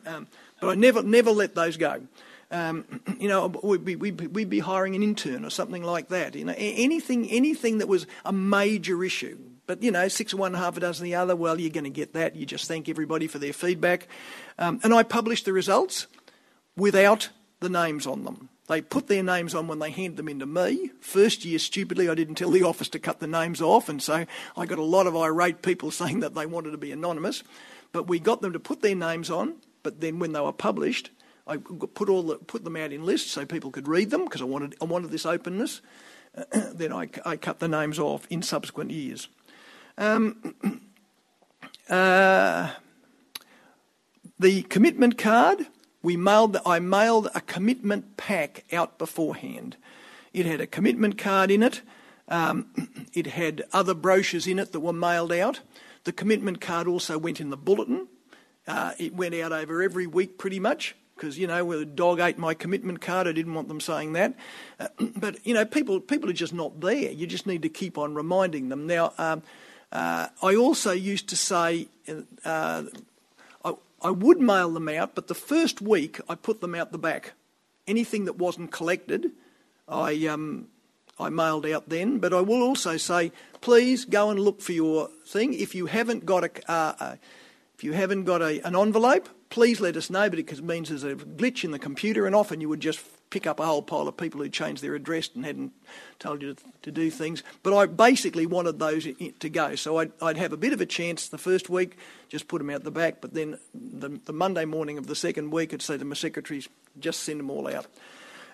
um, 0.06 0.26
but 0.60 0.68
I 0.68 0.74
never, 0.74 1.02
never 1.02 1.30
let 1.30 1.54
those 1.54 1.76
go. 1.76 2.02
Um, 2.50 3.00
you 3.18 3.28
know, 3.28 3.48
we'd 3.62 3.84
be, 3.84 3.96
we'd, 3.96 4.34
we'd 4.34 4.50
be 4.50 4.60
hiring 4.60 4.94
an 4.94 5.02
intern 5.02 5.44
or 5.44 5.50
something 5.50 5.82
like 5.82 6.08
that. 6.08 6.34
You 6.34 6.44
know, 6.44 6.54
anything, 6.56 7.28
anything 7.30 7.78
that 7.78 7.88
was 7.88 8.06
a 8.24 8.32
major 8.32 9.02
issue. 9.04 9.38
But 9.66 9.82
you 9.82 9.90
know, 9.90 10.08
six 10.08 10.32
of 10.32 10.38
one, 10.38 10.54
half 10.54 10.76
a 10.76 10.80
dozen 10.80 11.04
the 11.04 11.14
other. 11.14 11.36
Well, 11.36 11.60
you're 11.60 11.70
going 11.70 11.84
to 11.84 11.90
get 11.90 12.14
that. 12.14 12.36
You 12.36 12.46
just 12.46 12.66
thank 12.66 12.88
everybody 12.88 13.26
for 13.26 13.38
their 13.38 13.52
feedback, 13.52 14.08
um, 14.58 14.80
and 14.82 14.94
I 14.94 15.02
published 15.02 15.44
the 15.44 15.52
results 15.52 16.06
without 16.74 17.28
the 17.60 17.68
names 17.68 18.06
on 18.06 18.24
them. 18.24 18.48
They 18.68 18.82
put 18.82 19.06
their 19.06 19.22
names 19.22 19.54
on 19.54 19.66
when 19.66 19.78
they 19.78 19.90
handed 19.90 20.18
them 20.18 20.28
into 20.28 20.44
me. 20.44 20.90
First 21.00 21.44
year, 21.44 21.58
stupidly, 21.58 22.08
I 22.08 22.14
didn't 22.14 22.34
tell 22.34 22.50
the 22.50 22.62
office 22.62 22.90
to 22.90 22.98
cut 22.98 23.18
the 23.18 23.26
names 23.26 23.62
off, 23.62 23.88
and 23.88 24.02
so 24.02 24.26
I 24.56 24.66
got 24.66 24.78
a 24.78 24.84
lot 24.84 25.06
of 25.06 25.16
irate 25.16 25.62
people 25.62 25.90
saying 25.90 26.20
that 26.20 26.34
they 26.34 26.46
wanted 26.46 26.72
to 26.72 26.78
be 26.78 26.92
anonymous. 26.92 27.42
But 27.92 28.06
we 28.06 28.18
got 28.18 28.42
them 28.42 28.52
to 28.52 28.60
put 28.60 28.82
their 28.82 28.94
names 28.94 29.30
on, 29.30 29.54
but 29.82 30.00
then 30.02 30.18
when 30.18 30.32
they 30.32 30.40
were 30.40 30.52
published, 30.52 31.10
I 31.46 31.56
put 31.56 32.10
all 32.10 32.22
the, 32.22 32.36
put 32.36 32.62
them 32.62 32.76
out 32.76 32.92
in 32.92 33.06
lists 33.06 33.30
so 33.30 33.46
people 33.46 33.70
could 33.70 33.88
read 33.88 34.10
them 34.10 34.24
because 34.24 34.42
I 34.42 34.44
wanted 34.44 34.76
I 34.82 34.84
wanted 34.84 35.10
this 35.10 35.24
openness. 35.24 35.80
then 36.52 36.92
I, 36.92 37.08
I 37.24 37.36
cut 37.36 37.58
the 37.58 37.68
names 37.68 37.98
off 37.98 38.26
in 38.28 38.42
subsequent 38.42 38.90
years. 38.90 39.28
Um, 39.96 40.54
uh, 41.88 42.72
the 44.38 44.62
commitment 44.64 45.16
card 45.16 45.66
we 46.08 46.16
mailed, 46.16 46.56
I 46.64 46.78
mailed 46.78 47.28
a 47.34 47.42
commitment 47.42 48.16
pack 48.16 48.64
out 48.72 48.96
beforehand. 48.96 49.76
It 50.32 50.46
had 50.46 50.58
a 50.58 50.66
commitment 50.66 51.18
card 51.18 51.50
in 51.50 51.62
it. 51.62 51.82
Um, 52.28 52.68
it 53.12 53.26
had 53.26 53.64
other 53.74 53.92
brochures 53.92 54.46
in 54.46 54.58
it 54.58 54.72
that 54.72 54.80
were 54.80 54.94
mailed 54.94 55.32
out. 55.32 55.60
The 56.04 56.12
commitment 56.12 56.62
card 56.62 56.88
also 56.88 57.18
went 57.18 57.42
in 57.42 57.50
the 57.50 57.58
bulletin. 57.58 58.08
Uh, 58.66 58.92
it 58.98 59.14
went 59.16 59.34
out 59.34 59.52
over 59.52 59.82
every 59.82 60.06
week 60.06 60.38
pretty 60.38 60.58
much 60.58 60.96
because 61.14 61.38
you 61.38 61.46
know 61.46 61.62
where 61.62 61.76
the 61.76 61.84
dog 61.84 62.20
ate 62.20 62.38
my 62.38 62.54
commitment 62.54 63.02
card. 63.02 63.28
I 63.28 63.32
didn't 63.32 63.52
want 63.52 63.68
them 63.68 63.78
saying 63.78 64.14
that, 64.14 64.34
uh, 64.80 64.88
but 65.14 65.46
you 65.46 65.52
know 65.52 65.66
people 65.66 66.00
people 66.00 66.30
are 66.30 66.40
just 66.44 66.54
not 66.54 66.80
there. 66.80 67.12
You 67.12 67.26
just 67.26 67.46
need 67.46 67.60
to 67.60 67.68
keep 67.68 67.98
on 67.98 68.14
reminding 68.14 68.70
them. 68.70 68.86
Now, 68.86 69.12
um, 69.18 69.42
uh, 69.92 70.28
I 70.42 70.54
also 70.54 70.92
used 70.92 71.28
to 71.28 71.36
say 71.36 71.88
uh, 72.46 72.84
I 74.00 74.10
would 74.10 74.40
mail 74.40 74.70
them 74.70 74.88
out, 74.88 75.14
but 75.14 75.26
the 75.26 75.34
first 75.34 75.80
week 75.80 76.20
I 76.28 76.34
put 76.34 76.60
them 76.60 76.74
out 76.74 76.92
the 76.92 76.98
back. 76.98 77.32
Anything 77.86 78.26
that 78.26 78.36
wasn't 78.36 78.70
collected, 78.70 79.32
I 79.88 80.26
um, 80.26 80.68
I 81.18 81.30
mailed 81.30 81.66
out 81.66 81.88
then. 81.88 82.18
But 82.18 82.32
I 82.32 82.40
will 82.40 82.62
also 82.62 82.96
say, 82.96 83.32
please 83.60 84.04
go 84.04 84.30
and 84.30 84.38
look 84.38 84.60
for 84.60 84.72
your 84.72 85.08
thing. 85.26 85.54
If 85.54 85.74
you 85.74 85.86
haven't 85.86 86.26
got 86.26 86.44
a, 86.44 86.70
uh, 86.70 86.94
uh, 87.00 87.16
if 87.74 87.82
you 87.82 87.92
haven't 87.92 88.24
got 88.24 88.42
a, 88.42 88.60
an 88.66 88.76
envelope, 88.76 89.28
please 89.50 89.80
let 89.80 89.96
us 89.96 90.10
know. 90.10 90.30
But 90.30 90.38
it 90.38 90.62
means 90.62 90.90
there's 90.90 91.04
a 91.04 91.14
glitch 91.14 91.64
in 91.64 91.70
the 91.70 91.78
computer, 91.78 92.26
and 92.26 92.34
often 92.34 92.60
you 92.60 92.68
would 92.68 92.80
just 92.80 93.00
pick 93.30 93.46
up 93.46 93.60
a 93.60 93.66
whole 93.66 93.82
pile 93.82 94.08
of 94.08 94.16
people 94.16 94.40
who 94.40 94.48
changed 94.48 94.82
their 94.82 94.94
address 94.94 95.30
and 95.34 95.44
hadn't 95.44 95.72
told 96.18 96.42
you 96.42 96.54
to, 96.54 96.64
to 96.82 96.90
do 96.90 97.10
things. 97.10 97.42
But 97.62 97.76
I 97.76 97.86
basically 97.86 98.46
wanted 98.46 98.78
those 98.78 99.06
to 99.38 99.48
go. 99.48 99.74
So 99.74 99.98
I'd, 99.98 100.12
I'd, 100.22 100.36
have 100.38 100.52
a 100.52 100.56
bit 100.56 100.72
of 100.72 100.80
a 100.80 100.86
chance 100.86 101.28
the 101.28 101.38
first 101.38 101.68
week, 101.68 101.96
just 102.28 102.48
put 102.48 102.58
them 102.58 102.70
out 102.70 102.84
the 102.84 102.90
back. 102.90 103.20
But 103.20 103.34
then 103.34 103.58
the, 103.74 104.20
the 104.24 104.32
Monday 104.32 104.64
morning 104.64 104.98
of 104.98 105.06
the 105.06 105.14
second 105.14 105.50
week, 105.50 105.74
I'd 105.74 105.82
say 105.82 105.98
to 105.98 106.04
my 106.04 106.14
secretaries, 106.14 106.68
just 106.98 107.22
send 107.22 107.40
them 107.40 107.50
all 107.50 107.68
out. 107.68 107.86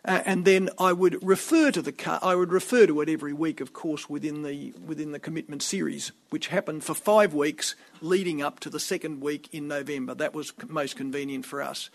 Uh, 0.06 0.20
and 0.26 0.44
then 0.44 0.68
I 0.78 0.92
would 0.92 1.26
refer 1.26 1.70
to 1.70 1.80
the 1.80 1.92
car, 1.92 2.18
I 2.22 2.34
would 2.34 2.52
refer 2.52 2.86
to 2.86 3.00
it 3.00 3.08
every 3.08 3.32
week, 3.32 3.62
of 3.62 3.72
course, 3.72 4.08
within 4.08 4.42
the 4.42 4.74
within 4.84 5.12
the 5.12 5.18
commitment 5.18 5.62
series, 5.62 6.12
which 6.28 6.48
happened 6.48 6.84
for 6.84 6.92
five 6.92 7.32
weeks 7.32 7.74
leading 8.02 8.42
up 8.42 8.60
to 8.60 8.70
the 8.70 8.78
second 8.78 9.22
week 9.22 9.48
in 9.50 9.66
November. 9.66 10.14
That 10.14 10.34
was 10.34 10.52
most 10.68 10.96
convenient 10.96 11.46
for 11.46 11.62
us. 11.62 11.88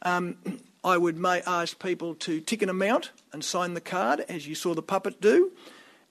Um, 0.00 0.38
I 0.84 0.98
would 0.98 1.16
may 1.16 1.42
ask 1.42 1.78
people 1.78 2.14
to 2.16 2.40
tick 2.40 2.60
an 2.62 2.68
amount 2.68 3.12
and 3.32 3.44
sign 3.44 3.74
the 3.74 3.80
card, 3.80 4.24
as 4.28 4.48
you 4.48 4.54
saw 4.54 4.74
the 4.74 4.82
puppet 4.82 5.20
do, 5.20 5.52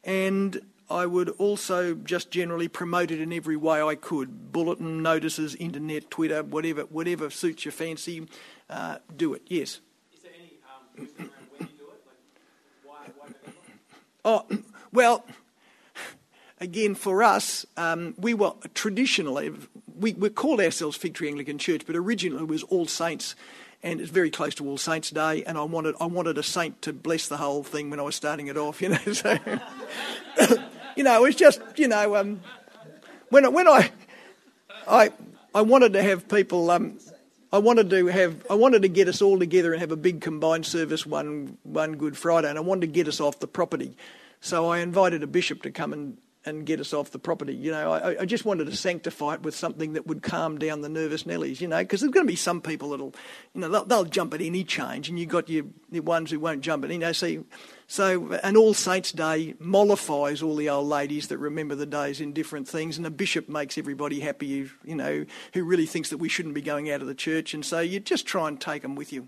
and 0.03 0.61
I 0.89 1.05
would 1.05 1.29
also 1.29 1.93
just 1.95 2.31
generally 2.31 2.67
promote 2.67 3.11
it 3.11 3.19
in 3.19 3.33
every 3.33 3.57
way 3.57 3.81
I 3.81 3.95
could: 3.95 4.51
bulletin, 4.51 5.01
notices, 5.01 5.55
internet, 5.55 6.09
Twitter, 6.09 6.43
whatever, 6.43 6.83
whatever 6.83 7.29
suits 7.29 7.65
your 7.65 7.71
fancy. 7.73 8.27
Uh, 8.69 8.97
do 9.15 9.33
it. 9.33 9.41
Yes. 9.47 9.81
Is 10.13 10.21
there 10.21 10.31
any 10.37 10.57
um, 10.65 11.07
around 11.19 11.29
when 11.57 11.67
you 11.67 11.77
do 11.77 11.83
it? 11.91 12.01
Like, 12.07 12.17
why, 12.83 13.07
why 13.17 13.53
Oh, 14.23 14.45
well, 14.93 15.25
again, 16.61 16.95
for 16.95 17.23
us, 17.23 17.65
um, 17.75 18.13
we 18.17 18.33
were 18.33 18.53
traditionally, 18.73 19.51
we, 19.97 20.13
we 20.13 20.29
called 20.29 20.61
ourselves 20.61 20.97
Figtree 20.97 21.27
Anglican 21.27 21.57
Church, 21.57 21.81
but 21.85 21.95
originally 21.95 22.43
it 22.43 22.47
was 22.47 22.63
All 22.63 22.85
Saints 22.85 23.35
and 23.83 23.99
it's 23.99 24.09
very 24.09 24.29
close 24.29 24.55
to 24.55 24.67
All 24.67 24.77
Saints 24.77 25.09
Day, 25.09 25.43
and 25.43 25.57
I 25.57 25.63
wanted 25.63 25.95
I 25.99 26.05
wanted 26.05 26.37
a 26.37 26.43
saint 26.43 26.81
to 26.83 26.93
bless 26.93 27.27
the 27.27 27.37
whole 27.37 27.63
thing 27.63 27.89
when 27.89 27.99
I 27.99 28.03
was 28.03 28.15
starting 28.15 28.47
it 28.47 28.57
off, 28.57 28.81
you 28.81 28.89
know. 28.89 28.97
So, 29.13 29.37
you 30.95 31.03
know, 31.03 31.17
it 31.17 31.27
was 31.27 31.35
just 31.35 31.61
you 31.75 31.87
know 31.87 32.15
um, 32.15 32.41
when 33.29 33.51
when 33.53 33.67
I 33.67 33.91
I 34.87 35.11
I 35.53 35.61
wanted 35.61 35.93
to 35.93 36.03
have 36.03 36.27
people. 36.27 36.69
Um, 36.71 36.99
I 37.53 37.57
wanted 37.57 37.89
to 37.89 38.07
have 38.07 38.45
I 38.49 38.53
wanted 38.53 38.83
to 38.83 38.87
get 38.87 39.09
us 39.09 39.21
all 39.21 39.37
together 39.37 39.73
and 39.73 39.81
have 39.81 39.91
a 39.91 39.97
big 39.97 40.21
combined 40.21 40.65
service 40.65 41.05
one 41.05 41.57
one 41.63 41.97
Good 41.97 42.17
Friday, 42.17 42.49
and 42.49 42.57
I 42.57 42.61
wanted 42.61 42.81
to 42.81 42.87
get 42.87 43.07
us 43.07 43.19
off 43.19 43.39
the 43.39 43.47
property. 43.47 43.97
So 44.39 44.69
I 44.69 44.79
invited 44.79 45.21
a 45.21 45.27
bishop 45.27 45.61
to 45.63 45.71
come 45.71 45.91
and 45.91 46.17
and 46.43 46.65
get 46.65 46.79
us 46.79 46.93
off 46.93 47.11
the 47.11 47.19
property. 47.19 47.53
You 47.53 47.71
know, 47.71 47.91
I, 47.91 48.21
I, 48.21 48.25
just 48.25 48.45
wanted 48.45 48.65
to 48.65 48.75
sanctify 48.75 49.35
it 49.35 49.43
with 49.43 49.55
something 49.55 49.93
that 49.93 50.07
would 50.07 50.23
calm 50.23 50.57
down 50.57 50.81
the 50.81 50.89
nervous 50.89 51.23
Nellies. 51.23 51.61
You 51.61 51.67
know, 51.67 51.79
because 51.79 52.01
there's 52.01 52.11
going 52.11 52.25
to 52.25 52.31
be 52.31 52.35
some 52.35 52.61
people 52.61 52.89
that'll, 52.89 53.13
you 53.53 53.61
know, 53.61 53.69
they'll, 53.69 53.85
they'll 53.85 54.05
jump 54.05 54.33
at 54.33 54.41
any 54.41 54.63
change, 54.63 55.07
and 55.07 55.19
you've 55.19 55.29
got 55.29 55.49
your 55.49 55.65
the 55.91 55.99
ones 55.99 56.31
who 56.31 56.39
won't 56.39 56.61
jump 56.61 56.83
at. 56.83 56.91
You 56.91 56.97
know, 56.97 57.11
so 57.11 57.45
so 57.87 58.31
an 58.43 58.57
All 58.57 58.73
Saints 58.73 59.11
Day 59.11 59.53
mollifies 59.59 60.41
all 60.41 60.55
the 60.55 60.69
old 60.69 60.87
ladies 60.87 61.27
that 61.27 61.37
remember 61.37 61.75
the 61.75 61.85
days 61.85 62.19
in 62.19 62.33
different 62.33 62.67
things, 62.67 62.97
and 62.97 63.05
a 63.05 63.11
bishop 63.11 63.47
makes 63.47 63.77
everybody 63.77 64.19
happy. 64.19 64.69
You 64.83 64.95
know, 64.95 65.25
who 65.53 65.63
really 65.63 65.85
thinks 65.85 66.09
that 66.09 66.17
we 66.17 66.29
shouldn't 66.29 66.55
be 66.55 66.61
going 66.61 66.89
out 66.89 67.01
of 67.01 67.07
the 67.07 67.15
church, 67.15 67.53
and 67.53 67.63
so 67.63 67.79
you 67.81 67.99
just 67.99 68.25
try 68.25 68.47
and 68.47 68.59
take 68.59 68.81
them 68.81 68.95
with 68.95 69.13
you. 69.13 69.27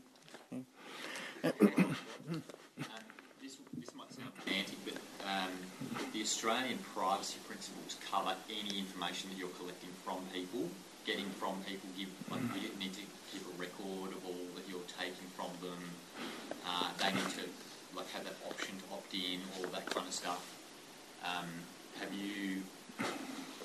Australian 6.22 6.78
privacy 6.94 7.40
principles 7.48 7.98
cover 8.10 8.36
any 8.50 8.80
information 8.80 9.30
that 9.30 9.38
you're 9.38 9.56
collecting 9.58 9.90
from 10.06 10.20
people, 10.34 10.70
getting 11.06 11.30
from 11.42 11.56
people. 11.68 11.90
Give 11.98 12.10
like 12.30 12.42
you 12.62 12.70
need 12.80 12.94
to 12.94 13.06
keep 13.32 13.42
a 13.42 13.60
record 13.60 14.12
of 14.14 14.26
all 14.26 14.46
that 14.56 14.66
you're 14.70 14.90
taking 15.00 15.28
from 15.36 15.50
them. 15.62 15.82
Uh, 16.66 16.90
they 17.00 17.12
need 17.12 17.30
to 17.42 17.50
like 17.96 18.10
have 18.12 18.24
that 18.26 18.36
option 18.48 18.78
to 18.78 18.84
opt 18.94 19.14
in, 19.14 19.40
all 19.58 19.70
that 19.72 19.86
kind 19.86 20.08
of 20.08 20.14
stuff. 20.14 20.46
Um, 21.24 21.50
have 22.00 22.14
you 22.14 22.64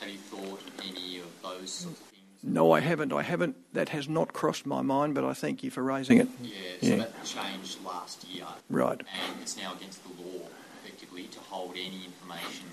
have 0.00 0.08
you 0.08 0.18
thought 0.18 0.60
of 0.60 0.72
any 0.88 1.18
of 1.18 1.26
those 1.42 1.70
sorts 1.70 2.00
of 2.00 2.06
things? 2.06 2.22
No, 2.42 2.72
I 2.72 2.80
haven't. 2.80 3.12
I 3.12 3.22
haven't. 3.22 3.56
That 3.74 3.88
has 3.90 4.08
not 4.08 4.32
crossed 4.32 4.64
my 4.64 4.80
mind, 4.80 5.14
but 5.14 5.24
I 5.24 5.34
thank 5.34 5.62
you 5.62 5.70
for 5.70 5.82
raising 5.82 6.18
it. 6.18 6.28
Yeah, 6.42 6.52
so 6.80 6.86
yeah. 6.86 6.96
that 6.96 7.24
changed 7.24 7.84
last 7.84 8.24
year. 8.28 8.46
Right. 8.70 9.00
And 9.00 9.42
it's 9.42 9.56
now 9.56 9.74
against 9.74 10.02
the 10.04 10.22
law 10.22 10.46
to 11.24 11.40
hold 11.40 11.72
any 11.72 12.04
information, 12.04 12.66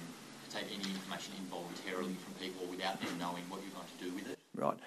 to 0.50 0.56
take 0.56 0.66
any 0.68 0.92
information 0.92 1.34
involuntarily 1.40 2.16
from 2.24 2.34
people 2.40 2.66
without 2.68 3.00
them 3.02 3.10
knowing 3.20 3.44
what 3.50 3.62
you're 3.62 3.74
going 3.74 3.88
to 3.98 4.04
do 4.04 4.14
with 4.14 4.32
it. 4.32 4.40
Right. 4.56 4.78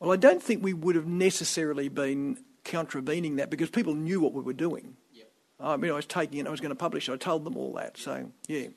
Well, 0.00 0.12
I 0.12 0.16
don't 0.16 0.42
think 0.42 0.62
we 0.62 0.74
would 0.74 0.96
have 0.96 1.06
necessarily 1.06 1.88
been 1.88 2.38
contravening 2.64 3.36
that 3.36 3.50
because 3.50 3.70
people 3.70 3.94
knew 3.94 4.20
what 4.20 4.32
we 4.32 4.42
were 4.42 4.52
doing. 4.52 4.96
Yep. 5.12 5.28
I 5.60 5.76
mean, 5.76 5.90
I 5.90 5.94
was 5.94 6.06
taking 6.06 6.38
it, 6.38 6.46
I 6.46 6.50
was 6.50 6.60
going 6.60 6.70
to 6.70 6.76
publish 6.76 7.08
it, 7.08 7.12
I 7.12 7.16
told 7.16 7.44
them 7.44 7.56
all 7.56 7.72
that. 7.74 7.96
So, 7.96 8.30
yeah. 8.48 8.68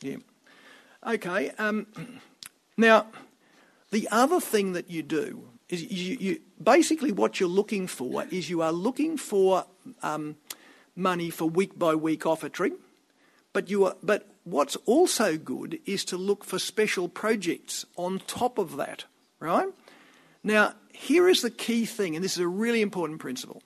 Yeah. 0.00 0.16
Okay. 1.06 1.50
Um, 1.58 1.86
now, 2.76 3.06
the 3.90 4.08
other 4.10 4.40
thing 4.40 4.72
that 4.72 4.90
you 4.90 5.02
do 5.02 5.48
is 5.68 5.82
you, 5.82 6.16
you, 6.20 6.40
basically 6.62 7.12
what 7.12 7.40
you're 7.40 7.48
looking 7.48 7.86
for 7.86 8.24
is 8.30 8.50
you 8.50 8.62
are 8.62 8.72
looking 8.72 9.16
for 9.16 9.66
um, 10.02 10.36
money 10.96 11.30
for 11.30 11.48
week 11.48 11.78
by 11.78 11.94
week 11.94 12.26
offertory. 12.26 12.72
But 13.54 13.70
you 13.70 13.86
are, 13.86 13.96
but 14.02 14.28
what's 14.44 14.76
also 14.84 15.38
good 15.38 15.78
is 15.86 16.04
to 16.06 16.18
look 16.18 16.44
for 16.44 16.58
special 16.58 17.08
projects 17.08 17.86
on 17.96 18.20
top 18.26 18.58
of 18.58 18.76
that, 18.76 19.04
right? 19.40 19.68
Now, 20.42 20.74
here 20.92 21.28
is 21.28 21.40
the 21.40 21.50
key 21.50 21.86
thing, 21.86 22.14
and 22.14 22.22
this 22.22 22.34
is 22.34 22.42
a 22.42 22.48
really 22.48 22.82
important 22.82 23.20
principle. 23.20 23.62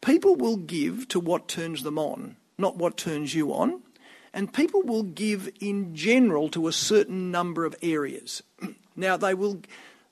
People 0.00 0.36
will 0.36 0.56
give 0.56 1.08
to 1.08 1.20
what 1.20 1.48
turns 1.48 1.82
them 1.82 1.98
on, 1.98 2.36
not 2.56 2.76
what 2.76 2.96
turns 2.96 3.34
you 3.34 3.52
on. 3.52 3.82
And 4.32 4.52
people 4.52 4.82
will 4.82 5.02
give 5.02 5.50
in 5.60 5.94
general 5.94 6.48
to 6.50 6.68
a 6.68 6.72
certain 6.72 7.30
number 7.30 7.64
of 7.64 7.76
areas. 7.82 8.42
Now, 8.96 9.16
they 9.16 9.32
will, 9.32 9.62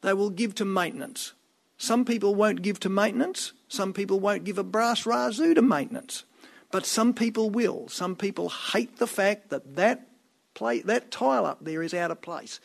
they 0.00 0.14
will 0.14 0.30
give 0.30 0.54
to 0.54 0.64
maintenance. 0.64 1.34
Some 1.76 2.06
people 2.06 2.34
won't 2.34 2.62
give 2.62 2.80
to 2.80 2.88
maintenance. 2.88 3.52
Some 3.68 3.92
people 3.92 4.18
won't 4.18 4.44
give 4.44 4.56
a 4.56 4.62
brass 4.62 5.02
razoo 5.02 5.54
to 5.54 5.60
maintenance. 5.60 6.24
But 6.70 6.86
some 6.86 7.14
people 7.14 7.50
will. 7.50 7.88
Some 7.88 8.14
people 8.16 8.48
hate 8.48 8.98
the 8.98 9.06
fact 9.06 9.50
that 9.50 9.76
that, 9.76 10.08
play, 10.54 10.80
that 10.82 11.10
tile 11.10 11.46
up 11.46 11.58
there 11.62 11.82
is 11.82 11.94
out 11.94 12.10
of 12.10 12.20
place. 12.20 12.60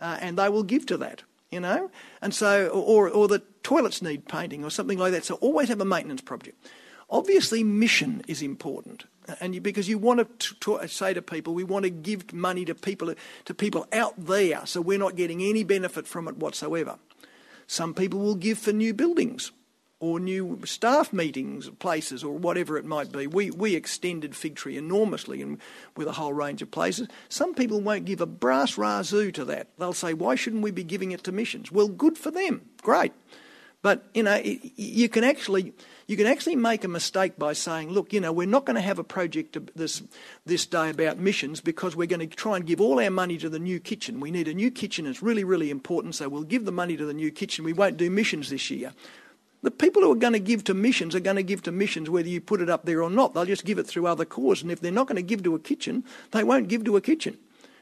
Uh, 0.00 0.18
and 0.20 0.36
they 0.38 0.48
will 0.48 0.64
give 0.64 0.86
to 0.86 0.96
that, 0.98 1.22
you 1.50 1.60
know? 1.60 1.90
And 2.20 2.34
so, 2.34 2.68
or, 2.68 3.08
or 3.08 3.28
the 3.28 3.42
toilets 3.62 4.02
need 4.02 4.28
painting 4.28 4.64
or 4.64 4.70
something 4.70 4.98
like 4.98 5.12
that. 5.12 5.24
So 5.24 5.36
always 5.36 5.68
have 5.68 5.80
a 5.80 5.84
maintenance 5.84 6.20
project. 6.20 6.66
Obviously, 7.08 7.62
mission 7.62 8.22
is 8.26 8.42
important 8.42 9.04
and 9.40 9.54
you, 9.54 9.60
because 9.60 9.88
you 9.88 9.98
want 9.98 10.38
to, 10.40 10.54
to, 10.60 10.88
say 10.88 11.14
to 11.14 11.22
people, 11.22 11.54
we 11.54 11.64
want 11.64 11.84
to 11.84 11.90
give 11.90 12.32
money 12.32 12.64
to 12.64 12.74
people 12.74 13.14
to 13.44 13.54
people 13.54 13.86
out 13.92 14.14
there, 14.18 14.66
so 14.66 14.80
we're 14.80 14.98
not 14.98 15.16
getting 15.16 15.42
any 15.42 15.64
benefit 15.64 16.06
from 16.06 16.28
it 16.28 16.36
whatsoever. 16.36 16.98
Some 17.66 17.94
people 17.94 18.20
will 18.20 18.34
give 18.34 18.58
for 18.58 18.72
new 18.72 18.92
buildings 18.92 19.50
or 20.00 20.20
new 20.20 20.60
staff 20.64 21.12
meetings, 21.12 21.70
places, 21.78 22.22
or 22.22 22.36
whatever 22.36 22.76
it 22.76 22.84
might 22.84 23.12
be. 23.12 23.26
We 23.26 23.50
we 23.50 23.74
extended 23.74 24.32
Figtree 24.32 24.76
enormously 24.76 25.40
and 25.40 25.58
with 25.96 26.08
a 26.08 26.12
whole 26.12 26.32
range 26.32 26.62
of 26.62 26.70
places. 26.70 27.08
Some 27.28 27.54
people 27.54 27.80
won't 27.80 28.04
give 28.04 28.20
a 28.20 28.26
brass 28.26 28.76
razoo 28.76 29.32
to 29.34 29.44
that. 29.46 29.68
They'll 29.78 29.92
say, 29.92 30.14
"Why 30.14 30.34
shouldn't 30.34 30.62
we 30.62 30.70
be 30.70 30.84
giving 30.84 31.12
it 31.12 31.24
to 31.24 31.32
missions?" 31.32 31.72
Well, 31.72 31.88
good 31.88 32.18
for 32.18 32.30
them, 32.30 32.62
great. 32.82 33.12
But 33.82 34.04
you 34.14 34.22
know, 34.22 34.40
you 34.42 35.08
can 35.10 35.24
actually 35.24 35.74
you 36.06 36.16
can 36.16 36.26
actually 36.26 36.56
make 36.56 36.84
a 36.84 36.88
mistake 36.88 37.38
by 37.38 37.52
saying, 37.54 37.90
look, 37.90 38.12
you 38.12 38.20
know, 38.20 38.32
we're 38.32 38.46
not 38.46 38.66
going 38.66 38.76
to 38.76 38.82
have 38.82 38.98
a 38.98 39.04
project 39.04 39.58
this, 39.74 40.02
this 40.44 40.66
day 40.66 40.90
about 40.90 41.18
missions 41.18 41.60
because 41.60 41.96
we're 41.96 42.06
going 42.06 42.28
to 42.28 42.36
try 42.36 42.56
and 42.56 42.66
give 42.66 42.80
all 42.80 43.00
our 43.00 43.10
money 43.10 43.38
to 43.38 43.48
the 43.48 43.58
new 43.58 43.80
kitchen. 43.80 44.20
We 44.20 44.30
need 44.30 44.48
a 44.48 44.54
new 44.54 44.70
kitchen. 44.70 45.06
It's 45.06 45.22
really, 45.22 45.44
really 45.44 45.70
important. 45.70 46.14
So 46.14 46.28
we'll 46.28 46.42
give 46.42 46.66
the 46.66 46.72
money 46.72 46.96
to 46.96 47.06
the 47.06 47.14
new 47.14 47.30
kitchen. 47.30 47.64
We 47.64 47.72
won't 47.72 47.96
do 47.96 48.10
missions 48.10 48.50
this 48.50 48.70
year. 48.70 48.92
The 49.64 49.70
people 49.70 50.02
who 50.02 50.12
are 50.12 50.16
going 50.16 50.34
to 50.34 50.38
give 50.38 50.62
to 50.64 50.74
missions 50.74 51.14
are 51.14 51.20
going 51.20 51.36
to 51.36 51.42
give 51.42 51.62
to 51.62 51.72
missions 51.72 52.10
whether 52.10 52.28
you 52.28 52.42
put 52.42 52.60
it 52.60 52.68
up 52.68 52.84
there 52.84 53.02
or 53.02 53.08
not. 53.08 53.32
They'll 53.32 53.46
just 53.46 53.64
give 53.64 53.78
it 53.78 53.86
through 53.86 54.06
other 54.06 54.26
causes. 54.26 54.62
And 54.62 54.70
if 54.70 54.80
they're 54.80 54.92
not 54.92 55.06
going 55.06 55.16
to 55.16 55.22
give 55.22 55.42
to 55.44 55.54
a 55.54 55.58
kitchen, 55.58 56.04
they 56.32 56.44
won't 56.44 56.68
give 56.68 56.84
to 56.84 56.98
a 56.98 57.00
kitchen. 57.00 57.38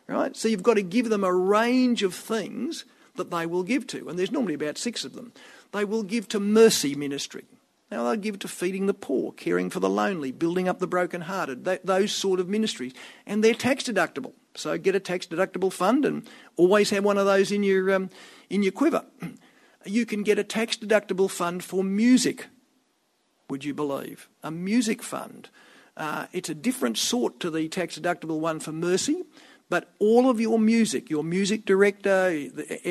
Right? 0.06 0.36
So 0.36 0.46
you've 0.46 0.62
got 0.62 0.74
to 0.74 0.82
give 0.82 1.08
them 1.08 1.24
a 1.24 1.34
range 1.34 2.04
of 2.04 2.14
things 2.14 2.84
that 3.16 3.32
they 3.32 3.46
will 3.46 3.64
give 3.64 3.88
to. 3.88 4.08
And 4.08 4.16
there's 4.16 4.30
normally 4.30 4.54
about 4.54 4.78
six 4.78 5.04
of 5.04 5.14
them. 5.14 5.32
They 5.72 5.84
will 5.84 6.04
give 6.04 6.28
to 6.28 6.38
mercy 6.38 6.94
ministry. 6.94 7.46
Now 7.90 8.04
they'll 8.04 8.14
give 8.14 8.38
to 8.38 8.48
feeding 8.48 8.86
the 8.86 8.94
poor, 8.94 9.32
caring 9.32 9.68
for 9.68 9.80
the 9.80 9.90
lonely, 9.90 10.30
building 10.30 10.68
up 10.68 10.78
the 10.78 10.86
brokenhearted, 10.86 11.64
that, 11.64 11.84
those 11.84 12.12
sort 12.12 12.38
of 12.38 12.48
ministries. 12.48 12.92
And 13.26 13.42
they're 13.42 13.54
tax 13.54 13.82
deductible. 13.82 14.34
So 14.54 14.78
get 14.78 14.94
a 14.94 15.00
tax 15.00 15.26
deductible 15.26 15.72
fund 15.72 16.04
and 16.04 16.28
always 16.56 16.90
have 16.90 17.02
one 17.02 17.18
of 17.18 17.26
those 17.26 17.50
in 17.50 17.64
your, 17.64 17.92
um, 17.92 18.08
in 18.48 18.62
your 18.62 18.70
quiver. 18.70 19.04
You 19.84 20.06
can 20.06 20.22
get 20.22 20.38
a 20.38 20.44
tax 20.44 20.76
deductible 20.76 21.30
fund 21.30 21.64
for 21.64 21.82
music, 21.82 22.46
would 23.48 23.64
you 23.64 23.74
believe? 23.74 24.28
A 24.42 24.50
music 24.50 25.02
fund. 25.02 25.48
Uh, 25.96 26.26
it's 26.32 26.48
a 26.48 26.54
different 26.54 26.96
sort 26.96 27.40
to 27.40 27.50
the 27.50 27.68
tax 27.68 27.98
deductible 27.98 28.40
one 28.40 28.60
for 28.60 28.72
Mercy, 28.72 29.24
but 29.68 29.90
all 29.98 30.28
of 30.30 30.40
your 30.40 30.58
music, 30.58 31.10
your 31.10 31.24
music 31.24 31.64
director, 31.64 32.48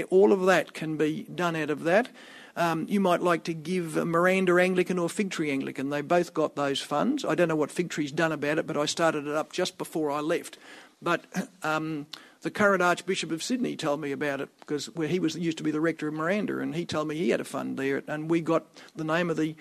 all 0.10 0.32
of 0.32 0.46
that 0.46 0.74
can 0.74 0.98
be 0.98 1.24
done 1.24 1.56
out 1.56 1.70
of 1.70 1.84
that. 1.84 2.10
Um, 2.56 2.86
you 2.90 3.00
might 3.00 3.22
like 3.22 3.44
to 3.46 3.54
give 3.54 3.96
Miranda 3.96 4.58
Anglican 4.58 5.00
or 5.00 5.08
Figtree 5.08 5.52
Anglican. 5.52 5.90
They 5.90 6.02
both 6.02 6.34
got 6.34 6.56
those 6.56 6.82
funds. 6.82 7.24
I 7.24 7.34
don't 7.34 7.48
know 7.48 7.56
what 7.56 7.72
Figtree's 7.72 8.12
done 8.12 8.32
about 8.32 8.58
it, 8.58 8.68
but 8.68 8.78
I 8.78 8.86
started 8.86 9.26
it 9.26 9.36
up 9.36 9.54
just 9.54 9.78
before 9.78 10.12
I 10.12 10.20
left. 10.20 10.58
But 11.02 11.24
um, 11.64 12.08
the 12.42 12.52
current 12.52 12.82
Archbishop 12.82 13.32
of 13.32 13.44
Sydney 13.44 13.76
told 13.76 14.02
me 14.02 14.12
about 14.12 14.42
it 14.42 14.50
because 14.60 14.88
where 14.88 15.08
he 15.08 15.20
was 15.20 15.36
used 15.36 15.58
to 15.60 15.64
be 15.64 15.72
the 15.72 15.82
rector 15.82 16.08
of 16.08 16.14
Miranda, 16.14 16.60
and 16.60 16.76
he 16.76 16.86
told 16.86 17.08
me 17.08 17.16
he 17.16 17.30
had 17.30 17.42
a 17.42 17.46
fund 17.46 17.78
there, 17.78 18.04
and 18.08 18.30
we 18.30 18.42
got 18.42 18.66
the 18.96 19.04
name 19.04 19.30
of 19.30 19.38
the 19.38 19.56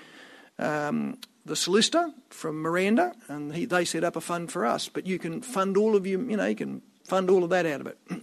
um, 0.58 1.18
the 1.44 1.56
solicitor 1.56 2.10
from 2.28 2.60
Miranda, 2.60 3.14
and 3.28 3.54
he, 3.54 3.64
they 3.64 3.84
set 3.84 4.04
up 4.04 4.14
a 4.14 4.20
fund 4.20 4.52
for 4.52 4.66
us. 4.66 4.88
But 4.88 5.06
you 5.06 5.18
can 5.18 5.40
fund 5.40 5.76
all 5.76 5.96
of 5.96 6.06
you, 6.06 6.20
you 6.20 6.36
know, 6.36 6.46
you 6.46 6.56
can 6.56 6.82
fund 7.04 7.30
all 7.30 7.44
of 7.44 7.50
that 7.50 7.66
out 7.66 7.80
of 7.80 7.86
it. 7.86 7.98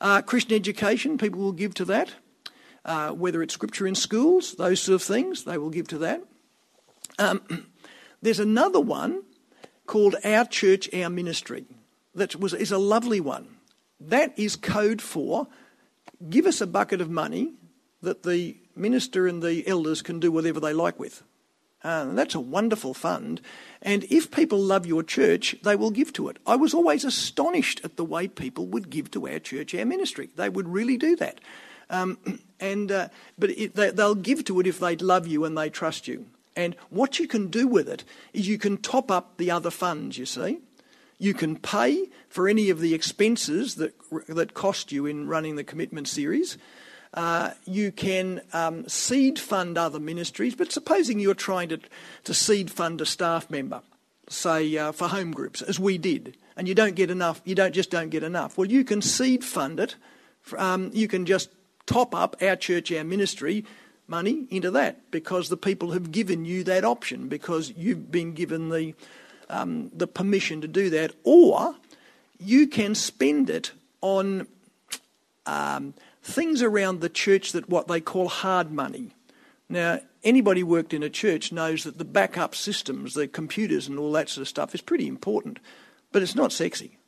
Uh, 0.00 0.20
Christian 0.20 0.56
education, 0.56 1.16
people 1.16 1.38
will 1.38 1.52
give 1.52 1.74
to 1.74 1.84
that 1.84 2.12
uh, 2.84 3.10
whether 3.10 3.42
it's 3.42 3.54
scripture 3.54 3.86
in 3.86 3.94
schools, 3.94 4.54
those 4.54 4.80
sort 4.80 4.94
of 4.94 5.02
things, 5.02 5.44
they 5.44 5.58
will 5.58 5.70
give 5.70 5.88
to 5.88 5.98
that. 5.98 6.22
Um, 7.18 7.66
there's 8.22 8.40
another 8.40 8.80
one 8.80 9.22
called 9.86 10.16
Our 10.24 10.44
Church, 10.44 10.92
Our 10.94 11.10
Ministry 11.10 11.66
that 12.14 12.36
was, 12.36 12.54
is 12.54 12.72
a 12.72 12.78
lovely 12.78 13.20
one. 13.20 13.51
That 14.08 14.38
is 14.38 14.56
code 14.56 15.00
for 15.02 15.46
give 16.28 16.46
us 16.46 16.60
a 16.60 16.66
bucket 16.66 17.00
of 17.00 17.10
money 17.10 17.52
that 18.02 18.22
the 18.22 18.56
minister 18.74 19.26
and 19.26 19.42
the 19.42 19.66
elders 19.66 20.02
can 20.02 20.20
do 20.20 20.32
whatever 20.32 20.60
they 20.60 20.72
like 20.72 20.98
with. 20.98 21.22
That's 21.82 22.34
a 22.34 22.40
wonderful 22.40 22.94
fund. 22.94 23.40
And 23.80 24.04
if 24.04 24.30
people 24.30 24.58
love 24.58 24.86
your 24.86 25.02
church, 25.02 25.56
they 25.62 25.76
will 25.76 25.90
give 25.90 26.12
to 26.14 26.28
it. 26.28 26.38
I 26.46 26.56
was 26.56 26.74
always 26.74 27.04
astonished 27.04 27.80
at 27.84 27.96
the 27.96 28.04
way 28.04 28.28
people 28.28 28.66
would 28.66 28.90
give 28.90 29.10
to 29.12 29.28
our 29.28 29.38
church, 29.38 29.74
our 29.74 29.84
ministry. 29.84 30.30
They 30.36 30.48
would 30.48 30.68
really 30.68 30.96
do 30.96 31.16
that. 31.16 31.40
Um, 31.90 32.18
and 32.60 32.92
uh, 32.92 33.08
but 33.38 33.50
it, 33.50 33.74
they, 33.74 33.90
they'll 33.90 34.14
give 34.14 34.44
to 34.44 34.60
it 34.60 34.66
if 34.66 34.78
they 34.78 34.96
love 34.96 35.26
you 35.26 35.44
and 35.44 35.58
they 35.58 35.70
trust 35.70 36.06
you. 36.06 36.26
And 36.54 36.76
what 36.90 37.18
you 37.18 37.26
can 37.26 37.48
do 37.48 37.66
with 37.66 37.88
it 37.88 38.04
is 38.32 38.46
you 38.46 38.58
can 38.58 38.76
top 38.76 39.10
up 39.10 39.38
the 39.38 39.50
other 39.50 39.70
funds. 39.70 40.18
You 40.18 40.26
see, 40.26 40.58
you 41.22 41.34
can 41.34 41.56
pay 41.56 42.08
for 42.28 42.48
any 42.48 42.68
of 42.68 42.80
the 42.80 42.94
expenses 42.94 43.76
that 43.76 43.94
that 44.28 44.54
cost 44.54 44.90
you 44.90 45.06
in 45.06 45.28
running 45.28 45.54
the 45.54 45.62
commitment 45.62 46.08
series. 46.08 46.58
Uh, 47.14 47.50
you 47.64 47.92
can 47.92 48.40
um, 48.52 48.88
seed 48.88 49.38
fund 49.38 49.78
other 49.78 50.00
ministries, 50.00 50.56
but 50.56 50.72
supposing 50.72 51.20
you're 51.20 51.34
trying 51.34 51.68
to, 51.68 51.78
to 52.24 52.34
seed 52.34 52.70
fund 52.70 53.00
a 53.00 53.06
staff 53.06 53.50
member, 53.50 53.82
say 54.28 54.76
uh, 54.76 54.90
for 54.90 55.08
home 55.08 55.30
groups, 55.30 55.62
as 55.62 55.78
we 55.78 55.96
did, 55.98 56.36
and 56.56 56.66
you 56.66 56.74
don't 56.74 56.96
get 56.96 57.10
enough, 57.10 57.40
you 57.44 57.54
don't 57.54 57.74
just 57.74 57.90
don't 57.90 58.08
get 58.08 58.22
enough. 58.24 58.58
Well, 58.58 58.68
you 58.68 58.82
can 58.82 59.00
seed 59.00 59.44
fund 59.44 59.78
it. 59.78 59.94
Um, 60.56 60.90
you 60.92 61.06
can 61.06 61.24
just 61.24 61.50
top 61.86 62.14
up 62.14 62.34
our 62.42 62.56
church, 62.56 62.90
our 62.90 63.04
ministry 63.04 63.64
money 64.08 64.46
into 64.50 64.70
that 64.72 65.10
because 65.12 65.48
the 65.48 65.56
people 65.56 65.92
have 65.92 66.10
given 66.10 66.44
you 66.44 66.64
that 66.64 66.84
option 66.84 67.28
because 67.28 67.72
you've 67.76 68.10
been 68.10 68.32
given 68.32 68.70
the 68.70 68.94
um, 69.52 69.90
the 69.94 70.06
permission 70.06 70.60
to 70.62 70.68
do 70.68 70.90
that, 70.90 71.12
or 71.24 71.76
you 72.40 72.66
can 72.66 72.94
spend 72.94 73.50
it 73.50 73.72
on 74.00 74.46
um, 75.46 75.94
things 76.22 76.62
around 76.62 77.00
the 77.00 77.08
church 77.08 77.52
that 77.52 77.68
what 77.68 77.86
they 77.86 78.00
call 78.00 78.28
hard 78.28 78.72
money. 78.72 79.10
Now, 79.68 80.00
anybody 80.24 80.62
worked 80.62 80.94
in 80.94 81.02
a 81.02 81.10
church 81.10 81.52
knows 81.52 81.84
that 81.84 81.98
the 81.98 82.04
backup 82.04 82.54
systems, 82.54 83.14
the 83.14 83.28
computers 83.28 83.88
and 83.88 83.98
all 83.98 84.12
that 84.12 84.28
sort 84.28 84.42
of 84.42 84.48
stuff 84.48 84.74
is 84.74 84.80
pretty 84.80 85.06
important, 85.06 85.58
but 86.10 86.22
it's 86.22 86.34
not 86.34 86.52
sexy. 86.52 86.98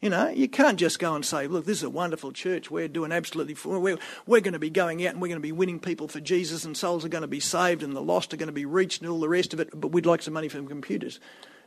You 0.00 0.08
know, 0.08 0.28
you 0.28 0.48
can't 0.48 0.78
just 0.78 0.98
go 0.98 1.14
and 1.14 1.24
say, 1.24 1.46
look, 1.46 1.66
this 1.66 1.78
is 1.78 1.82
a 1.82 1.90
wonderful 1.90 2.32
church. 2.32 2.70
We're 2.70 2.88
doing 2.88 3.12
absolutely, 3.12 3.54
we're, 3.66 3.98
we're 4.26 4.40
going 4.40 4.54
to 4.54 4.58
be 4.58 4.70
going 4.70 5.06
out 5.06 5.12
and 5.12 5.20
we're 5.20 5.28
going 5.28 5.36
to 5.36 5.40
be 5.40 5.52
winning 5.52 5.78
people 5.78 6.08
for 6.08 6.20
Jesus 6.20 6.64
and 6.64 6.74
souls 6.74 7.04
are 7.04 7.10
going 7.10 7.20
to 7.20 7.28
be 7.28 7.40
saved 7.40 7.82
and 7.82 7.94
the 7.94 8.00
lost 8.00 8.32
are 8.32 8.38
going 8.38 8.46
to 8.46 8.52
be 8.52 8.64
reached 8.64 9.02
and 9.02 9.10
all 9.10 9.20
the 9.20 9.28
rest 9.28 9.52
of 9.52 9.60
it, 9.60 9.68
but 9.78 9.88
we'd 9.92 10.06
like 10.06 10.22
some 10.22 10.32
money 10.32 10.48
from 10.48 10.66
computers. 10.66 11.20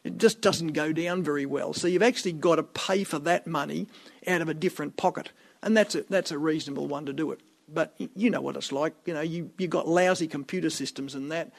It 0.04 0.18
just 0.18 0.42
doesn't 0.42 0.74
go 0.74 0.92
down 0.92 1.24
very 1.24 1.46
well. 1.46 1.74
So 1.74 1.88
you've 1.88 2.04
actually 2.04 2.34
got 2.34 2.56
to 2.56 2.64
pay 2.64 3.04
for 3.04 3.20
that 3.20 3.48
money 3.48 3.88
out 4.28 4.42
of 4.42 4.50
a 4.50 4.54
different 4.54 4.98
pocket. 4.98 5.32
And 5.62 5.78
that's 5.78 5.96
a, 5.96 6.04
that's 6.04 6.32
a 6.32 6.38
reasonable 6.38 6.88
one 6.88 7.06
to 7.06 7.14
do 7.14 7.32
it. 7.32 7.40
But 7.74 7.96
you 7.98 8.30
know 8.30 8.42
what 8.42 8.58
it's 8.58 8.74
like. 8.74 8.94
You 9.06 9.14
know, 9.14 9.22
you, 9.22 9.52
you've 9.58 9.70
got 9.70 9.88
lousy 9.88 10.28
computer 10.28 10.70
systems 10.70 11.16
and 11.16 11.32
that, 11.32 11.54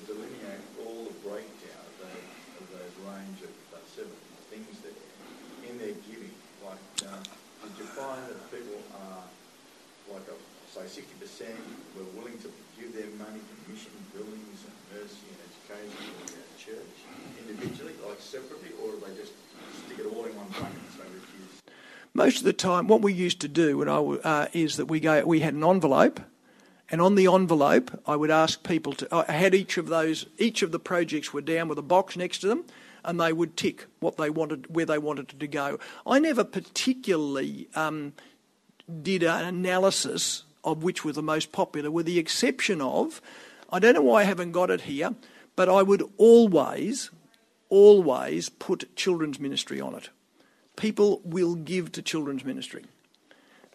what 10.08 10.22
extent 10.22 10.22
do 10.22 10.22
you 10.22 10.28
find 10.28 10.45
Most 22.14 22.38
of 22.38 22.44
the 22.44 22.52
time, 22.52 22.88
what 22.88 23.02
we 23.02 23.12
used 23.12 23.40
to 23.40 23.48
do 23.48 23.78
when 23.78 23.88
I, 23.88 23.98
uh, 23.98 24.46
is 24.52 24.76
that 24.76 24.86
we, 24.86 25.00
go, 25.00 25.24
we 25.24 25.40
had 25.40 25.54
an 25.54 25.64
envelope 25.64 26.20
And 26.88 27.00
on 27.00 27.16
the 27.16 27.26
envelope, 27.26 28.00
I 28.06 28.14
would 28.14 28.30
ask 28.30 28.62
people 28.62 28.92
to. 28.94 29.08
I 29.10 29.32
had 29.32 29.54
each 29.54 29.76
of 29.76 29.88
those, 29.88 30.26
each 30.38 30.62
of 30.62 30.70
the 30.70 30.78
projects 30.78 31.32
were 31.32 31.40
down 31.40 31.68
with 31.68 31.78
a 31.78 31.82
box 31.82 32.16
next 32.16 32.38
to 32.38 32.48
them, 32.48 32.64
and 33.04 33.20
they 33.20 33.32
would 33.32 33.56
tick 33.56 33.86
what 33.98 34.16
they 34.16 34.30
wanted, 34.30 34.74
where 34.74 34.86
they 34.86 34.98
wanted 34.98 35.30
it 35.30 35.40
to 35.40 35.48
go. 35.48 35.80
I 36.06 36.20
never 36.20 36.44
particularly 36.44 37.68
um, 37.74 38.12
did 39.02 39.24
an 39.24 39.44
analysis 39.44 40.44
of 40.66 40.82
which 40.82 41.04
were 41.04 41.12
the 41.12 41.22
most 41.22 41.52
popular, 41.52 41.90
with 41.90 42.04
the 42.04 42.18
exception 42.18 42.82
of, 42.82 43.22
I 43.70 43.78
don't 43.78 43.94
know 43.94 44.02
why 44.02 44.22
I 44.22 44.24
haven't 44.24 44.52
got 44.52 44.70
it 44.70 44.82
here, 44.82 45.14
but 45.54 45.68
I 45.68 45.82
would 45.82 46.02
always, 46.18 47.10
always 47.70 48.48
put 48.48 48.94
children's 48.96 49.40
ministry 49.40 49.80
on 49.80 49.94
it. 49.94 50.10
People 50.76 51.22
will 51.24 51.54
give 51.54 51.92
to 51.92 52.02
children's 52.02 52.44
ministry. 52.44 52.84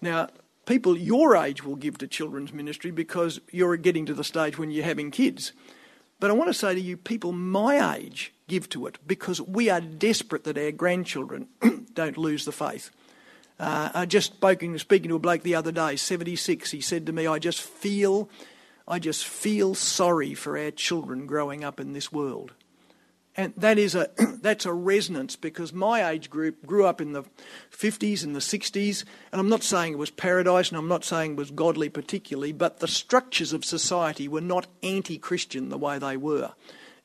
Now, 0.01 0.27
people 0.65 0.97
your 0.97 1.35
age 1.35 1.63
will 1.63 1.75
give 1.75 1.97
to 1.99 2.07
children's 2.07 2.53
ministry 2.53 2.91
because 2.91 3.39
you're 3.51 3.77
getting 3.77 4.05
to 4.05 4.13
the 4.13 4.23
stage 4.23 4.59
when 4.59 4.69
you're 4.69 4.83
having 4.83 5.09
kids. 5.09 5.53
But 6.19 6.29
I 6.29 6.33
want 6.33 6.49
to 6.49 6.53
say 6.53 6.75
to 6.75 6.81
you, 6.81 6.97
people 6.97 7.31
my 7.31 7.95
age 7.95 8.33
give 8.47 8.69
to 8.69 8.85
it 8.85 8.99
because 9.07 9.41
we 9.41 9.69
are 9.69 9.81
desperate 9.81 10.43
that 10.43 10.57
our 10.57 10.71
grandchildren 10.71 11.47
don't 11.93 12.17
lose 12.17 12.45
the 12.45 12.51
faith. 12.51 12.91
Uh, 13.61 13.91
I 13.93 14.05
just 14.07 14.33
spoken, 14.33 14.75
speaking 14.79 15.09
to 15.09 15.15
a 15.15 15.19
bloke 15.19 15.43
the 15.43 15.53
other 15.53 15.71
day, 15.71 15.95
76. 15.95 16.71
He 16.71 16.81
said 16.81 17.05
to 17.05 17.13
me, 17.13 17.27
"I 17.27 17.37
just 17.37 17.61
feel, 17.61 18.27
I 18.87 18.97
just 18.97 19.23
feel 19.23 19.75
sorry 19.75 20.33
for 20.33 20.57
our 20.57 20.71
children 20.71 21.27
growing 21.27 21.63
up 21.63 21.79
in 21.79 21.93
this 21.93 22.11
world." 22.11 22.53
And 23.37 23.53
that 23.55 23.77
is 23.77 23.93
a 23.93 24.09
that's 24.41 24.65
a 24.65 24.73
resonance 24.73 25.35
because 25.35 25.73
my 25.73 26.09
age 26.09 26.31
group 26.31 26.65
grew 26.65 26.87
up 26.87 26.99
in 26.99 27.13
the 27.13 27.23
50s 27.71 28.23
and 28.23 28.35
the 28.35 28.39
60s, 28.39 29.05
and 29.31 29.39
I'm 29.39 29.49
not 29.49 29.61
saying 29.61 29.93
it 29.93 29.99
was 29.99 30.09
paradise, 30.09 30.69
and 30.69 30.77
I'm 30.79 30.87
not 30.87 31.05
saying 31.05 31.33
it 31.33 31.37
was 31.37 31.51
godly 31.51 31.89
particularly, 31.89 32.53
but 32.53 32.79
the 32.79 32.87
structures 32.87 33.53
of 33.53 33.63
society 33.63 34.27
were 34.27 34.41
not 34.41 34.65
anti-Christian 34.81 35.69
the 35.69 35.77
way 35.77 35.99
they 35.99 36.17
were, 36.17 36.53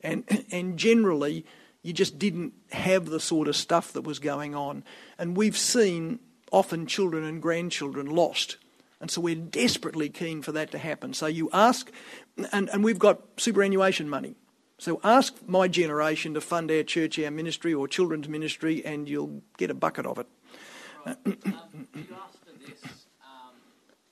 and 0.01 0.23
and 0.51 0.79
generally 0.79 1.45
you 1.83 1.93
just 1.93 2.17
didn't 2.17 2.53
have 2.71 3.05
the 3.05 3.19
sort 3.19 3.47
of 3.47 3.55
stuff 3.55 3.93
that 3.93 4.01
was 4.01 4.17
going 4.17 4.55
on, 4.55 4.83
and 5.19 5.37
we've 5.37 5.55
seen 5.55 6.17
often 6.51 6.85
children 6.87 7.23
and 7.23 7.41
grandchildren 7.41 8.07
lost. 8.07 8.57
And 8.99 9.11
so 9.11 9.21
we're 9.21 9.35
desperately 9.35 10.09
keen 10.09 10.41
for 10.41 10.51
that 10.53 10.71
to 10.71 10.77
happen. 10.77 11.13
So 11.13 11.27
you 11.27 11.49
ask, 11.53 11.91
and, 12.51 12.69
and 12.69 12.83
we've 12.83 12.99
got 12.99 13.21
superannuation 13.37 14.09
money. 14.09 14.35
So 14.79 14.99
ask 15.03 15.35
my 15.47 15.67
generation 15.67 16.33
to 16.35 16.41
fund 16.41 16.69
our 16.71 16.83
church, 16.83 17.19
our 17.19 17.31
ministry, 17.31 17.73
or 17.73 17.87
children's 17.87 18.27
ministry, 18.29 18.85
and 18.85 19.07
you'll 19.09 19.41
get 19.57 19.69
a 19.71 19.73
bucket 19.73 20.05
of 20.05 20.19
it. 20.19 20.27
Right. 21.05 21.17
Um, 21.25 21.87
you 21.95 22.05
asked 22.13 22.39
for 22.45 22.57
this 22.59 22.81
um, 23.21 23.55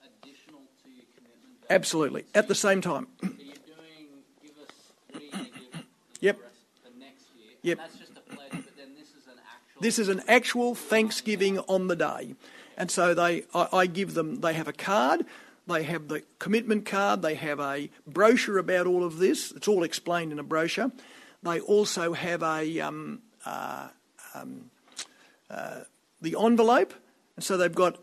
additional 0.04 0.62
to 0.84 0.90
your 0.90 1.06
commitment. 1.16 1.62
date. 1.62 1.68
Absolutely. 1.70 2.26
At 2.34 2.48
the 2.48 2.56
same 2.56 2.82
time. 2.82 3.08
So 3.22 3.28
you're 3.38 3.56
doing, 3.66 4.24
give 4.42 4.58
us, 4.58 4.74
what 5.12 5.22
are 5.22 5.26
you 5.26 5.32
going 5.32 5.46
to 5.46 5.52
give 5.52 5.72
the 5.72 5.80
Yep. 6.22 6.42
rest 6.42 6.56
for 6.84 7.00
next 7.00 7.26
year? 7.38 7.52
Yep. 7.64 7.78
And 7.80 7.86
that's 7.90 8.00
just 8.00 8.18
a 8.18 8.22
pledge, 8.22 8.52
but 8.52 8.78
then 8.78 8.94
this 8.98 9.10
is 9.10 9.28
an 9.28 9.38
actual. 9.46 9.65
This 9.80 10.00
is 10.00 10.08
an 10.08 10.22
actual 10.28 10.74
Thanksgiving 10.76 11.60
on 11.60 11.88
the 11.88 11.96
day. 11.96 12.36
And 12.78 12.90
so 12.90 13.14
they, 13.14 13.44
I, 13.54 13.68
I 13.74 13.86
give 13.88 14.14
them, 14.14 14.42
they 14.42 14.54
have 14.54 14.68
a 14.68 14.74
card, 14.74 15.26
they 15.68 15.84
have 15.84 16.08
the 16.08 16.24
commitment 16.40 16.86
card, 16.86 17.22
they 17.22 17.36
have 17.36 17.60
a 17.60 17.90
brochure 18.08 18.58
about 18.58 18.88
all 18.88 19.04
of 19.04 19.18
this. 19.18 19.52
It's 19.52 19.68
all 19.68 19.84
explained 19.84 20.32
in 20.32 20.40
a 20.40 20.44
brochure. 20.44 20.92
They 21.44 21.60
also 21.60 22.14
have 22.14 22.44
a, 22.44 22.80
um, 22.80 23.22
uh, 23.46 23.90
um, 24.34 24.72
uh, 25.50 25.82
the 26.22 26.36
envelope. 26.40 26.94
And 27.36 27.44
so 27.44 27.58
they've 27.58 27.74
got, 27.74 27.98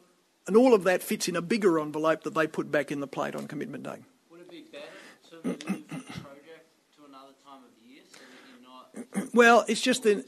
and 0.47 0.57
all 0.57 0.75
of 0.75 0.85
that 0.85 1.03
fits 1.03 1.29
in 1.29 1.37
a 1.37 1.43
bigger 1.43 1.81
envelope 1.81 2.23
that 2.25 2.35
they 2.35 2.47
put 2.47 2.71
back 2.71 2.91
in 2.93 3.01
the 3.01 3.07
plate 3.07 3.35
on 3.35 3.47
commitment 3.47 3.85
day. 3.85 3.99
Would 4.31 4.41
it 4.41 4.51
be 4.51 4.65
better 4.71 4.85
to 5.31 5.49
move 5.49 5.59
the 5.59 6.21
project 6.21 6.69
to 6.97 7.05
another 7.09 7.33
time 7.45 7.63
of 7.65 7.89
year 7.89 8.03
so 8.11 8.19
that 8.19 9.15
you're 9.15 9.25
not 9.25 9.35
Well, 9.35 9.65
it's 9.69 9.81
just 9.81 10.03
that. 10.03 10.25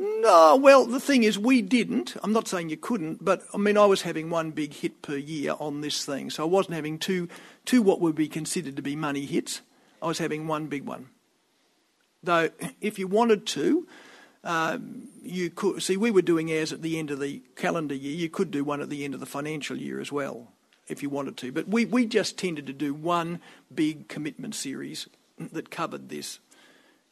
No, 0.00 0.56
well, 0.56 0.86
the 0.86 1.00
thing 1.00 1.24
is, 1.24 1.38
we 1.38 1.60
didn't. 1.60 2.16
I'm 2.22 2.32
not 2.32 2.46
saying 2.46 2.68
you 2.68 2.76
couldn't, 2.76 3.24
but 3.24 3.42
I 3.52 3.56
mean, 3.56 3.76
I 3.76 3.86
was 3.86 4.02
having 4.02 4.30
one 4.30 4.52
big 4.52 4.72
hit 4.74 5.02
per 5.02 5.16
year 5.16 5.56
on 5.58 5.80
this 5.80 6.04
thing, 6.04 6.30
so 6.30 6.44
I 6.44 6.46
wasn't 6.46 6.76
having 6.76 6.98
two, 6.98 7.28
two 7.64 7.82
what 7.82 8.00
would 8.00 8.14
be 8.14 8.28
considered 8.28 8.76
to 8.76 8.82
be 8.82 8.94
money 8.94 9.26
hits. 9.26 9.60
I 10.00 10.06
was 10.06 10.18
having 10.18 10.46
one 10.46 10.66
big 10.68 10.84
one. 10.84 11.08
Though, 12.22 12.50
if 12.80 12.98
you 12.98 13.08
wanted 13.08 13.44
to, 13.48 13.88
um, 14.44 15.08
you 15.22 15.50
could 15.50 15.82
see 15.82 15.96
we 15.96 16.12
were 16.12 16.22
doing 16.22 16.52
ours 16.52 16.72
at 16.72 16.82
the 16.82 16.96
end 16.96 17.10
of 17.10 17.18
the 17.18 17.42
calendar 17.56 17.94
year. 17.94 18.14
You 18.14 18.28
could 18.28 18.52
do 18.52 18.62
one 18.62 18.80
at 18.80 18.90
the 18.90 19.04
end 19.04 19.14
of 19.14 19.20
the 19.20 19.26
financial 19.26 19.76
year 19.76 20.00
as 20.00 20.12
well, 20.12 20.52
if 20.86 21.02
you 21.02 21.10
wanted 21.10 21.36
to. 21.38 21.50
But 21.50 21.66
we, 21.66 21.84
we 21.84 22.06
just 22.06 22.38
tended 22.38 22.68
to 22.68 22.72
do 22.72 22.94
one 22.94 23.40
big 23.74 24.06
commitment 24.06 24.54
series 24.54 25.08
that 25.38 25.70
covered 25.70 26.08
this. 26.08 26.38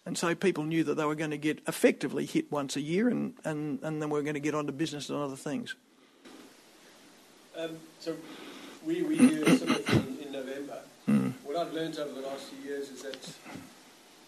And 0.07 0.17
so 0.17 0.37
people 0.37 0.63
knew 0.63 0.85
that 0.85 0.95
they 0.95 1.05
were 1.05 1.17
going 1.17 1.33
to 1.33 1.39
get 1.39 1.61
effectively 1.67 2.27
hit 2.27 2.51
once 2.51 2.77
a 2.77 2.81
year 2.81 3.09
and, 3.09 3.35
and, 3.45 3.81
and 3.83 4.01
then 4.01 4.09
we 4.09 4.21
are 4.21 4.23
going 4.23 4.35
to 4.35 4.41
get 4.41 4.55
on 4.55 4.67
to 4.67 4.73
business 4.73 5.11
and 5.11 5.19
other 5.19 5.35
things. 5.35 5.75
Um, 7.59 7.77
so 7.99 8.15
we, 8.87 9.03
we 9.03 9.19
do 9.19 9.45
similar 9.59 9.81
in 10.23 10.31
November. 10.31 10.79
Hmm. 11.07 11.31
What 11.43 11.57
I've 11.57 11.73
learned 11.73 11.99
over 11.99 12.21
the 12.21 12.27
last 12.27 12.45
few 12.45 12.71
years 12.71 12.91
is 12.91 13.03
that 13.03 13.19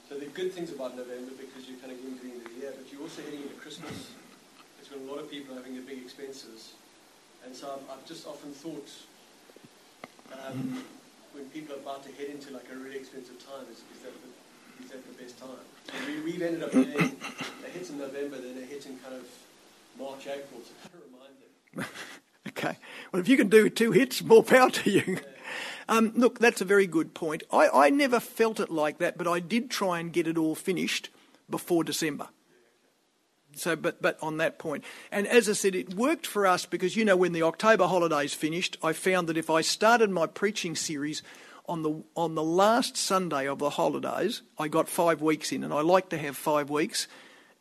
so 0.09 0.18
the 0.18 0.26
good 0.26 0.53
things 0.53 0.72
about 0.72 0.97
November 0.97 1.31
because 1.39 1.68
you're 1.68 1.79
kind 1.79 1.93
of 1.93 1.99
getting 1.99 2.18
to 2.18 2.24
the 2.24 2.33
end 2.33 2.47
of 2.47 2.55
the 2.55 2.61
year, 2.61 2.72
but 2.76 2.91
you're 2.91 3.03
also 3.03 3.22
heading 3.22 3.43
into 3.43 3.55
Christmas. 3.55 4.11
It's 4.81 4.91
when 4.91 5.07
a 5.07 5.11
lot 5.11 5.20
of 5.20 5.31
people 5.31 5.55
are 5.55 5.59
having 5.59 5.74
their 5.74 5.85
big 5.85 5.99
expenses, 5.99 6.72
and 7.45 7.55
so 7.55 7.76
I've, 7.76 7.99
I've 7.99 8.07
just 8.09 8.26
often 8.26 8.53
thought 8.53 8.89
um, 10.33 10.83
when 11.33 11.45
people 11.51 11.76
are 11.76 11.79
about 11.79 12.05
to 12.05 12.12
head 12.12 12.33
into 12.33 12.55
like 12.55 12.64
a 12.72 12.76
really 12.76 12.97
expensive 12.97 13.37
time, 13.45 13.68
is, 13.70 13.85
is 13.93 14.01
that 14.03 14.16
the 14.16 14.33
is 14.83 14.91
that 14.91 15.07
the 15.07 15.22
best 15.22 15.39
time? 15.39 15.51
And 15.95 16.07
we, 16.07 16.33
we've 16.33 16.43
ended 16.43 16.62
up 16.62 16.72
getting 16.72 16.95
a 16.95 17.68
hit 17.70 17.91
in 17.91 17.99
November, 17.99 18.39
then 18.39 18.59
a 18.59 18.66
hit 18.66 18.87
in 18.87 18.99
kind 18.99 19.14
of 19.14 19.26
March, 19.99 20.26
April 20.26 20.61
to 20.61 20.89
kind 20.89 20.95
of 20.95 21.12
remind 21.12 21.35
them. 21.74 21.95
Okay. 22.49 22.76
Well, 23.12 23.20
if 23.20 23.29
you 23.29 23.37
can 23.37 23.49
do 23.49 23.68
two 23.68 23.93
hits, 23.93 24.22
more 24.22 24.43
power 24.43 24.70
to 24.70 24.91
you. 24.91 25.18
Um, 25.89 26.12
look, 26.16 26.39
that's 26.39 26.61
a 26.61 26.64
very 26.64 26.87
good 26.87 27.14
point. 27.14 27.43
I, 27.53 27.68
I 27.68 27.91
never 27.91 28.20
felt 28.20 28.59
it 28.59 28.70
like 28.70 28.99
that, 28.99 29.16
but 29.16 29.29
I 29.29 29.39
did 29.39 29.70
try 29.70 30.01
and 30.01 30.12
get 30.12 30.26
it 30.26 30.37
all 30.37 30.55
finished 30.55 31.09
before 31.49 31.85
December. 31.85 32.29
So, 33.55 33.74
but, 33.74 34.03
but 34.03 34.18
on 34.22 34.37
that 34.37 34.59
point. 34.59 34.85
And 35.11 35.26
as 35.26 35.49
I 35.49 35.53
said, 35.53 35.74
it 35.74 35.95
worked 35.95 36.26
for 36.26 36.47
us 36.47 36.66
because, 36.66 36.97
you 36.97 37.05
know, 37.05 37.16
when 37.16 37.33
the 37.33 37.43
October 37.43 37.87
holidays 37.87 38.35
finished, 38.35 38.76
I 38.83 38.93
found 38.93 39.29
that 39.29 39.39
if 39.39 39.51
I 39.51 39.62
started 39.62 40.11
my 40.11 40.26
preaching 40.26 40.76
series 40.76 41.22
on 41.68 41.82
the, 41.82 42.02
on 42.14 42.34
the 42.34 42.42
last 42.42 42.96
Sunday 42.96 43.46
of 43.46 43.58
the 43.58 43.70
holidays, 43.70 44.42
I 44.58 44.68
got 44.68 44.88
five 44.88 45.20
weeks 45.20 45.52
in, 45.52 45.62
and 45.62 45.72
I 45.72 45.80
like 45.82 46.08
to 46.10 46.18
have 46.18 46.36
five 46.36 46.70
weeks. 46.70 47.06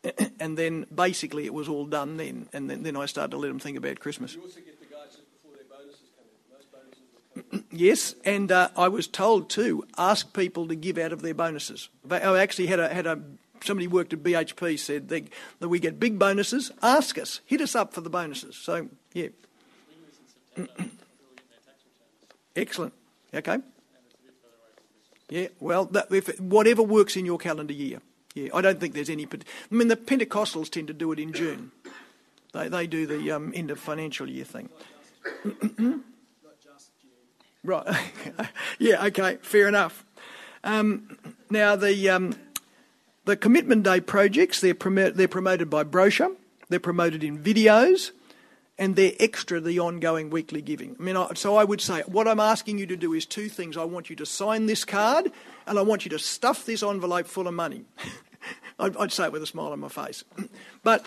And 0.40 0.58
then 0.58 0.86
basically 0.94 1.46
it 1.46 1.54
was 1.54 1.68
all 1.68 1.86
done 1.86 2.18
then, 2.18 2.48
and 2.54 2.70
then, 2.70 2.84
then 2.84 2.96
I 2.96 3.08
started 3.08 3.32
to 3.32 3.38
let 3.38 3.50
them 3.50 3.60
think 3.60 3.78
about 3.78 4.00
Christmas. 4.00 4.36
You 4.36 4.42
also 4.42 4.60
get 4.62 4.80
the 4.80 4.86
guys 4.86 5.18
before 5.18 5.58
their 5.58 5.66
bonuses 5.70 6.10
come 6.16 6.28
in. 6.30 6.56
Most 6.56 6.72
bonuses 6.72 7.02
will 7.12 7.50
come 7.50 7.60
in. 7.60 7.66
Yes, 7.78 8.16
and 8.24 8.52
uh, 8.52 8.70
I 8.78 8.88
was 8.88 9.08
told 9.08 9.50
to 9.52 9.86
ask 9.98 10.34
people 10.34 10.68
to 10.68 10.76
give 10.76 10.98
out 10.98 11.12
of 11.12 11.22
their 11.22 11.34
bonuses. 11.34 11.90
They- 12.06 12.22
I 12.22 12.40
actually 12.40 12.68
had 12.68 12.80
a 12.80 12.94
had 12.94 13.06
a 13.08 13.20
somebody 13.64 13.88
worked 13.88 14.14
at 14.14 14.24
BHP 14.24 14.78
said 14.80 15.10
they, 15.10 15.26
that 15.60 15.68
we 15.68 15.80
get 15.80 16.00
big 16.00 16.18
bonuses. 16.20 16.72
Ask 16.82 17.18
us, 17.18 17.42
hit 17.46 17.60
us 17.60 17.76
up 17.76 17.94
for 17.94 18.02
the 18.02 18.10
bonuses. 18.10 18.56
So 18.56 18.88
yeah, 19.14 19.30
excellent. 22.56 22.94
Okay. 23.34 23.58
Yeah, 25.30 25.48
well, 25.60 25.86
that, 25.86 26.12
if, 26.12 26.40
whatever 26.40 26.82
works 26.82 27.16
in 27.18 27.26
your 27.26 27.38
calendar 27.38 27.74
year. 27.74 28.00
Yeah, 28.34 28.50
I 28.54 28.62
don't 28.62 28.80
think 28.80 28.94
there's 28.94 29.10
any. 29.10 29.26
I 29.26 29.38
mean, 29.76 29.88
the 29.88 29.98
Pentecostals 29.98 30.70
tend 30.70 30.88
to 30.88 30.94
do 30.94 31.12
it 31.12 31.20
in 31.20 31.34
June. 31.34 31.72
They 32.54 32.70
they 32.70 32.88
do 32.88 33.06
the 33.06 33.32
um, 33.32 33.52
end 33.56 33.72
of 33.72 33.80
financial 33.80 34.30
year 34.30 34.46
thing. 34.46 34.70
Right. 37.64 37.86
yeah. 38.80 39.04
Okay. 39.08 39.40
Fair 39.42 39.68
enough. 39.68 40.06
Um, 40.64 41.18
now 41.50 41.76
the 41.76 42.10
um, 42.10 42.34
the 43.26 43.36
commitment 43.36 43.84
day 43.84 44.00
projects 44.00 44.62
they're 44.62 44.74
they're 44.74 45.28
promoted 45.28 45.70
by 45.70 45.84
brochure. 45.84 46.32
They're 46.70 46.80
promoted 46.80 47.26
in 47.26 47.38
videos, 47.40 48.12
and 48.80 48.96
they're 48.96 49.14
extra 49.20 49.60
the 49.60 49.80
ongoing 49.80 50.30
weekly 50.30 50.62
giving. 50.62 50.96
I 51.00 51.04
mean, 51.04 51.36
so 51.36 51.56
I 51.56 51.64
would 51.64 51.82
say 51.82 52.02
what 52.06 52.28
I'm 52.28 52.40
asking 52.40 52.78
you 52.78 52.86
to 52.88 52.96
do 52.96 53.14
is 53.14 53.26
two 53.26 53.50
things. 53.50 53.76
I 53.78 53.84
want 53.84 54.10
you 54.10 54.16
to 54.18 54.26
sign 54.26 54.66
this 54.66 54.86
card, 54.86 55.32
and 55.66 55.80
I 55.80 55.82
want 55.82 56.06
you 56.06 56.10
to 56.12 56.20
stuff 56.20 56.66
this 56.66 56.84
envelope 56.84 57.28
full 57.28 57.48
of 57.48 57.54
money. 57.54 57.86
I'd, 58.80 58.96
I'd 58.98 59.12
say 59.12 59.26
it 59.26 59.32
with 59.32 59.42
a 59.42 59.48
smile 59.48 59.72
on 59.72 59.80
my 59.80 59.90
face. 59.90 60.24
But 60.84 61.06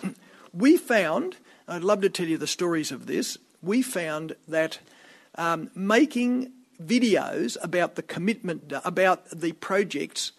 we 0.52 0.76
found, 0.76 1.36
I'd 1.66 1.84
love 1.84 2.02
to 2.02 2.10
tell 2.10 2.26
you 2.26 2.36
the 2.36 2.46
stories 2.46 2.92
of 2.92 3.06
this. 3.06 3.38
We 3.62 3.80
found 3.80 4.36
that 4.46 4.78
um, 5.36 5.70
making 5.74 6.52
videos 6.82 7.56
about 7.62 7.94
the 7.94 8.02
commitment, 8.02 8.72
about 8.84 9.30
the 9.30 9.52
projects, 9.52 10.32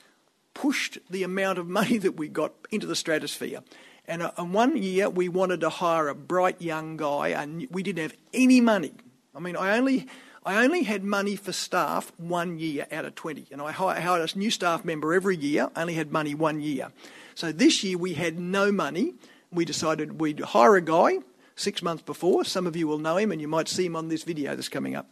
pushed 0.53 0.99
the 1.09 1.23
amount 1.23 1.59
of 1.59 1.67
money 1.67 1.97
that 2.05 2.17
we 2.17 2.27
got 2.27 2.53
into 2.69 2.87
the 2.87 2.95
stratosphere. 2.95 3.61
And, 4.07 4.23
uh, 4.23 4.31
and 4.37 4.53
one 4.53 4.81
year 4.81 5.09
we 5.09 5.29
wanted 5.29 5.61
to 5.61 5.69
hire 5.69 6.07
a 6.07 6.15
bright 6.15 6.61
young 6.61 6.97
guy, 6.97 7.29
and 7.29 7.67
we 7.71 7.83
didn't 7.83 8.01
have 8.01 8.15
any 8.33 8.61
money. 8.61 8.93
I 9.35 9.39
mean, 9.39 9.55
I 9.55 9.77
only, 9.77 10.07
I 10.45 10.63
only 10.63 10.83
had 10.83 11.03
money 11.03 11.35
for 11.35 11.51
staff 11.51 12.11
one 12.17 12.59
year 12.59 12.87
out 12.91 13.05
of 13.05 13.15
20, 13.15 13.47
and 13.51 13.61
I 13.61 13.71
hired 13.71 14.35
a 14.35 14.37
new 14.37 14.51
staff 14.51 14.83
member 14.83 15.13
every 15.13 15.37
year, 15.37 15.69
only 15.75 15.93
had 15.93 16.11
money 16.11 16.35
one 16.35 16.61
year. 16.61 16.91
So 17.35 17.51
this 17.51 17.83
year 17.83 17.97
we 17.97 18.13
had 18.13 18.39
no 18.39 18.71
money. 18.71 19.13
We 19.51 19.65
decided 19.65 20.19
we'd 20.19 20.39
hire 20.39 20.75
a 20.75 20.81
guy 20.81 21.19
six 21.55 21.81
months 21.81 22.03
before. 22.03 22.43
Some 22.43 22.67
of 22.67 22.75
you 22.75 22.87
will 22.87 22.99
know 22.99 23.17
him, 23.17 23.31
and 23.31 23.39
you 23.39 23.47
might 23.47 23.67
see 23.67 23.85
him 23.85 23.95
on 23.95 24.07
this 24.09 24.23
video 24.23 24.55
that's 24.55 24.69
coming 24.69 24.95
up. 24.95 25.07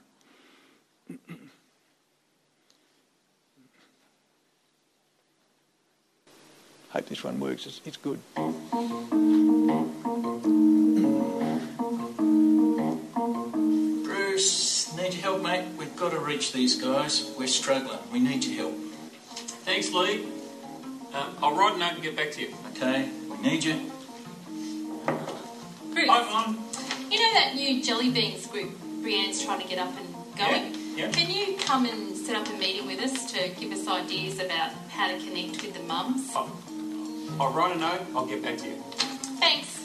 Hope 6.90 7.06
this 7.06 7.24
one 7.24 7.40
works. 7.40 7.66
It's, 7.66 7.82
it's 7.86 7.98
good. 7.98 8.20
Bruce, 14.04 14.96
need 14.96 15.14
your 15.14 15.22
help, 15.24 15.42
mate. 15.44 15.66
We've 15.78 15.96
got 15.96 16.12
to 16.12 16.20
reach 16.20 16.52
these 16.54 16.82
guys. 16.82 17.32
We're 17.38 17.48
struggling. 17.48 18.00
We 18.12 18.20
need 18.20 18.44
your 18.46 18.56
help. 18.68 18.76
Thanks, 19.66 19.92
Lee. 19.92 20.26
Uh, 21.14 21.30
I'll 21.42 21.56
write 21.56 21.76
a 21.76 21.78
note 21.78 21.94
and 21.94 22.04
get 22.04 22.16
back 22.16 22.32
to 22.32 22.42
you. 22.42 22.54
Okay? 22.72 23.10
We 23.30 23.38
need 23.38 23.64
you. 23.64 23.92
Bruce, 25.94 26.08
Hi, 26.10 26.46
Mum. 26.46 26.58
you 27.12 27.18
know 27.20 27.34
that 27.34 27.54
new 27.56 27.84
jelly 27.84 28.12
beans 28.12 28.48
group 28.48 28.72
Brienne's 29.02 29.44
trying 29.44 29.62
to 29.62 29.68
get 29.68 29.80
up 29.80 29.94
and 29.98 30.14
going? 30.38 30.74
Yeah, 30.96 31.06
yeah. 31.06 31.12
Can 31.12 31.30
you 31.30 31.58
come 31.58 31.86
and 31.86 32.16
set 32.16 32.36
up 32.36 32.48
a 32.48 32.58
meeting 32.58 32.86
with 32.86 33.00
us 33.00 33.32
to 33.34 33.50
give 33.60 33.72
us 33.72 33.88
ideas 33.88 34.40
about 34.40 34.72
how 34.90 35.08
to 35.08 35.18
connect 35.18 35.62
with 35.64 35.74
the 35.74 35.84
mums? 35.84 36.30
I'll, 36.36 36.50
I'll 37.40 37.52
write 37.54 37.76
a 37.76 37.80
note. 37.80 38.02
I'll 38.16 38.26
get 38.26 38.42
back 38.42 38.58
to 38.60 38.68
you. 38.68 38.76
Thanks. 39.40 39.80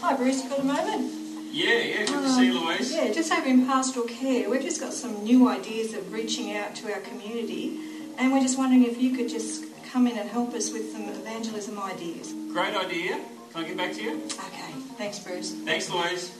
Hi 0.00 0.16
Bruce, 0.16 0.42
you 0.42 0.50
got 0.50 0.60
a 0.60 0.64
moment? 0.64 1.12
Yeah, 1.50 1.78
yeah. 1.78 1.98
Good 1.98 2.08
to 2.08 2.14
oh, 2.16 2.36
see 2.36 2.46
you, 2.46 2.64
Louise. 2.64 2.94
Yeah, 2.94 3.10
just 3.12 3.32
over 3.32 3.46
in 3.46 3.66
pastoral 3.66 4.06
care, 4.06 4.48
we've 4.48 4.62
just 4.62 4.80
got 4.80 4.92
some 4.92 5.24
new 5.24 5.48
ideas 5.48 5.94
of 5.94 6.12
reaching 6.12 6.56
out 6.56 6.74
to 6.76 6.92
our 6.92 7.00
community, 7.00 7.78
and 8.18 8.32
we're 8.32 8.40
just 8.40 8.58
wondering 8.58 8.84
if 8.84 9.00
you 9.00 9.16
could 9.16 9.28
just 9.28 9.64
come 9.90 10.06
in 10.06 10.18
and 10.18 10.28
help 10.28 10.54
us 10.54 10.72
with 10.72 10.92
some 10.92 11.02
evangelism 11.08 11.78
ideas. 11.78 12.34
Great 12.52 12.74
idea. 12.74 13.18
Can 13.52 13.64
I 13.64 13.68
get 13.68 13.76
back 13.76 13.92
to 13.94 14.02
you? 14.02 14.16
Okay, 14.26 14.72
thanks 14.98 15.18
Bruce. 15.18 15.52
Thanks, 15.64 15.90
Louise. 15.90 16.30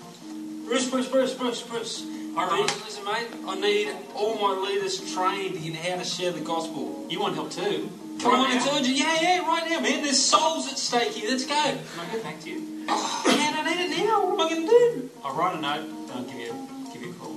Bruce, 0.66 0.89
Bruce, 0.91 1.09
Bruce, 1.09 1.35
Bruce, 1.35 1.62
Bruce. 1.62 2.07
All 2.37 2.47
right. 2.47 2.62
Listen, 2.85 3.05
mate, 3.05 3.29
I 3.47 3.59
need 3.59 3.89
all 4.14 4.37
my 4.37 4.55
leaders 4.68 5.12
trained 5.12 5.57
in 5.57 5.74
how 5.74 5.97
to 5.97 6.05
share 6.05 6.31
the 6.31 6.41
gospel. 6.41 7.07
You 7.09 7.20
want 7.20 7.35
help 7.35 7.51
too? 7.51 7.91
Come 8.21 8.33
Right 8.33 8.57
it's 8.57 8.66
urgent. 8.66 8.97
Yeah, 8.97 9.16
yeah, 9.21 9.39
right 9.47 9.69
now, 9.71 9.81
man. 9.81 10.03
There's 10.03 10.19
souls 10.19 10.66
at 10.71 10.79
stake 10.79 11.12
here. 11.12 11.31
Let's 11.31 11.47
go. 11.47 11.55
Can 11.55 11.79
I 11.99 12.12
get 12.12 12.23
back 12.23 12.41
to 12.41 12.51
you? 12.51 12.85
Oh, 12.89 13.23
man, 13.27 13.55
I 13.66 13.75
need 13.75 13.93
it 13.93 14.07
now. 14.07 14.25
What 14.27 14.41
am 14.41 14.47
I 14.47 14.49
going 14.51 14.66
to 14.66 14.69
do? 14.69 15.11
I'll 15.25 15.35
write 15.37 15.57
a 15.57 15.61
note 15.61 15.89
and 15.89 16.11
I'll 16.12 16.25
give 16.25 16.35
you, 16.41 16.69
give 16.93 17.03
you 17.03 17.11
a 17.11 17.14
call. 17.14 17.35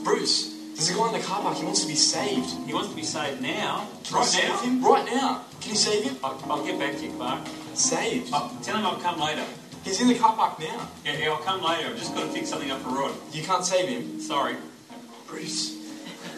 Bruce, 0.04 0.56
there's 0.74 0.90
a 0.90 0.94
guy 0.94 1.06
in 1.08 1.20
the 1.20 1.26
car 1.26 1.42
park. 1.42 1.56
He 1.58 1.64
wants 1.64 1.82
to 1.82 1.88
be 1.88 1.94
saved. 1.94 2.50
He 2.66 2.72
wants 2.74 2.88
to 2.90 2.96
be 2.96 3.02
saved 3.04 3.40
now. 3.42 3.86
Can 4.04 4.10
you 4.12 4.16
Right 4.18 4.26
save 4.26 4.48
now? 4.48 4.60
him? 4.62 4.84
Right 4.84 5.06
now. 5.06 5.44
Can 5.60 5.70
you 5.70 5.76
save 5.76 6.04
him? 6.04 6.16
I'll, 6.24 6.40
I'll 6.50 6.64
get 6.64 6.78
back 6.78 6.96
to 6.96 7.04
you, 7.04 7.12
Clark. 7.12 7.46
Saved. 7.74 8.32
I'll, 8.32 8.50
tell 8.62 8.76
him 8.78 8.86
I'll 8.86 8.98
come 8.98 9.20
later. 9.20 9.44
He's 9.84 10.00
in 10.00 10.08
the 10.08 10.14
car 10.18 10.34
park 10.34 10.58
now. 10.58 10.88
Yeah, 11.04 11.16
yeah, 11.18 11.28
I'll 11.30 11.38
come 11.38 11.62
later. 11.62 11.88
I've 11.90 11.98
just 11.98 12.14
got 12.14 12.22
to 12.22 12.28
fix 12.32 12.48
something 12.48 12.70
up 12.70 12.80
for 12.80 12.90
Rod. 12.90 13.14
You 13.32 13.42
can't 13.42 13.64
save 13.64 13.88
him. 13.88 14.20
Sorry. 14.20 14.56
Bruce. 15.26 15.76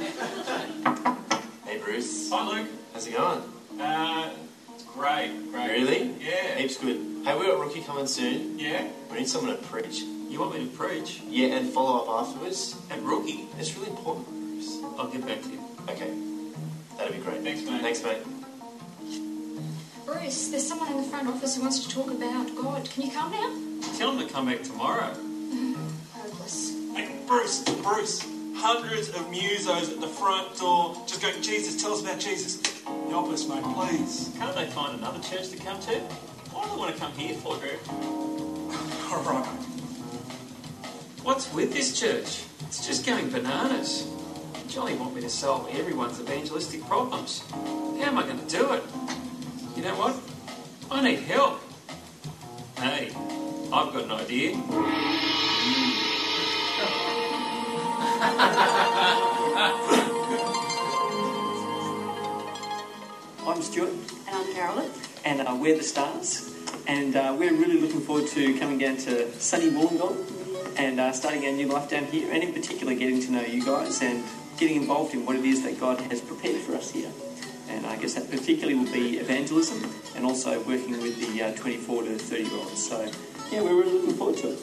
hey, 1.64 1.78
Bruce. 1.78 2.28
Hi, 2.30 2.48
Luke. 2.48 2.68
How's 2.92 3.07
it 3.07 3.12
going? 3.12 3.42
Uh, 3.80 4.30
it's 4.74 4.82
great, 4.84 5.30
great. 5.53 5.70
Really? 5.70 6.14
Yeah. 6.20 6.57
Heaps 6.57 6.76
good. 6.76 6.96
Hey, 7.24 7.38
we 7.38 7.46
got 7.46 7.61
Rookie 7.61 7.82
coming 7.82 8.09
soon. 8.09 8.59
Yeah? 8.59 8.88
We 9.11 9.18
need 9.18 9.28
someone 9.28 9.57
to 9.57 9.62
preach. 9.62 10.00
You 10.28 10.40
want 10.40 10.55
me 10.55 10.64
to 10.64 10.70
preach? 10.76 11.20
Yeah, 11.28 11.57
and 11.57 11.68
follow 11.68 12.03
up 12.03 12.26
afterwards. 12.26 12.76
And 12.90 13.07
Rookie? 13.07 13.46
It's 13.59 13.76
really 13.76 13.90
important, 13.90 14.26
Bruce. 14.28 14.78
I'll 14.98 15.07
get 15.07 15.24
back 15.24 15.40
to 15.42 15.48
you. 15.50 15.61
Okay. 15.88 16.12
That'd 16.98 17.16
be 17.16 17.22
great. 17.22 17.42
Thanks, 17.42 17.62
mate. 17.62 17.80
Thanks, 17.82 18.03
mate. 18.03 18.18
Bruce, 20.05 20.48
there's 20.48 20.66
someone 20.66 20.90
in 20.90 20.96
the 20.96 21.05
front 21.05 21.28
office 21.28 21.55
who 21.55 21.62
wants 21.62 21.86
to 21.86 21.88
talk 21.88 22.11
about 22.11 22.48
God. 22.57 22.90
Can 22.90 23.03
you 23.05 23.12
come 23.12 23.30
now? 23.30 23.55
Tell 23.98 24.11
him 24.11 24.26
to 24.26 24.32
come 24.32 24.46
back 24.46 24.62
tomorrow. 24.64 25.14
Hopeless. 26.12 26.76
Hey, 26.94 27.20
Bruce, 27.28 27.62
Bruce, 27.82 28.26
hundreds 28.55 29.09
of 29.09 29.26
musos 29.26 29.92
at 29.92 30.00
the 30.00 30.07
front 30.07 30.57
door 30.59 30.96
just 31.07 31.20
going, 31.20 31.40
Jesus, 31.42 31.80
tell 31.80 31.92
us 31.92 32.03
about 32.03 32.18
Jesus. 32.18 32.61
Help 33.09 33.28
us, 33.28 33.48
mate, 33.48 33.64
please. 33.74 34.30
Can't 34.38 34.55
they 34.55 34.66
find 34.66 34.98
another 34.98 35.20
church 35.20 35.50
to 35.50 35.57
come 35.57 35.80
to? 35.80 35.98
Why 36.53 36.64
do 36.64 36.70
they 36.70 36.76
want 36.76 36.94
to 36.94 37.00
come 37.00 37.12
here 37.12 37.34
for, 37.34 37.57
Drew? 37.57 37.78
All 39.11 39.22
right. 39.22 39.46
What's 41.22 41.53
with 41.53 41.72
this 41.72 41.98
church? 41.98 42.42
It's 42.66 42.86
just 42.86 43.07
going 43.07 43.30
bananas. 43.30 44.09
Jolly 44.68 44.94
want 44.94 45.14
me 45.14 45.20
to 45.20 45.30
solve 45.30 45.68
everyone's 45.72 46.18
evangelistic 46.20 46.84
problems. 46.86 47.42
How 47.50 48.05
am 48.05 48.18
I 48.18 48.22
going 48.22 48.38
to 48.38 48.48
do 48.48 48.72
it? 48.72 48.82
You 49.76 49.82
know 49.82 49.94
what? 49.96 50.16
I 50.90 51.03
need 51.03 51.20
help. 51.20 51.61
Hey, 52.78 53.09
I've 53.72 53.92
got 53.92 54.05
an 54.05 54.12
idea. 54.12 55.32
I'm 63.45 63.61
Stuart, 63.61 63.91
And 64.29 64.37
I'm 64.37 64.55
Carolyn. 64.55 64.89
and 65.25 65.41
uh, 65.41 65.57
we're 65.61 65.77
the 65.77 65.83
Starrs, 65.83 66.55
and 66.87 67.16
uh, 67.16 67.35
we're 67.37 67.53
really 67.53 67.81
looking 67.81 68.01
forward 68.01 68.29
to 68.29 68.57
coming 68.61 68.79
down 68.79 68.97
to 68.99 69.29
sunny 69.41 69.70
Wollongong 69.70 70.79
and 70.79 71.01
uh, 71.01 71.11
starting 71.11 71.45
our 71.47 71.51
new 71.53 71.66
life 71.66 71.91
down 71.91 72.05
here, 72.05 72.31
and 72.33 72.45
in 72.45 72.53
particular 72.53 72.95
getting 72.95 73.20
to 73.23 73.33
know 73.33 73.43
you 73.43 73.64
guys 73.64 74.01
and 74.03 74.23
getting 74.57 74.77
involved 74.77 75.14
in 75.14 75.27
what 75.27 75.35
it 75.35 75.45
is 75.45 75.64
that 75.64 75.81
God 75.81 76.01
has 76.03 76.20
prepared 76.20 76.61
for 76.62 76.77
us 76.77 76.93
here. 76.93 77.11
And 77.70 77.85
I 77.87 77.97
guess 77.97 78.14
that 78.14 78.31
particularly 78.31 78.77
will 78.77 78.93
be 78.93 79.18
evangelism 79.18 79.83
and 80.14 80.25
also 80.25 80.61
working 80.62 80.93
with 81.03 81.18
the 81.18 81.43
uh, 81.43 81.53
24 81.57 82.05
to 82.05 82.18
30 82.18 82.43
year 82.45 82.53
olds. 82.55 82.89
So, 82.89 83.11
yeah, 83.51 83.62
we're 83.62 83.75
really 83.75 83.95
looking 83.99 84.14
forward 84.14 84.37
to 84.39 84.53
it. 84.53 84.59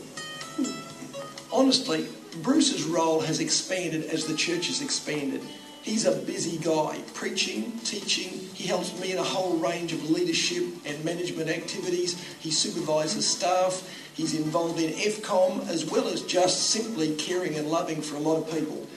Honestly, 1.51 2.07
Bruce's 2.37 2.83
role 2.83 3.21
has 3.21 3.39
expanded 3.39 4.05
as 4.05 4.25
the 4.25 4.35
church 4.35 4.67
has 4.67 4.81
expanded. 4.81 5.41
He's 5.81 6.05
a 6.05 6.15
busy 6.15 6.57
guy, 6.57 7.01
preaching, 7.13 7.71
teaching. 7.79 8.29
He 8.53 8.67
helps 8.67 8.99
me 8.99 9.11
in 9.11 9.17
a 9.17 9.23
whole 9.23 9.57
range 9.57 9.93
of 9.93 10.09
leadership 10.09 10.63
and 10.85 11.03
management 11.05 11.49
activities. 11.49 12.21
He 12.39 12.51
supervises 12.51 13.25
staff. 13.25 13.89
He's 14.13 14.35
involved 14.35 14.79
in 14.79 14.91
FCOM 14.91 15.69
as 15.69 15.89
well 15.89 16.07
as 16.07 16.21
just 16.23 16.69
simply 16.69 17.15
caring 17.15 17.55
and 17.55 17.69
loving 17.69 18.01
for 18.01 18.17
a 18.17 18.19
lot 18.19 18.37
of 18.37 18.51
people. 18.51 18.87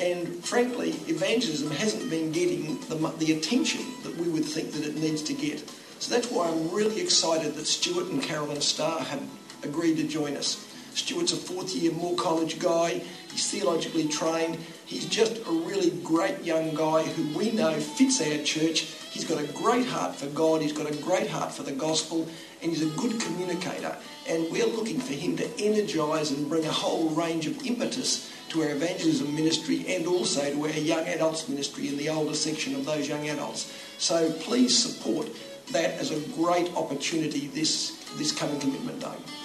And 0.00 0.42
frankly, 0.44 0.90
evangelism 1.08 1.72
hasn't 1.72 2.08
been 2.08 2.30
getting 2.30 2.78
the, 2.82 2.94
the 3.18 3.32
attention 3.32 3.82
that 4.04 4.16
we 4.16 4.28
would 4.28 4.44
think 4.44 4.72
that 4.72 4.86
it 4.86 4.96
needs 4.96 5.22
to 5.22 5.34
get. 5.34 5.68
So 5.98 6.14
that's 6.14 6.30
why 6.30 6.48
I'm 6.48 6.70
really 6.70 7.00
excited 7.00 7.54
that 7.56 7.66
Stuart 7.66 8.06
and 8.06 8.22
Carolyn 8.22 8.60
Starr 8.60 9.00
have 9.00 9.22
agreed 9.62 9.96
to 9.96 10.04
join 10.08 10.36
us. 10.36 10.69
Stuart's 10.94 11.32
a 11.32 11.36
fourth 11.36 11.74
year 11.74 11.92
Moore 11.92 12.16
College 12.16 12.58
guy. 12.58 13.02
He's 13.30 13.50
theologically 13.50 14.08
trained. 14.08 14.58
He's 14.86 15.06
just 15.06 15.36
a 15.46 15.50
really 15.50 15.90
great 16.02 16.42
young 16.42 16.74
guy 16.74 17.04
who 17.04 17.38
we 17.38 17.52
know 17.52 17.72
fits 17.78 18.20
our 18.20 18.42
church. 18.44 18.80
He's 19.10 19.24
got 19.24 19.42
a 19.42 19.46
great 19.52 19.86
heart 19.86 20.16
for 20.16 20.26
God. 20.26 20.62
He's 20.62 20.72
got 20.72 20.90
a 20.90 20.96
great 20.96 21.28
heart 21.28 21.52
for 21.52 21.62
the 21.62 21.72
gospel. 21.72 22.28
And 22.62 22.72
he's 22.72 22.82
a 22.82 22.96
good 22.96 23.20
communicator. 23.20 23.96
And 24.28 24.50
we're 24.50 24.66
looking 24.66 25.00
for 25.00 25.12
him 25.12 25.36
to 25.36 25.48
energise 25.58 26.30
and 26.30 26.48
bring 26.48 26.64
a 26.64 26.72
whole 26.72 27.08
range 27.10 27.46
of 27.46 27.64
impetus 27.66 28.30
to 28.50 28.62
our 28.62 28.70
evangelism 28.70 29.34
ministry 29.34 29.84
and 29.88 30.06
also 30.06 30.42
to 30.52 30.62
our 30.62 30.70
young 30.70 31.06
adults 31.06 31.48
ministry 31.48 31.88
in 31.88 31.96
the 31.96 32.08
older 32.08 32.34
section 32.34 32.74
of 32.74 32.84
those 32.84 33.08
young 33.08 33.28
adults. 33.28 33.72
So 33.98 34.30
please 34.32 34.76
support 34.76 35.28
that 35.72 35.94
as 36.00 36.10
a 36.10 36.18
great 36.34 36.74
opportunity 36.74 37.46
this, 37.46 37.96
this 38.16 38.32
coming 38.32 38.58
commitment 38.58 39.00
day. 39.00 39.39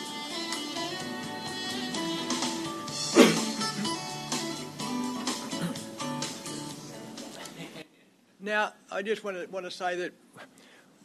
Now, 8.46 8.74
I 8.92 9.02
just 9.02 9.24
want 9.24 9.38
to, 9.38 9.48
want 9.48 9.66
to 9.66 9.72
say 9.72 9.96
that 9.96 10.14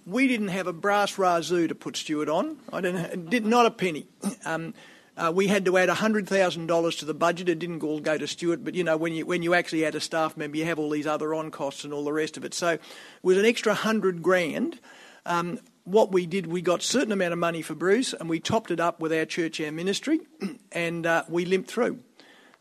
we 0.04 0.28
didn't 0.28 0.48
have 0.48 0.66
a 0.66 0.74
brass 0.74 1.16
razoo 1.16 1.68
to 1.68 1.74
put 1.74 1.96
Stuart 1.96 2.28
on. 2.28 2.58
I 2.70 2.82
didn't, 2.82 3.30
did 3.30 3.46
not 3.46 3.64
a 3.64 3.70
penny. 3.70 4.06
Um, 4.44 4.74
uh, 5.16 5.32
we 5.34 5.46
had 5.46 5.64
to 5.64 5.78
add 5.78 5.88
$100,000 5.88 6.98
to 6.98 7.04
the 7.06 7.14
budget. 7.14 7.48
It 7.48 7.58
didn't 7.58 7.82
all 7.82 7.98
go 7.98 8.18
to 8.18 8.26
Stuart, 8.26 8.62
but 8.62 8.74
you 8.74 8.84
know, 8.84 8.98
when 8.98 9.14
you, 9.14 9.24
when 9.24 9.42
you 9.42 9.54
actually 9.54 9.86
add 9.86 9.94
a 9.94 10.00
staff 10.00 10.36
member, 10.36 10.58
you 10.58 10.66
have 10.66 10.78
all 10.78 10.90
these 10.90 11.06
other 11.06 11.32
on 11.34 11.50
costs 11.50 11.82
and 11.82 11.94
all 11.94 12.04
the 12.04 12.12
rest 12.12 12.36
of 12.36 12.44
it. 12.44 12.52
So 12.52 12.72
it 12.72 12.82
was 13.22 13.38
an 13.38 13.46
extra 13.46 13.72
100 13.72 14.22
grand. 14.22 14.78
Um, 15.24 15.60
what 15.84 16.12
we 16.12 16.26
did, 16.26 16.46
we 16.46 16.60
got 16.60 16.80
a 16.80 16.84
certain 16.84 17.10
amount 17.10 17.32
of 17.32 17.38
money 17.38 17.62
for 17.62 17.74
Bruce 17.74 18.12
and 18.12 18.28
we 18.28 18.38
topped 18.38 18.70
it 18.70 18.80
up 18.80 19.00
with 19.00 19.14
our 19.14 19.24
church, 19.24 19.62
our 19.62 19.72
ministry, 19.72 20.20
and 20.72 21.06
uh, 21.06 21.24
we 21.26 21.46
limped 21.46 21.70
through. 21.70 22.00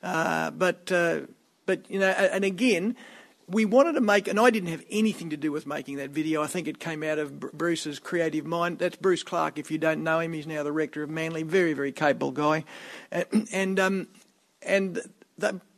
Uh, 0.01 0.51
but, 0.51 0.89
uh, 0.89 1.19
but, 1.65 1.91
you 1.91 1.99
know, 1.99 2.07
and 2.07 2.45
again, 2.45 2.95
we 3.49 3.65
wanted 3.65 3.93
to 3.93 4.01
make, 4.01 4.27
and 4.27 4.39
I 4.39 4.49
didn't 4.49 4.69
have 4.69 4.85
anything 4.89 5.31
to 5.31 5.37
do 5.37 5.51
with 5.51 5.65
making 5.65 5.97
that 5.97 6.11
video. 6.11 6.43
I 6.43 6.47
think 6.47 6.67
it 6.67 6.79
came 6.79 7.03
out 7.03 7.17
of 7.17 7.39
Bruce's 7.39 7.99
creative 7.99 8.45
mind. 8.45 8.79
That's 8.79 8.95
Bruce 8.95 9.23
Clark. 9.23 9.57
If 9.57 9.71
you 9.71 9.77
don't 9.77 10.03
know 10.03 10.19
him, 10.19 10.33
he's 10.33 10.47
now 10.47 10.63
the 10.63 10.71
rector 10.71 11.03
of 11.03 11.09
Manly. 11.09 11.43
Very, 11.43 11.73
very 11.73 11.91
capable 11.91 12.31
guy, 12.31 12.63
and 13.11 13.47
and, 13.51 13.79
um, 13.79 14.07
and 14.61 15.01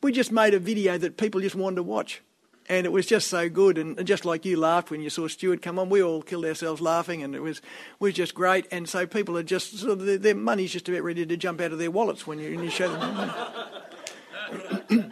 we 0.02 0.12
just 0.12 0.32
made 0.32 0.54
a 0.54 0.60
video 0.60 0.98
that 0.98 1.18
people 1.18 1.40
just 1.42 1.56
wanted 1.56 1.78
to 1.78 1.84
watch. 1.84 2.22
And 2.70 2.86
it 2.86 2.92
was 2.92 3.06
just 3.06 3.28
so 3.28 3.50
good, 3.50 3.78
and 3.78 3.98
and 3.98 4.08
just 4.08 4.24
like 4.24 4.46
you 4.46 4.58
laughed 4.58 4.92
when 4.92 5.02
you 5.02 5.10
saw 5.10 5.28
Stuart 5.28 5.62
come 5.62 5.80
on, 5.80 5.90
we 5.90 6.02
all 6.02 6.22
killed 6.22 6.46
ourselves 6.46 6.80
laughing, 6.82 7.24
and 7.24 7.36
it 7.36 7.42
was 7.42 7.62
was 8.00 8.14
just 8.14 8.34
great. 8.34 8.68
And 8.72 8.88
so 8.88 9.06
people 9.06 9.38
are 9.38 9.44
just 9.44 9.80
sort 9.80 9.94
of 9.94 10.06
their, 10.06 10.18
their 10.18 10.36
money's 10.36 10.72
just 10.72 10.88
about 10.88 11.04
ready 11.04 11.26
to 11.26 11.38
jump 11.38 11.60
out 11.60 11.72
of 11.72 11.80
their 11.80 11.92
wallets 11.92 12.26
when 12.28 12.40
you, 12.40 12.52
when 12.52 12.64
you 12.64 12.70
show 12.70 12.90
them. 14.90 15.11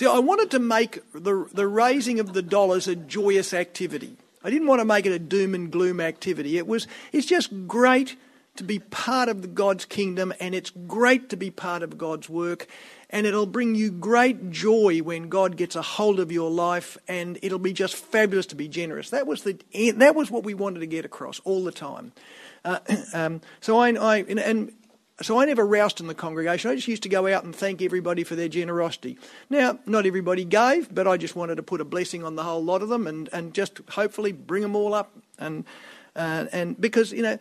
See, 0.00 0.06
I 0.06 0.18
wanted 0.18 0.50
to 0.52 0.58
make 0.58 1.00
the, 1.12 1.46
the 1.52 1.66
raising 1.66 2.20
of 2.20 2.32
the 2.32 2.40
dollars 2.40 2.88
a 2.88 2.96
joyous 2.96 3.52
activity. 3.52 4.16
I 4.42 4.48
didn't 4.48 4.66
want 4.66 4.80
to 4.80 4.86
make 4.86 5.04
it 5.04 5.12
a 5.12 5.18
doom 5.18 5.54
and 5.54 5.70
gloom 5.70 6.00
activity. 6.00 6.56
It 6.56 6.66
was, 6.66 6.86
it's 7.12 7.26
just 7.26 7.66
great 7.68 8.16
to 8.56 8.64
be 8.64 8.78
part 8.78 9.28
of 9.28 9.54
God's 9.54 9.84
kingdom 9.84 10.32
and 10.40 10.54
it's 10.54 10.70
great 10.70 11.28
to 11.28 11.36
be 11.36 11.50
part 11.50 11.82
of 11.82 11.98
God's 11.98 12.30
work 12.30 12.66
and 13.10 13.26
it'll 13.26 13.44
bring 13.44 13.74
you 13.74 13.90
great 13.90 14.50
joy 14.50 15.00
when 15.00 15.28
God 15.28 15.58
gets 15.58 15.76
a 15.76 15.82
hold 15.82 16.18
of 16.18 16.32
your 16.32 16.50
life 16.50 16.96
and 17.06 17.38
it'll 17.42 17.58
be 17.58 17.74
just 17.74 17.94
fabulous 17.94 18.46
to 18.46 18.54
be 18.54 18.68
generous. 18.68 19.10
That 19.10 19.26
was, 19.26 19.42
the, 19.42 19.58
that 19.96 20.14
was 20.14 20.30
what 20.30 20.44
we 20.44 20.54
wanted 20.54 20.80
to 20.80 20.86
get 20.86 21.04
across 21.04 21.40
all 21.40 21.62
the 21.62 21.72
time. 21.72 22.12
Uh, 22.64 22.78
um, 23.12 23.42
so 23.60 23.76
I, 23.76 23.90
I 23.90 24.16
and, 24.26 24.40
and 24.40 24.72
so 25.22 25.38
I 25.38 25.44
never 25.44 25.66
roused 25.66 26.00
in 26.00 26.06
the 26.06 26.14
congregation. 26.14 26.70
I 26.70 26.74
just 26.74 26.88
used 26.88 27.02
to 27.02 27.08
go 27.08 27.26
out 27.26 27.44
and 27.44 27.54
thank 27.54 27.82
everybody 27.82 28.24
for 28.24 28.36
their 28.36 28.48
generosity. 28.48 29.18
Now, 29.50 29.78
not 29.84 30.06
everybody 30.06 30.44
gave, 30.44 30.94
but 30.94 31.06
I 31.06 31.16
just 31.16 31.36
wanted 31.36 31.56
to 31.56 31.62
put 31.62 31.80
a 31.80 31.84
blessing 31.84 32.24
on 32.24 32.36
the 32.36 32.44
whole 32.44 32.64
lot 32.64 32.82
of 32.82 32.88
them 32.88 33.06
and, 33.06 33.28
and 33.32 33.52
just 33.52 33.80
hopefully 33.90 34.32
bring 34.32 34.62
them 34.62 34.74
all 34.74 34.94
up. 34.94 35.14
And, 35.38 35.64
uh, 36.16 36.46
and 36.52 36.80
because, 36.80 37.12
you 37.12 37.22
know, 37.22 37.38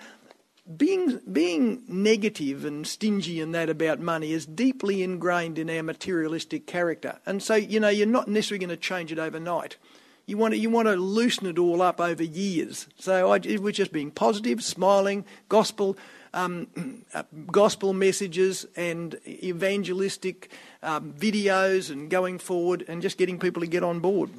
being, 0.75 1.21
being 1.31 1.83
negative 1.87 2.65
and 2.65 2.85
stingy 2.85 3.39
and 3.39 3.55
that 3.55 3.69
about 3.69 3.99
money 3.99 4.33
is 4.33 4.45
deeply 4.45 5.01
ingrained 5.01 5.57
in 5.57 5.69
our 5.69 5.81
materialistic 5.81 6.67
character. 6.67 7.19
And 7.25 7.41
so, 7.41 7.55
you 7.55 7.79
know, 7.79 7.89
you're 7.89 8.07
not 8.07 8.27
necessarily 8.27 8.65
going 8.65 8.77
to 8.77 8.77
change 8.77 9.11
it 9.11 9.19
overnight. 9.19 9.77
You 10.25 10.37
want 10.37 10.53
to, 10.53 10.59
you 10.59 10.69
want 10.69 10.87
to 10.87 10.95
loosen 10.95 11.47
it 11.47 11.57
all 11.57 11.81
up 11.81 11.99
over 11.99 12.23
years. 12.23 12.87
So 12.99 13.31
I, 13.31 13.37
it 13.37 13.61
was 13.61 13.75
just 13.75 13.91
being 13.91 14.11
positive, 14.11 14.63
smiling, 14.63 15.25
gospel 15.47 15.97
um, 16.33 16.67
uh, 17.13 17.23
gospel 17.51 17.93
messages 17.93 18.65
and 18.75 19.15
evangelistic 19.27 20.51
um, 20.83 21.13
videos 21.13 21.89
and 21.89 22.09
going 22.09 22.39
forward 22.39 22.85
and 22.87 23.01
just 23.01 23.17
getting 23.17 23.39
people 23.39 23.61
to 23.61 23.67
get 23.67 23.83
on 23.83 23.99
board. 23.99 24.29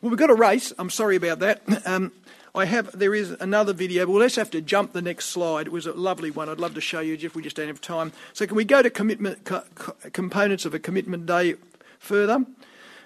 Well, 0.00 0.10
we've 0.10 0.18
got 0.18 0.30
a 0.30 0.34
race. 0.34 0.72
I'm 0.78 0.90
sorry 0.90 1.16
about 1.16 1.40
that. 1.40 1.62
Um, 1.86 2.12
I 2.54 2.64
have. 2.64 2.98
There 2.98 3.14
is 3.14 3.32
another 3.32 3.74
video. 3.74 4.06
We'll 4.06 4.22
just 4.22 4.36
have 4.36 4.50
to 4.52 4.62
jump 4.62 4.92
the 4.92 5.02
next 5.02 5.26
slide. 5.26 5.66
It 5.66 5.72
was 5.72 5.86
a 5.86 5.92
lovely 5.92 6.30
one. 6.30 6.48
I'd 6.48 6.58
love 6.58 6.74
to 6.74 6.80
show 6.80 7.00
you, 7.00 7.14
Jeff. 7.18 7.34
We 7.34 7.42
just 7.42 7.54
don't 7.54 7.66
have 7.66 7.82
time. 7.82 8.12
So, 8.32 8.46
can 8.46 8.56
we 8.56 8.64
go 8.64 8.80
to 8.80 8.88
commitment 8.88 9.44
co- 9.44 9.62
co- 9.74 9.94
components 10.12 10.64
of 10.64 10.72
a 10.72 10.78
commitment 10.78 11.26
day 11.26 11.56
further? 11.98 12.46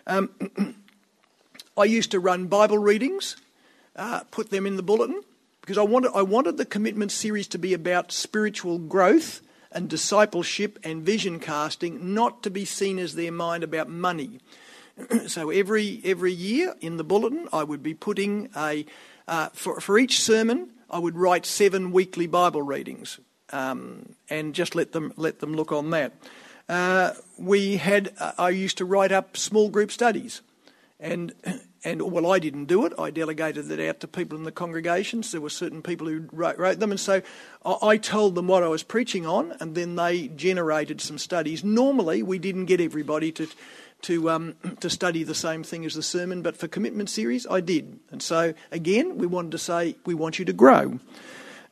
Um, 0.07 0.31
I 1.77 1.85
used 1.85 2.13
to 2.13 2.21
run 2.21 2.47
Bible 2.47 2.79
readings, 2.79 3.37
uh, 3.97 4.21
put 4.31 4.51
them 4.51 4.67
in 4.67 4.77
the 4.77 4.85
bulletin 4.85 5.21
because 5.61 5.79
I 5.79 5.83
wanted, 5.83 6.13
I 6.15 6.23
wanted 6.23 6.57
the 6.57 6.65
commitment 6.65 7.13
series 7.13 7.49
to 7.49 7.59
be 7.59 7.75
about 7.75 8.13
spiritual 8.13 8.79
growth 8.79 9.43
and 9.73 9.89
discipleship 9.89 10.79
and 10.83 11.03
vision 11.03 11.39
casting, 11.39 12.15
not 12.15 12.43
to 12.43 12.51
be 12.51 12.65
seen 12.65 12.99
as 12.99 13.15
their 13.15 13.33
mind 13.33 13.63
about 13.63 13.89
money. 13.89 14.41
so 15.27 15.51
every 15.51 16.01
every 16.05 16.33
year 16.33 16.75
in 16.81 16.97
the 16.97 17.05
bulletin, 17.05 17.49
I 17.53 17.65
would 17.65 17.83
be 17.83 17.95
putting 17.95 18.51
a 18.57 18.85
uh, 19.29 19.49
for 19.53 19.81
for 19.81 19.99
each 19.99 20.21
sermon, 20.21 20.71
I 20.91 20.99
would 20.99 21.17
write 21.17 21.47
seven 21.47 21.93
weekly 21.93 22.27
Bible 22.27 22.63
readings, 22.63 23.21
um, 23.53 24.15
and 24.29 24.55
just 24.55 24.75
let 24.75 24.93
them 24.93 25.13
let 25.17 25.39
them 25.41 25.55
look 25.55 25.73
on 25.73 25.91
that. 25.91 26.13
Uh, 26.69 27.13
we 27.39 27.77
had 27.77 28.13
uh, 28.19 28.33
I 28.39 28.51
used 28.51 28.79
to 28.79 28.85
write 28.85 29.13
up 29.13 29.37
small 29.37 29.69
group 29.71 29.93
studies, 29.93 30.41
and 30.99 31.33
and 31.83 32.03
well, 32.13 32.31
I 32.31 32.39
didn't 32.39 32.67
do 32.67 32.85
it. 32.85 32.93
I 32.99 33.11
delegated 33.11 33.71
it 33.71 33.89
out 33.89 34.01
to 34.01 34.09
people 34.09 34.37
in 34.37 34.45
the 34.45 34.53
congregations. 34.53 35.33
There 35.33 35.41
were 35.41 35.51
certain 35.51 35.81
people 35.81 36.07
who 36.07 36.29
wrote, 36.31 36.59
wrote, 36.59 36.79
them, 36.79 36.91
and 36.91 37.01
so 37.01 37.23
I 37.65 37.97
told 37.97 38.35
them 38.35 38.49
what 38.49 38.63
I 38.63 38.69
was 38.69 38.83
preaching 38.83 39.27
on, 39.27 39.57
and 39.61 39.75
then 39.75 39.97
they 39.97 40.29
generated 40.29 41.01
some 41.01 41.17
studies. 41.17 41.65
Normally, 41.65 42.23
we 42.23 42.39
didn't 42.39 42.67
get 42.67 42.81
everybody 42.81 43.33
to 43.33 43.49
to 44.03 44.31
um, 44.31 44.57
to 44.81 44.91
study 44.91 45.23
the 45.25 45.35
same 45.35 45.63
thing 45.63 45.85
as 45.85 45.95
the 45.95 46.03
sermon, 46.03 46.43
but 46.43 46.57
for 46.57 46.69
commitment 46.69 47.11
series, 47.11 47.47
I 47.47 47.61
did. 47.61 47.99
And 48.11 48.23
so 48.23 48.55
again, 48.71 49.19
we 49.19 49.27
wanted 49.27 49.53
to 49.53 49.59
say 49.59 49.97
we 50.05 50.15
want 50.15 50.39
you 50.39 50.45
to 50.47 50.53
grow. 50.53 50.99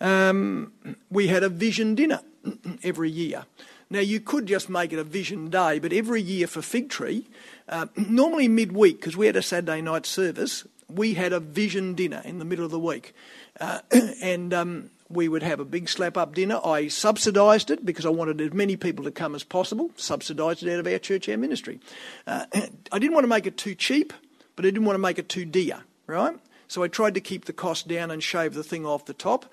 Um, 0.00 0.72
we 1.10 1.26
had 1.26 1.42
a 1.42 1.48
vision 1.48 1.94
dinner 1.94 2.20
every 2.82 3.10
year. 3.10 3.44
Now 3.90 4.00
you 4.00 4.20
could 4.20 4.46
just 4.46 4.68
make 4.68 4.92
it 4.92 4.98
a 4.98 5.04
vision 5.04 5.48
day, 5.48 5.78
but 5.78 5.92
every 5.92 6.20
year 6.20 6.46
for 6.46 6.60
Figtree 6.60 7.24
uh, 7.68 7.86
normally 7.96 8.48
midweek, 8.48 9.00
because 9.00 9.16
we 9.16 9.26
had 9.26 9.36
a 9.36 9.42
Saturday 9.42 9.80
night 9.80 10.04
service, 10.04 10.66
we 10.88 11.14
had 11.14 11.32
a 11.32 11.40
vision 11.40 11.94
dinner 11.94 12.22
in 12.24 12.38
the 12.38 12.44
middle 12.44 12.64
of 12.64 12.70
the 12.70 12.78
week. 12.78 13.14
Uh, 13.60 13.80
and 14.22 14.52
um, 14.52 14.90
we 15.08 15.28
would 15.28 15.42
have 15.42 15.60
a 15.60 15.64
big 15.64 15.88
slap 15.88 16.16
up 16.16 16.34
dinner. 16.34 16.60
I 16.64 16.88
subsidised 16.88 17.70
it 17.70 17.84
because 17.84 18.06
I 18.06 18.10
wanted 18.10 18.40
as 18.40 18.52
many 18.52 18.76
people 18.76 19.04
to 19.04 19.10
come 19.10 19.34
as 19.34 19.44
possible, 19.44 19.90
subsidised 19.96 20.62
it 20.62 20.72
out 20.72 20.80
of 20.80 20.86
our 20.86 20.98
church, 20.98 21.28
our 21.28 21.36
ministry. 21.36 21.80
Uh, 22.26 22.46
I 22.92 22.98
didn't 22.98 23.14
want 23.14 23.24
to 23.24 23.28
make 23.28 23.46
it 23.46 23.56
too 23.56 23.74
cheap, 23.74 24.12
but 24.56 24.64
I 24.64 24.68
didn't 24.68 24.84
want 24.84 24.94
to 24.94 25.00
make 25.00 25.18
it 25.18 25.28
too 25.28 25.44
dear, 25.44 25.84
right? 26.06 26.36
So 26.68 26.82
I 26.82 26.88
tried 26.88 27.14
to 27.14 27.20
keep 27.20 27.46
the 27.46 27.54
cost 27.54 27.88
down 27.88 28.10
and 28.10 28.22
shave 28.22 28.54
the 28.54 28.62
thing 28.62 28.84
off 28.84 29.06
the 29.06 29.14
top. 29.14 29.46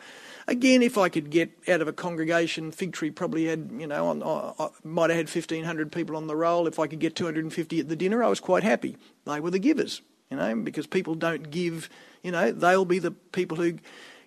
Again, 0.48 0.84
if 0.84 0.98
I 0.98 1.10
could 1.10 1.32
get 1.32 1.52
out 1.68 1.82
of 1.82 1.88
a 1.88 1.94
congregation, 1.94 2.72
Figtree 2.72 3.16
probably 3.16 3.46
had, 3.46 3.72
you 3.78 3.88
know, 3.88 4.08
on, 4.08 4.22
uh, 4.22 4.70
might 4.84 5.10
have 5.10 5.18
had 5.18 5.30
1,500 5.30 5.92
people 5.92 6.16
on 6.16 6.28
the 6.28 6.36
roll. 6.36 6.68
If 6.68 6.78
I 6.78 6.86
could 6.86 7.00
get 7.00 7.16
250 7.16 7.80
at 7.80 7.90
the 7.90 7.96
dinner, 7.96 8.24
I 8.24 8.28
was 8.28 8.40
quite 8.40 8.62
happy. 8.62 8.96
They 9.26 9.40
were 9.40 9.50
the 9.50 9.58
givers, 9.60 10.02
you 10.30 10.38
know, 10.38 10.56
because 10.58 10.86
people 10.86 11.16
don't 11.16 11.50
give, 11.50 11.90
you 12.22 12.32
know, 12.32 12.52
they'll 12.52 12.86
be 12.86 13.00
the 13.00 13.12
people 13.12 13.58
who 13.58 13.80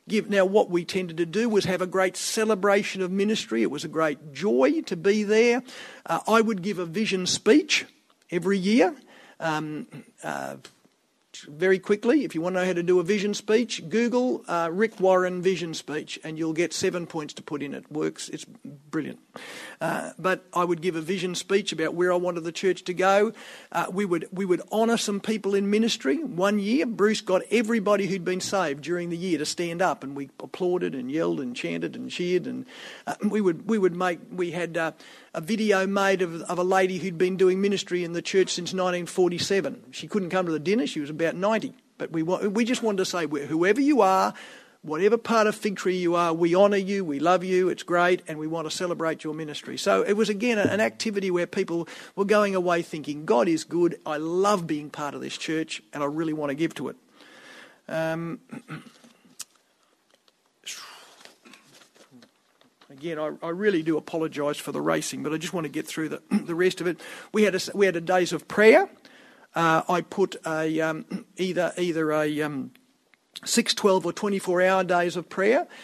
give. 0.08 0.28
Now, 0.28 0.44
what 0.44 0.70
we 0.70 0.84
tended 0.84 1.18
to 1.18 1.26
do 1.26 1.48
was 1.48 1.66
have 1.66 1.82
a 1.82 1.86
great 1.86 2.16
celebration 2.16 3.00
of 3.00 3.12
ministry. 3.12 3.62
It 3.62 3.70
was 3.70 3.84
a 3.84 3.88
great 3.88 4.32
joy 4.32 4.80
to 4.86 4.96
be 4.96 5.22
there. 5.22 5.62
Uh, 6.04 6.18
I 6.26 6.40
would 6.40 6.62
give 6.62 6.80
a 6.80 6.86
vision 6.86 7.26
speech 7.26 7.86
every 8.30 8.58
year. 8.58 8.96
Um, 9.38 9.86
uh, 10.24 10.56
very 11.42 11.78
quickly, 11.78 12.24
if 12.24 12.34
you 12.34 12.40
want 12.40 12.56
to 12.56 12.60
know 12.60 12.66
how 12.66 12.72
to 12.72 12.82
do 12.82 13.00
a 13.00 13.02
vision 13.02 13.34
speech, 13.34 13.88
Google 13.88 14.44
uh, 14.48 14.68
Rick 14.72 15.00
Warren 15.00 15.42
vision 15.42 15.74
speech, 15.74 16.18
and 16.24 16.38
you'll 16.38 16.52
get 16.52 16.72
seven 16.72 17.06
points 17.06 17.34
to 17.34 17.42
put 17.42 17.62
in. 17.62 17.74
It 17.74 17.90
works. 17.90 18.28
It's 18.28 18.44
brilliant. 18.44 19.20
Uh, 19.80 20.12
but 20.18 20.44
I 20.52 20.64
would 20.64 20.80
give 20.80 20.96
a 20.96 21.00
vision 21.00 21.34
speech 21.34 21.72
about 21.72 21.94
where 21.94 22.12
I 22.12 22.16
wanted 22.16 22.44
the 22.44 22.52
church 22.52 22.84
to 22.84 22.94
go. 22.94 23.32
Uh, 23.70 23.86
we 23.92 24.04
would 24.04 24.28
we 24.32 24.44
would 24.44 24.62
honour 24.72 24.96
some 24.96 25.20
people 25.20 25.54
in 25.54 25.70
ministry. 25.70 26.22
One 26.22 26.58
year, 26.58 26.86
Bruce 26.86 27.20
got 27.20 27.42
everybody 27.50 28.06
who'd 28.06 28.24
been 28.24 28.40
saved 28.40 28.82
during 28.82 29.10
the 29.10 29.16
year 29.16 29.38
to 29.38 29.46
stand 29.46 29.82
up, 29.82 30.02
and 30.02 30.16
we 30.16 30.30
applauded 30.40 30.94
and 30.94 31.10
yelled 31.10 31.40
and 31.40 31.54
chanted 31.54 31.94
and 31.94 32.10
cheered. 32.10 32.46
And 32.46 32.66
uh, 33.06 33.14
we 33.22 33.40
would 33.40 33.68
we 33.68 33.78
would 33.78 33.94
make 33.94 34.18
we 34.30 34.50
had 34.50 34.76
uh, 34.76 34.92
a 35.34 35.40
video 35.40 35.86
made 35.86 36.22
of, 36.22 36.42
of 36.42 36.58
a 36.58 36.64
lady 36.64 36.98
who'd 36.98 37.18
been 37.18 37.36
doing 37.36 37.60
ministry 37.60 38.02
in 38.02 38.12
the 38.12 38.22
church 38.22 38.48
since 38.50 38.72
1947. 38.72 39.84
She 39.92 40.08
couldn't 40.08 40.30
come 40.30 40.46
to 40.46 40.52
the 40.52 40.58
dinner. 40.58 40.86
She 40.86 41.00
was 41.00 41.10
about 41.10 41.27
90. 41.34 41.74
But 41.98 42.12
we, 42.12 42.22
want, 42.22 42.52
we 42.52 42.64
just 42.64 42.82
wanted 42.82 42.98
to 42.98 43.04
say, 43.04 43.26
whoever 43.26 43.80
you 43.80 44.00
are, 44.02 44.32
whatever 44.82 45.16
part 45.16 45.46
of 45.46 45.56
Figtree 45.56 45.98
you 45.98 46.14
are, 46.14 46.32
we 46.32 46.54
honour 46.54 46.76
you, 46.76 47.04
we 47.04 47.18
love 47.18 47.42
you, 47.42 47.68
it's 47.68 47.82
great, 47.82 48.22
and 48.28 48.38
we 48.38 48.46
want 48.46 48.70
to 48.70 48.76
celebrate 48.76 49.24
your 49.24 49.34
ministry. 49.34 49.76
So 49.76 50.02
it 50.02 50.12
was 50.12 50.28
again 50.28 50.58
an 50.58 50.80
activity 50.80 51.30
where 51.30 51.46
people 51.46 51.88
were 52.14 52.24
going 52.24 52.54
away 52.54 52.82
thinking, 52.82 53.24
God 53.24 53.48
is 53.48 53.64
good, 53.64 53.98
I 54.06 54.18
love 54.18 54.66
being 54.66 54.90
part 54.90 55.14
of 55.14 55.20
this 55.20 55.36
church, 55.36 55.82
and 55.92 56.02
I 56.02 56.06
really 56.06 56.32
want 56.32 56.50
to 56.50 56.54
give 56.54 56.74
to 56.76 56.88
it. 56.88 56.96
Um, 57.88 58.40
again, 62.90 63.18
I, 63.18 63.32
I 63.42 63.48
really 63.50 63.82
do 63.82 63.96
apologise 63.96 64.58
for 64.58 64.70
the 64.70 64.80
racing, 64.80 65.24
but 65.24 65.32
I 65.32 65.38
just 65.38 65.52
want 65.52 65.64
to 65.64 65.70
get 65.70 65.86
through 65.88 66.10
the, 66.10 66.22
the 66.30 66.54
rest 66.54 66.80
of 66.80 66.86
it. 66.86 67.00
We 67.32 67.42
had 67.42 67.56
a, 67.56 67.60
we 67.74 67.86
had 67.86 67.96
a 67.96 68.00
days 68.00 68.32
of 68.32 68.46
prayer. 68.46 68.88
Uh, 69.54 69.82
I 69.88 70.02
put 70.02 70.36
a 70.46 70.80
um, 70.80 71.26
either 71.36 71.72
either 71.76 72.12
a 72.12 72.42
um, 72.42 72.72
six, 73.44 73.74
12 73.74 74.06
or 74.06 74.12
24 74.12 74.62
hour 74.62 74.84
days 74.84 75.16
of 75.16 75.28
prayer. 75.28 75.66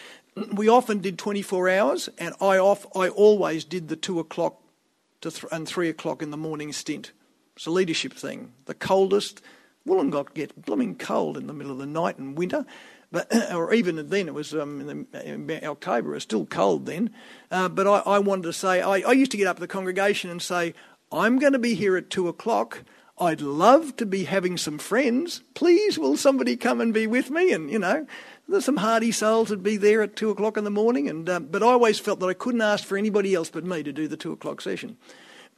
We 0.51 0.67
often 0.67 0.99
did 0.99 1.17
24 1.17 1.69
hours, 1.69 2.09
and 2.17 2.35
I 2.41 2.57
off 2.57 2.85
I 2.93 3.07
always 3.07 3.63
did 3.63 3.87
the 3.87 3.95
two 3.95 4.19
o'clock 4.19 4.61
to 5.21 5.31
th- 5.31 5.45
and 5.49 5.65
three 5.65 5.87
o'clock 5.87 6.21
in 6.21 6.31
the 6.31 6.37
morning 6.37 6.73
stint. 6.73 7.13
It's 7.55 7.65
a 7.65 7.71
leadership 7.71 8.11
thing. 8.11 8.51
The 8.65 8.73
coldest, 8.73 9.41
Wollongong 9.87 10.33
gets 10.33 10.51
blooming 10.51 10.97
cold 10.97 11.37
in 11.37 11.47
the 11.47 11.53
middle 11.53 11.71
of 11.71 11.77
the 11.77 11.85
night 11.85 12.19
in 12.19 12.35
winter, 12.35 12.65
but 13.13 13.33
or 13.53 13.73
even 13.73 14.09
then 14.09 14.27
it 14.27 14.33
was 14.33 14.53
um, 14.53 14.81
in, 14.81 15.07
the, 15.11 15.25
in 15.25 15.65
October. 15.65 16.11
It 16.11 16.15
was 16.15 16.23
still 16.23 16.45
cold 16.45 16.85
then. 16.85 17.11
Uh, 17.49 17.69
but 17.69 17.87
I, 17.87 17.99
I, 17.99 18.19
wanted 18.19 18.43
to 18.43 18.53
say 18.53 18.81
I, 18.81 18.99
I 18.99 19.13
used 19.13 19.31
to 19.31 19.37
get 19.37 19.47
up 19.47 19.55
to 19.55 19.61
the 19.61 19.67
congregation 19.67 20.29
and 20.29 20.41
say, 20.41 20.73
"I'm 21.13 21.39
going 21.39 21.53
to 21.53 21.59
be 21.59 21.75
here 21.75 21.95
at 21.95 22.09
two 22.09 22.27
o'clock. 22.27 22.83
I'd 23.17 23.39
love 23.41 23.95
to 23.97 24.05
be 24.05 24.25
having 24.25 24.57
some 24.57 24.77
friends. 24.77 25.41
Please, 25.53 25.97
will 25.97 26.17
somebody 26.17 26.57
come 26.57 26.81
and 26.81 26.93
be 26.93 27.07
with 27.07 27.29
me? 27.29 27.53
And, 27.53 27.69
you 27.69 27.79
know, 27.79 28.05
there's 28.47 28.65
some 28.65 28.77
hardy 28.77 29.11
souls 29.11 29.49
that'd 29.49 29.63
be 29.63 29.77
there 29.77 30.01
at 30.01 30.17
two 30.17 30.29
o'clock 30.29 30.57
in 30.57 30.65
the 30.65 30.69
morning. 30.69 31.07
And, 31.09 31.29
um, 31.29 31.45
but 31.45 31.63
I 31.63 31.67
always 31.67 31.97
felt 31.97 32.19
that 32.19 32.27
I 32.27 32.33
couldn't 32.33 32.61
ask 32.61 32.83
for 32.83 32.97
anybody 32.97 33.33
else 33.33 33.49
but 33.49 33.63
me 33.63 33.83
to 33.83 33.93
do 33.93 34.07
the 34.07 34.17
two 34.17 34.33
o'clock 34.33 34.61
session. 34.61 34.97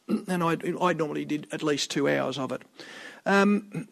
And 0.30 0.42
I, 0.42 0.56
I 0.82 0.94
normally 0.94 1.26
did 1.26 1.48
at 1.52 1.62
least 1.62 1.92
two 1.92 2.08
hours 2.08 2.38
of 2.38 2.54
it. 2.54 2.62
Um, 3.26 3.90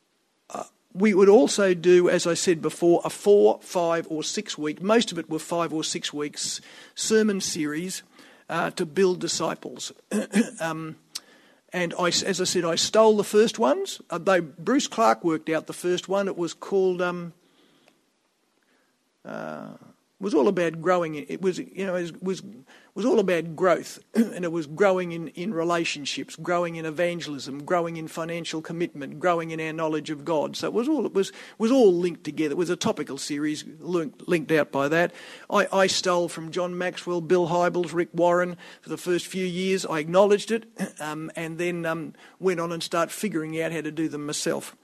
uh, 0.50 0.64
we 0.92 1.14
would 1.14 1.30
also 1.30 1.72
do, 1.72 2.10
as 2.10 2.26
I 2.26 2.34
said 2.34 2.60
before, 2.60 3.00
a 3.02 3.08
four, 3.08 3.60
five, 3.62 4.06
or 4.10 4.22
six 4.22 4.58
week, 4.58 4.82
most 4.82 5.10
of 5.10 5.18
it 5.18 5.30
were 5.30 5.38
five 5.38 5.72
or 5.72 5.82
six 5.82 6.12
weeks, 6.12 6.60
sermon 6.94 7.40
series 7.40 8.02
uh, 8.50 8.70
to 8.72 8.84
build 8.84 9.20
disciples. 9.20 9.92
um, 10.60 10.96
and 11.74 11.92
I, 11.98 12.06
as 12.06 12.40
I 12.40 12.44
said, 12.44 12.64
I 12.64 12.76
stole 12.76 13.16
the 13.16 13.24
first 13.24 13.58
ones. 13.58 14.00
Uh, 14.08 14.18
though 14.18 14.40
Bruce 14.40 14.86
Clark 14.86 15.24
worked 15.24 15.50
out 15.50 15.66
the 15.66 15.72
first 15.72 16.08
one, 16.08 16.28
it 16.28 16.38
was 16.38 16.54
called. 16.54 17.02
Um, 17.02 17.32
uh, 19.24 19.72
was 20.24 20.34
all 20.34 20.48
about 20.48 20.80
growing. 20.80 21.14
It 21.14 21.42
was, 21.42 21.58
you 21.58 21.84
know, 21.86 21.94
it 21.94 22.22
was 22.22 22.42
was 22.94 23.04
all 23.04 23.18
about 23.18 23.54
growth, 23.54 23.98
and 24.14 24.42
it 24.44 24.50
was 24.50 24.66
growing 24.66 25.12
in, 25.12 25.28
in 25.28 25.52
relationships, 25.52 26.34
growing 26.36 26.76
in 26.76 26.86
evangelism, 26.86 27.62
growing 27.62 27.98
in 27.98 28.08
financial 28.08 28.62
commitment, 28.62 29.18
growing 29.18 29.50
in 29.50 29.60
our 29.60 29.72
knowledge 29.72 30.10
of 30.10 30.24
God. 30.24 30.56
So 30.56 30.66
it 30.68 30.72
was 30.72 30.88
all 30.88 31.04
it 31.04 31.12
was 31.12 31.30
was 31.58 31.70
all 31.70 31.92
linked 31.92 32.24
together. 32.24 32.52
It 32.52 32.56
was 32.56 32.70
a 32.70 32.76
topical 32.76 33.18
series 33.18 33.64
linked, 33.78 34.26
linked 34.26 34.50
out 34.50 34.72
by 34.72 34.88
that. 34.88 35.12
I, 35.50 35.68
I 35.70 35.86
stole 35.88 36.28
from 36.28 36.50
John 36.50 36.78
Maxwell, 36.78 37.20
Bill 37.20 37.48
Hybels, 37.48 37.92
Rick 37.92 38.08
Warren 38.14 38.56
for 38.80 38.88
the 38.88 38.96
first 38.96 39.26
few 39.26 39.44
years. 39.44 39.84
I 39.84 39.98
acknowledged 39.98 40.50
it, 40.50 40.64
um, 41.00 41.30
and 41.36 41.58
then 41.58 41.84
um, 41.84 42.14
went 42.40 42.60
on 42.60 42.72
and 42.72 42.82
started 42.82 43.12
figuring 43.12 43.60
out 43.60 43.72
how 43.72 43.82
to 43.82 43.92
do 43.92 44.08
them 44.08 44.24
myself. 44.24 44.74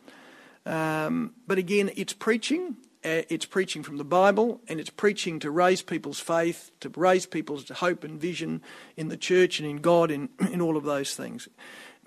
Um, 0.67 1.33
but 1.47 1.57
again, 1.57 1.91
it's 1.97 2.13
preaching 2.13 2.77
uh, 3.05 3.23
it's 3.29 3.47
preaching 3.47 3.83
from 3.83 3.97
the 3.97 4.05
Bible 4.05 4.61
and 4.69 4.79
it's 4.79 4.91
preaching 4.91 5.39
to 5.41 5.51
raise 5.51 5.83
people's 5.83 6.21
faith, 6.21 6.71
to 6.81 6.91
raise 6.97 7.25
people's 7.27 7.69
hope 7.69 8.05
and 8.05 8.21
vision 8.21 8.63
in 8.97 9.09
the 9.09 9.17
church 9.17 9.59
and 9.59 9.69
in 9.69 9.79
God, 9.79 10.11
in, 10.11 10.29
in 10.53 10.61
all 10.61 10.77
of 10.77 10.85
those 10.85 11.15
things. 11.15 11.49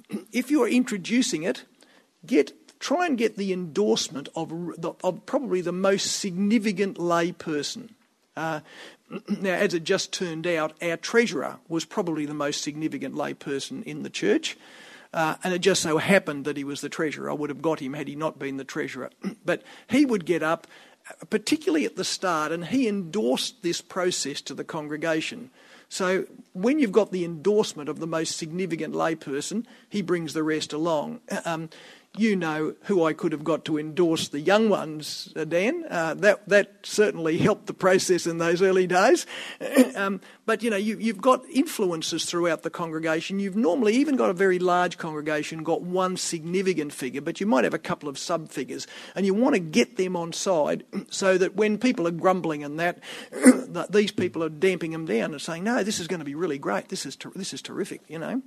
If 0.32 0.52
you're 0.52 0.68
introducing 0.68 1.44
it, 1.44 1.64
get 2.26 2.54
try 2.80 3.06
and 3.06 3.18
get 3.18 3.38
the 3.38 3.54
endorsement 3.54 4.28
of, 4.36 4.52
of 5.04 5.26
probably 5.26 5.62
the 5.62 5.72
most 5.72 6.18
significant 6.18 7.00
lay 7.00 7.32
person. 7.32 7.96
Uh, 8.36 8.60
now, 9.40 9.54
as 9.54 9.74
it 9.74 9.86
just 9.86 10.12
turned 10.12 10.46
out, 10.46 10.74
our 10.84 10.98
treasurer 10.98 11.58
was 11.70 11.86
probably 11.86 12.26
the 12.26 12.34
most 12.34 12.62
significant 12.62 13.16
lay 13.16 13.34
person 13.34 13.82
in 13.84 14.04
the 14.04 14.10
church. 14.10 14.58
Uh, 15.14 15.36
and 15.44 15.54
it 15.54 15.60
just 15.60 15.82
so 15.82 15.98
happened 16.00 16.46
that 16.46 16.58
he 16.58 16.64
was 16.64 16.82
the 16.82 16.90
treasurer. 16.90 17.30
I 17.30 17.34
would 17.34 17.50
have 17.50 17.62
got 17.62 17.80
him 17.80 17.94
had 17.94 18.08
he 18.08 18.16
not 18.16 18.40
been 18.40 18.58
the 18.58 18.64
treasurer. 18.64 19.12
but 19.46 19.62
he 19.88 20.06
would 20.06 20.26
get 20.26 20.42
up, 20.42 20.66
particularly 21.30 21.86
at 21.86 21.96
the 21.96 22.04
start, 22.04 22.52
and 22.52 22.66
he 22.66 22.88
endorsed 22.88 23.62
this 23.62 23.82
process 23.82 24.42
to 24.42 24.54
the 24.54 24.64
congregation. 24.64 25.52
So 25.90 26.26
when 26.54 26.80
you've 26.80 26.92
got 26.92 27.12
the 27.12 27.24
endorsement 27.24 27.88
of 27.88 28.00
the 28.00 28.08
most 28.08 28.38
significant 28.38 28.96
layperson, 28.96 29.66
he 29.90 30.02
brings 30.02 30.34
the 30.34 30.42
rest 30.42 30.74
along. 30.74 31.20
Um, 31.46 31.70
you 32.16 32.36
know 32.36 32.76
who 32.84 33.04
I 33.04 33.14
could 33.14 33.32
have 33.32 33.44
got 33.44 33.66
to 33.66 33.80
endorse 33.80 34.28
the 34.28 34.40
young 34.40 34.70
ones, 34.70 35.34
uh, 35.36 35.46
Dan. 35.46 35.84
Uh, 35.90 36.14
that 36.16 36.48
that 36.48 36.74
certainly 36.84 37.40
helped 37.40 37.66
the 37.66 37.74
process 37.74 38.28
in 38.28 38.38
those 38.38 38.62
early 38.62 38.86
days. 38.86 39.26
um, 39.96 40.22
but 40.46 40.62
you 40.62 40.70
know, 40.70 40.78
you, 40.78 40.98
have 41.08 41.22
got 41.22 41.44
influences 41.50 42.26
throughout 42.26 42.62
the 42.62 42.70
congregation. 42.70 43.40
You've 43.40 43.56
normally 43.56 43.96
even 43.96 44.16
got 44.16 44.30
a 44.30 44.34
very 44.34 44.60
large 44.60 45.00
congregation, 45.00 45.64
got 45.64 45.82
one 45.82 46.16
significant 46.16 46.94
figure, 46.94 47.22
but 47.22 47.40
you 47.40 47.48
might 47.48 47.64
have 47.64 47.74
a 47.74 47.80
couple 47.80 48.08
of 48.08 48.20
sub 48.20 48.50
figures, 48.50 48.86
and 49.16 49.26
you 49.26 49.34
want 49.34 49.56
to 49.56 49.60
get 49.60 49.98
them 49.98 50.16
on 50.16 50.34
side 50.34 50.84
so 51.10 51.40
that 51.40 51.56
when 51.56 51.80
people 51.80 52.08
are 52.08 52.12
grumbling 52.12 52.64
and 52.64 52.80
that, 52.80 53.00
that 53.32 53.92
these 53.92 54.12
people 54.12 54.44
are 54.44 54.50
damping 54.50 54.92
them 54.92 55.06
down 55.06 55.32
and 55.32 55.42
saying, 55.42 55.64
"No, 55.64 55.84
this 55.84 56.00
is 56.00 56.08
going 56.08 56.20
to 56.20 56.26
be 56.26 56.36
really 56.36 56.60
great. 56.60 56.90
This 56.90 57.08
is 57.08 57.16
ter- 57.16 57.32
this 57.36 57.56
is 57.56 57.62
terrific." 57.64 58.02
You 58.08 58.20
know. 58.20 58.42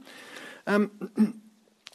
Um, 0.69 1.41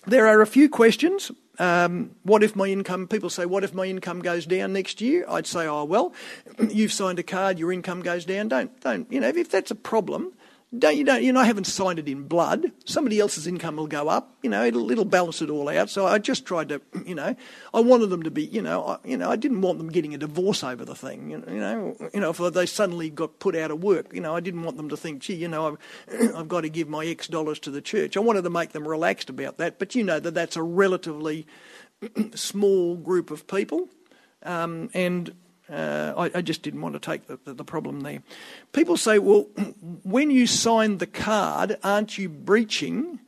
there 0.06 0.28
are 0.28 0.42
a 0.42 0.48
few 0.48 0.68
questions 0.68 1.32
um, 1.62 2.16
what 2.24 2.42
if 2.42 2.56
my 2.56 2.66
income, 2.66 3.08
people 3.08 3.30
say, 3.30 3.46
what 3.46 3.64
if 3.64 3.72
my 3.72 3.86
income 3.86 4.24
goes 4.24 4.48
down 4.48 4.74
next 4.74 5.00
year? 5.00 5.24
I'd 5.30 5.46
say, 5.46 5.68
oh, 5.68 5.84
well, 5.84 6.12
you've 6.70 6.92
signed 6.92 7.20
a 7.20 7.24
card, 7.24 7.60
your 7.60 7.72
income 7.72 8.02
goes 8.02 8.26
down. 8.26 8.48
Don't, 8.48 8.82
don't, 8.82 9.12
you 9.12 9.20
know, 9.20 9.28
if 9.28 9.52
that's 9.52 9.70
a 9.70 9.76
problem, 9.76 10.34
don't, 10.78 10.96
you 10.96 11.04
don't, 11.04 11.22
you 11.22 11.34
know, 11.34 11.42
I 11.42 11.46
haven't 11.46 11.66
signed 11.66 12.00
it 12.00 12.08
in 12.08 12.24
blood. 12.30 12.72
Somebody 12.86 13.20
else's 13.20 13.46
income 13.46 13.76
will 13.76 13.88
go 13.88 14.08
up. 14.08 14.38
You 14.42 14.50
know, 14.50 14.64
it'll, 14.64 14.90
it'll 14.90 15.04
balance 15.04 15.42
it 15.42 15.50
all 15.50 15.68
out. 15.68 15.90
So 15.90 16.08
I 16.08 16.18
just 16.18 16.46
tried 16.46 16.70
to, 16.70 16.82
you 17.06 17.14
know, 17.14 17.36
I 17.74 17.80
wanted 17.82 18.08
them 18.08 18.24
to 18.24 18.32
be, 18.32 18.46
you 18.46 18.62
know, 18.62 18.86
I, 18.86 18.98
you 19.04 19.18
know, 19.18 19.30
I 19.30 19.36
didn't 19.36 19.60
want 19.60 19.80
them 19.80 19.90
getting 19.90 20.14
a 20.14 20.18
divorce 20.18 20.64
over 20.64 20.86
the 20.86 20.96
thing. 20.96 21.30
You 21.30 21.40
know, 21.40 21.98
you 22.14 22.22
know, 22.22 22.30
if 22.30 22.38
they 22.54 22.66
suddenly 22.66 23.10
got 23.10 23.40
put 23.40 23.54
out 23.54 23.70
of 23.70 23.84
work, 23.84 24.14
you 24.14 24.22
know, 24.22 24.34
I 24.34 24.40
didn't 24.40 24.64
want 24.64 24.78
them 24.78 24.88
to 24.90 24.98
think, 24.98 25.22
gee, 25.22 25.36
you 25.36 25.50
know, 25.50 25.78
I've, 26.08 26.36
I've 26.36 26.48
got 26.48 26.62
to 26.62 26.70
give 26.70 26.88
my 26.88 27.06
X 27.06 27.28
dollars 27.28 27.60
to 27.60 27.70
the 27.70 27.82
church. 27.82 28.16
I 28.16 28.22
wanted 28.22 28.44
to 28.44 28.50
make 28.50 28.72
them 28.72 28.88
relaxed 28.88 29.30
about 29.30 29.58
that. 29.58 29.78
But 29.78 29.94
you 29.94 30.06
know 30.06 30.22
that 30.22 30.34
that's 30.34 30.56
a 30.56 30.64
relatively 30.64 31.48
small 32.34 32.96
group 32.96 33.30
of 33.30 33.46
people, 33.46 33.90
um, 34.44 34.90
and 34.94 35.34
uh, 35.72 36.14
I, 36.18 36.40
I, 36.40 36.42
just 36.42 36.64
didn't 36.64 36.82
want 36.82 36.94
to 36.94 37.00
take 37.00 37.28
the, 37.28 37.40
the, 37.46 37.54
the, 37.54 37.64
problem 37.64 38.02
there. 38.02 38.22
People 38.74 38.98
say, 38.98 39.20
well, 39.20 39.48
when 40.04 40.30
you 40.30 40.46
sign 40.48 40.98
the 40.98 41.08
card, 41.08 41.78
aren't 41.84 42.18
you 42.18 42.28
breaching? 42.30 43.20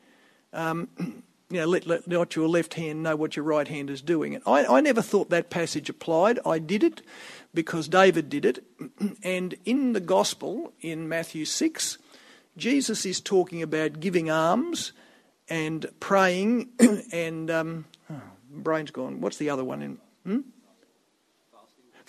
Um, 0.52 0.90
you 1.50 1.60
know, 1.60 1.68
let, 1.68 1.88
let, 1.88 2.08
let, 2.08 2.36
your 2.36 2.48
left 2.48 2.74
hand 2.74 3.04
know 3.04 3.16
what 3.16 3.36
your 3.36 3.46
right 3.46 3.68
hand 3.68 3.90
is 3.90 4.02
doing. 4.02 4.36
And 4.36 4.44
I, 4.46 4.66
I 4.66 4.82
never 4.82 5.02
thought 5.02 5.30
that 5.30 5.50
passage 5.50 5.90
applied. 5.90 6.40
I 6.46 6.60
did 6.60 6.84
it 6.84 7.02
because 7.54 7.88
David 7.88 8.30
did 8.30 8.46
it. 8.46 8.64
And 9.24 9.56
in 9.64 9.94
the 9.94 10.02
Gospel, 10.02 10.74
in 10.82 11.08
Matthew 11.08 11.46
6, 11.46 11.98
Jesus 12.58 13.06
is 13.06 13.22
talking 13.22 13.62
about 13.62 14.00
giving 14.00 14.30
alms 14.30 14.92
and 15.48 15.86
praying 16.00 16.70
and. 17.12 17.50
Um, 17.50 17.86
oh, 18.10 18.22
brain's 18.54 18.92
gone. 18.92 19.22
What's 19.22 19.38
the 19.38 19.50
other 19.50 19.64
one 19.64 19.82
in? 19.82 19.98
Hmm? 20.26 20.40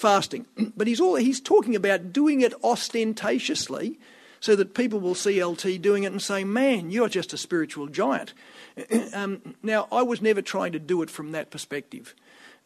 Fasting. 0.04 0.44
But 0.76 0.86
he's, 0.86 1.00
all, 1.00 1.14
he's 1.14 1.40
talking 1.40 1.74
about 1.74 2.12
doing 2.12 2.42
it 2.42 2.52
ostentatiously 2.62 3.98
so 4.40 4.54
that 4.56 4.74
people 4.74 5.00
will 5.00 5.14
see 5.14 5.42
LT 5.42 5.80
doing 5.80 6.02
it 6.04 6.12
and 6.12 6.20
say, 6.20 6.44
man, 6.44 6.90
you're 6.90 7.08
just 7.08 7.32
a 7.32 7.38
spiritual 7.38 7.88
giant. 7.88 8.34
Um, 9.14 9.54
now, 9.62 9.86
I 9.92 10.02
was 10.02 10.20
never 10.20 10.42
trying 10.42 10.72
to 10.72 10.80
do 10.80 11.00
it 11.02 11.08
from 11.08 11.30
that 11.32 11.50
perspective. 11.50 12.14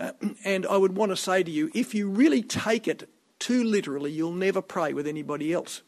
Uh, 0.01 0.13
and 0.45 0.67
I 0.67 0.79
would 0.79 0.97
want 0.97 1.13
to 1.13 1.17
say 1.17 1.43
to 1.43 1.51
you, 1.51 1.71
if 1.75 1.95
you 1.95 2.09
really 2.09 2.43
take 2.43 2.89
it 2.89 3.09
too 3.39 3.63
literally, 3.63 4.11
you'll 4.11 4.33
never 4.33 4.63
pray 4.63 4.93
with 4.93 5.07
anybody 5.07 5.53
else. 5.53 5.83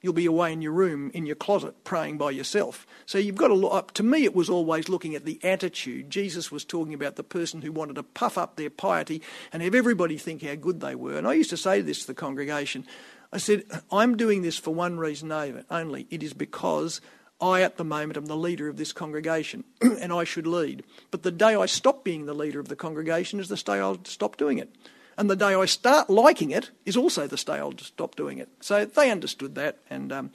You'll 0.00 0.12
be 0.12 0.26
away 0.26 0.52
in 0.52 0.62
your 0.62 0.72
room, 0.72 1.10
in 1.12 1.26
your 1.26 1.34
closet, 1.34 1.82
praying 1.82 2.18
by 2.18 2.30
yourself. 2.30 2.86
So 3.04 3.18
you've 3.18 3.34
got 3.34 3.48
to 3.48 3.54
look 3.54 3.74
up. 3.74 3.92
To 3.94 4.04
me, 4.04 4.24
it 4.24 4.34
was 4.34 4.48
always 4.48 4.88
looking 4.88 5.16
at 5.16 5.24
the 5.24 5.40
attitude. 5.42 6.08
Jesus 6.08 6.52
was 6.52 6.64
talking 6.64 6.94
about 6.94 7.16
the 7.16 7.24
person 7.24 7.62
who 7.62 7.72
wanted 7.72 7.96
to 7.96 8.04
puff 8.04 8.38
up 8.38 8.54
their 8.54 8.70
piety 8.70 9.22
and 9.52 9.60
have 9.60 9.74
everybody 9.74 10.16
think 10.16 10.44
how 10.44 10.54
good 10.54 10.80
they 10.80 10.94
were. 10.94 11.18
And 11.18 11.26
I 11.26 11.32
used 11.32 11.50
to 11.50 11.56
say 11.56 11.80
this 11.80 12.02
to 12.02 12.06
the 12.06 12.14
congregation 12.14 12.86
I 13.32 13.38
said, 13.38 13.64
I'm 13.92 14.16
doing 14.16 14.42
this 14.42 14.56
for 14.56 14.74
one 14.74 14.98
reason 14.98 15.30
only. 15.70 16.06
It 16.10 16.22
is 16.22 16.32
because 16.32 17.00
I, 17.40 17.60
at 17.60 17.76
the 17.76 17.84
moment, 17.84 18.16
am 18.16 18.26
the 18.26 18.36
leader 18.36 18.68
of 18.68 18.76
this 18.76 18.92
congregation 18.92 19.64
and 19.82 20.12
I 20.12 20.24
should 20.24 20.46
lead. 20.46 20.82
But 21.10 21.22
the 21.22 21.30
day 21.30 21.54
I 21.54 21.66
stop 21.66 22.04
being 22.04 22.24
the 22.24 22.34
leader 22.34 22.58
of 22.58 22.68
the 22.68 22.76
congregation 22.76 23.38
is 23.38 23.48
the 23.48 23.56
day 23.56 23.78
I'll 23.78 24.02
stop 24.04 24.36
doing 24.36 24.58
it. 24.58 24.74
And 25.18 25.28
the 25.28 25.34
day 25.34 25.52
I 25.54 25.64
start 25.64 26.08
liking 26.08 26.52
it 26.52 26.70
is 26.86 26.96
also 26.96 27.26
the 27.26 27.36
day 27.36 27.54
I'll 27.54 27.76
stop 27.76 28.14
doing 28.14 28.38
it. 28.38 28.48
So 28.60 28.84
they 28.84 29.10
understood 29.10 29.56
that 29.56 29.78
and 29.90 30.12
um, 30.12 30.30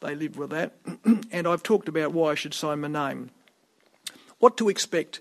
they 0.00 0.14
lived 0.14 0.36
with 0.36 0.48
that. 0.50 0.72
and 1.30 1.46
I've 1.46 1.62
talked 1.62 1.86
about 1.86 2.14
why 2.14 2.30
I 2.30 2.34
should 2.34 2.54
sign 2.54 2.80
my 2.80 2.88
name. 2.88 3.30
What 4.38 4.56
to 4.56 4.70
expect? 4.70 5.20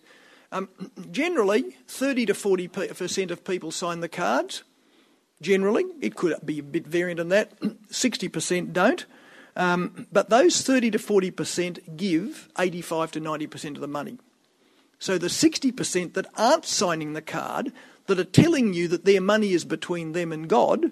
Um, 0.53 0.69
generally, 1.11 1.75
30 1.87 2.27
to 2.27 2.33
40% 2.33 3.31
of 3.31 3.43
people 3.43 3.71
sign 3.71 3.99
the 3.99 4.07
cards. 4.07 4.63
Generally, 5.41 5.85
it 5.99 6.15
could 6.15 6.33
be 6.45 6.59
a 6.59 6.63
bit 6.63 6.87
variant 6.87 7.19
in 7.19 7.27
that. 7.29 7.59
60% 7.59 8.71
don't. 8.71 9.05
Um, 9.57 10.07
but 10.09 10.29
those 10.29 10.61
30 10.61 10.91
to 10.91 10.97
40% 10.97 11.97
give 11.97 12.47
85 12.57 13.11
to 13.11 13.19
90% 13.19 13.75
of 13.75 13.81
the 13.81 13.87
money. 13.89 14.19
So 14.99 15.17
the 15.17 15.27
60% 15.27 16.13
that 16.13 16.27
aren't 16.37 16.65
signing 16.65 17.11
the 17.11 17.21
card 17.21 17.73
that 18.07 18.19
are 18.19 18.23
telling 18.23 18.73
you 18.73 18.87
that 18.87 19.05
their 19.05 19.21
money 19.21 19.53
is 19.53 19.65
between 19.65 20.11
them 20.11 20.31
and 20.31 20.47
God 20.47 20.91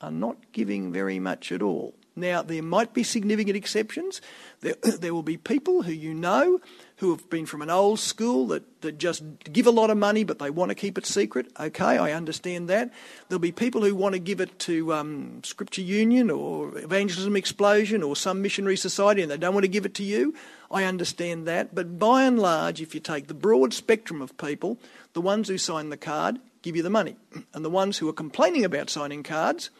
are 0.00 0.10
not 0.10 0.36
giving 0.52 0.92
very 0.92 1.18
much 1.18 1.50
at 1.50 1.62
all. 1.62 1.94
Now, 2.18 2.42
there 2.42 2.62
might 2.62 2.94
be 2.94 3.04
significant 3.04 3.56
exceptions. 3.56 4.20
There, 4.60 4.74
there 4.82 5.14
will 5.14 5.22
be 5.22 5.36
people 5.36 5.82
who 5.82 5.92
you 5.92 6.12
know 6.14 6.60
who 6.96 7.10
have 7.10 7.30
been 7.30 7.46
from 7.46 7.62
an 7.62 7.70
old 7.70 8.00
school 8.00 8.48
that, 8.48 8.82
that 8.82 8.98
just 8.98 9.22
give 9.44 9.68
a 9.68 9.70
lot 9.70 9.90
of 9.90 9.96
money 9.96 10.24
but 10.24 10.40
they 10.40 10.50
want 10.50 10.70
to 10.70 10.74
keep 10.74 10.98
it 10.98 11.06
secret. 11.06 11.46
Okay, 11.58 11.96
I 11.96 12.12
understand 12.12 12.68
that. 12.68 12.92
There'll 13.28 13.38
be 13.38 13.52
people 13.52 13.82
who 13.82 13.94
want 13.94 14.14
to 14.14 14.18
give 14.18 14.40
it 14.40 14.58
to 14.60 14.92
um, 14.94 15.42
Scripture 15.44 15.82
Union 15.82 16.30
or 16.30 16.76
Evangelism 16.78 17.36
Explosion 17.36 18.02
or 18.02 18.16
some 18.16 18.42
missionary 18.42 18.76
society 18.76 19.22
and 19.22 19.30
they 19.30 19.36
don't 19.36 19.54
want 19.54 19.64
to 19.64 19.68
give 19.68 19.86
it 19.86 19.94
to 19.94 20.04
you. 20.04 20.34
I 20.70 20.84
understand 20.84 21.46
that. 21.46 21.74
But 21.74 21.98
by 21.98 22.24
and 22.24 22.38
large, 22.38 22.80
if 22.80 22.94
you 22.94 23.00
take 23.00 23.26
the 23.26 23.34
broad 23.34 23.72
spectrum 23.72 24.20
of 24.20 24.36
people, 24.36 24.78
the 25.12 25.20
ones 25.20 25.48
who 25.48 25.58
sign 25.58 25.88
the 25.88 25.96
card 25.96 26.40
give 26.62 26.76
you 26.76 26.82
the 26.82 26.90
money, 26.90 27.16
and 27.54 27.64
the 27.64 27.70
ones 27.70 27.98
who 27.98 28.08
are 28.08 28.12
complaining 28.12 28.64
about 28.64 28.90
signing 28.90 29.22
cards 29.22 29.70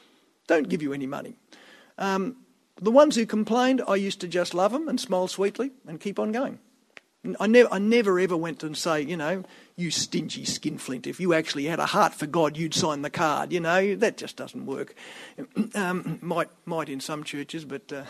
don't 0.46 0.68
give 0.68 0.82
you 0.82 0.92
any 0.92 1.06
money. 1.06 1.34
Um, 1.98 2.36
the 2.80 2.90
ones 2.90 3.16
who 3.16 3.26
complained, 3.26 3.82
I 3.86 3.96
used 3.96 4.20
to 4.20 4.28
just 4.28 4.54
love 4.54 4.72
them 4.72 4.88
and 4.88 5.00
smile 5.00 5.28
sweetly 5.28 5.72
and 5.86 6.00
keep 6.00 6.18
on 6.18 6.32
going. 6.32 6.60
I 7.40 7.48
never, 7.48 7.68
I 7.72 7.78
never 7.78 8.18
ever 8.20 8.36
went 8.36 8.62
and 8.62 8.76
say, 8.76 9.02
you 9.02 9.16
know, 9.16 9.42
you 9.76 9.90
stingy 9.90 10.44
skinflint. 10.44 11.06
If 11.06 11.18
you 11.18 11.34
actually 11.34 11.64
had 11.64 11.80
a 11.80 11.86
heart 11.86 12.14
for 12.14 12.26
God, 12.26 12.56
you'd 12.56 12.74
sign 12.74 13.02
the 13.02 13.10
card. 13.10 13.52
You 13.52 13.58
know, 13.58 13.96
that 13.96 14.16
just 14.16 14.36
doesn't 14.36 14.66
work. 14.66 14.94
Um, 15.74 16.18
might, 16.22 16.48
might 16.64 16.88
in 16.88 17.00
some 17.00 17.24
churches, 17.24 17.64
but 17.64 17.92
uh, 17.92 18.04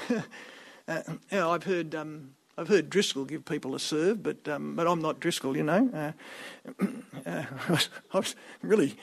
uh, 0.88 1.02
I've 1.32 1.64
heard, 1.64 1.94
um, 1.94 2.34
I've 2.58 2.66
heard 2.66 2.90
Driscoll 2.90 3.24
give 3.24 3.44
people 3.44 3.76
a 3.76 3.78
serve, 3.78 4.20
but, 4.20 4.48
um, 4.48 4.74
but 4.74 4.88
I'm 4.88 5.00
not 5.00 5.20
Driscoll. 5.20 5.56
You 5.56 5.62
know, 5.62 5.88
uh, 5.94 6.82
uh 7.26 7.44
I 7.68 7.72
was, 7.72 7.88
I 8.12 8.18
was 8.18 8.34
really 8.62 8.96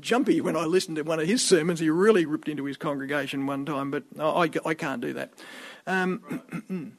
jumpy 0.00 0.40
when 0.40 0.56
I 0.56 0.64
listened 0.64 0.96
to 0.96 1.02
one 1.02 1.20
of 1.20 1.28
his 1.28 1.42
sermons. 1.42 1.78
He 1.78 1.90
really 1.90 2.26
ripped 2.26 2.48
into 2.48 2.64
his 2.64 2.76
congregation 2.76 3.46
one 3.46 3.64
time, 3.64 3.92
but 3.92 4.02
I, 4.18 4.50
I 4.66 4.74
can't 4.74 5.00
do 5.00 5.12
that. 5.12 5.32
Um, 5.86 6.96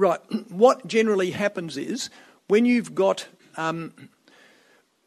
Right. 0.00 0.20
What 0.50 0.86
generally 0.86 1.32
happens 1.32 1.76
is 1.76 2.08
when 2.50 2.64
you've 2.64 2.94
got. 2.94 3.26
Um, 3.56 3.94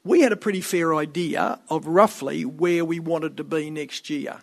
we 0.06 0.22
had 0.22 0.32
a 0.32 0.38
pretty 0.38 0.62
fair 0.62 0.94
idea 0.96 1.60
of 1.70 1.88
roughly 1.88 2.44
where 2.44 2.84
we 2.84 3.00
wanted 3.00 3.38
to 3.38 3.44
be 3.44 3.70
next 3.70 4.10
year. 4.10 4.40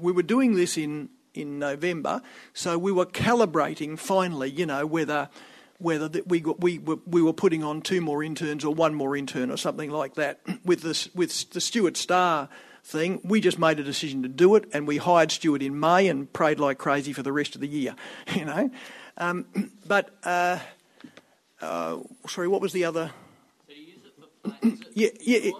We 0.00 0.12
were 0.12 0.22
doing 0.22 0.54
this 0.54 0.76
in, 0.78 1.08
in 1.34 1.58
November, 1.58 2.22
so 2.54 2.78
we 2.78 2.92
were 2.92 3.06
calibrating 3.06 3.98
finally, 3.98 4.50
you 4.50 4.66
know, 4.66 4.86
whether 4.86 5.28
whether 5.78 6.10
we 6.26 6.40
were, 6.42 6.98
we 7.06 7.22
were 7.22 7.32
putting 7.32 7.64
on 7.64 7.80
two 7.80 8.02
more 8.02 8.22
interns 8.22 8.64
or 8.66 8.74
one 8.74 8.94
more 8.94 9.16
intern 9.16 9.50
or 9.50 9.56
something 9.56 9.90
like 9.90 10.14
that. 10.14 10.40
With 10.64 10.82
this 10.82 11.12
with 11.14 11.50
the 11.50 11.60
Stuart 11.60 11.96
Starr 11.96 12.48
thing, 12.84 13.20
we 13.24 13.40
just 13.40 13.58
made 13.58 13.80
a 13.80 13.82
decision 13.82 14.22
to 14.22 14.28
do 14.28 14.56
it, 14.56 14.66
and 14.72 14.86
we 14.86 14.98
hired 14.98 15.32
Stuart 15.32 15.62
in 15.62 15.80
May 15.80 16.06
and 16.08 16.32
prayed 16.32 16.60
like 16.60 16.78
crazy 16.78 17.12
for 17.12 17.22
the 17.22 17.32
rest 17.32 17.54
of 17.54 17.60
the 17.60 17.68
year. 17.68 17.96
You 18.36 18.44
know, 18.44 18.70
um, 19.16 19.46
but, 19.86 20.10
uh, 21.60 21.98
sorry, 22.28 22.48
what 22.48 22.60
was 22.60 22.72
the 22.72 22.84
other? 22.84 23.10
yeah, 24.94 25.08
yeah, 25.20 25.50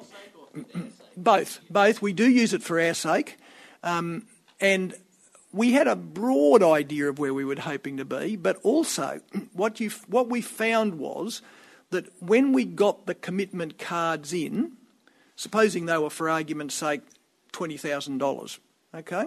both. 1.16 1.61
Both. 1.70 2.03
We 2.03 2.12
do 2.12 2.28
use 2.28 2.53
it 2.53 2.62
for 2.62 2.80
our 2.80 2.94
sake. 2.94 3.36
Um, 3.82 4.26
and 4.61 4.94
we 5.53 5.72
had 5.72 5.88
a 5.88 5.96
broad 5.96 6.62
idea 6.62 7.09
of 7.09 7.18
where 7.18 7.34
we 7.34 7.44
were 7.44 7.57
hoping 7.61 7.96
to 7.96 8.05
be, 8.05 8.36
but 8.36 8.59
also 8.62 9.20
what, 9.53 9.80
you, 9.80 9.90
what 10.07 10.28
we 10.28 10.40
found 10.40 10.98
was 10.98 11.42
that 11.90 12.07
when 12.22 12.53
we 12.53 12.64
got 12.64 13.07
the 13.07 13.14
commitment 13.14 13.78
cards 13.78 14.32
in, 14.32 14.72
supposing 15.36 15.86
they 15.86 15.98
were, 15.98 16.11
for 16.11 16.28
argument's 16.28 16.74
sake, 16.74 17.03
$20,000, 17.53 18.59
okay, 18.94 19.26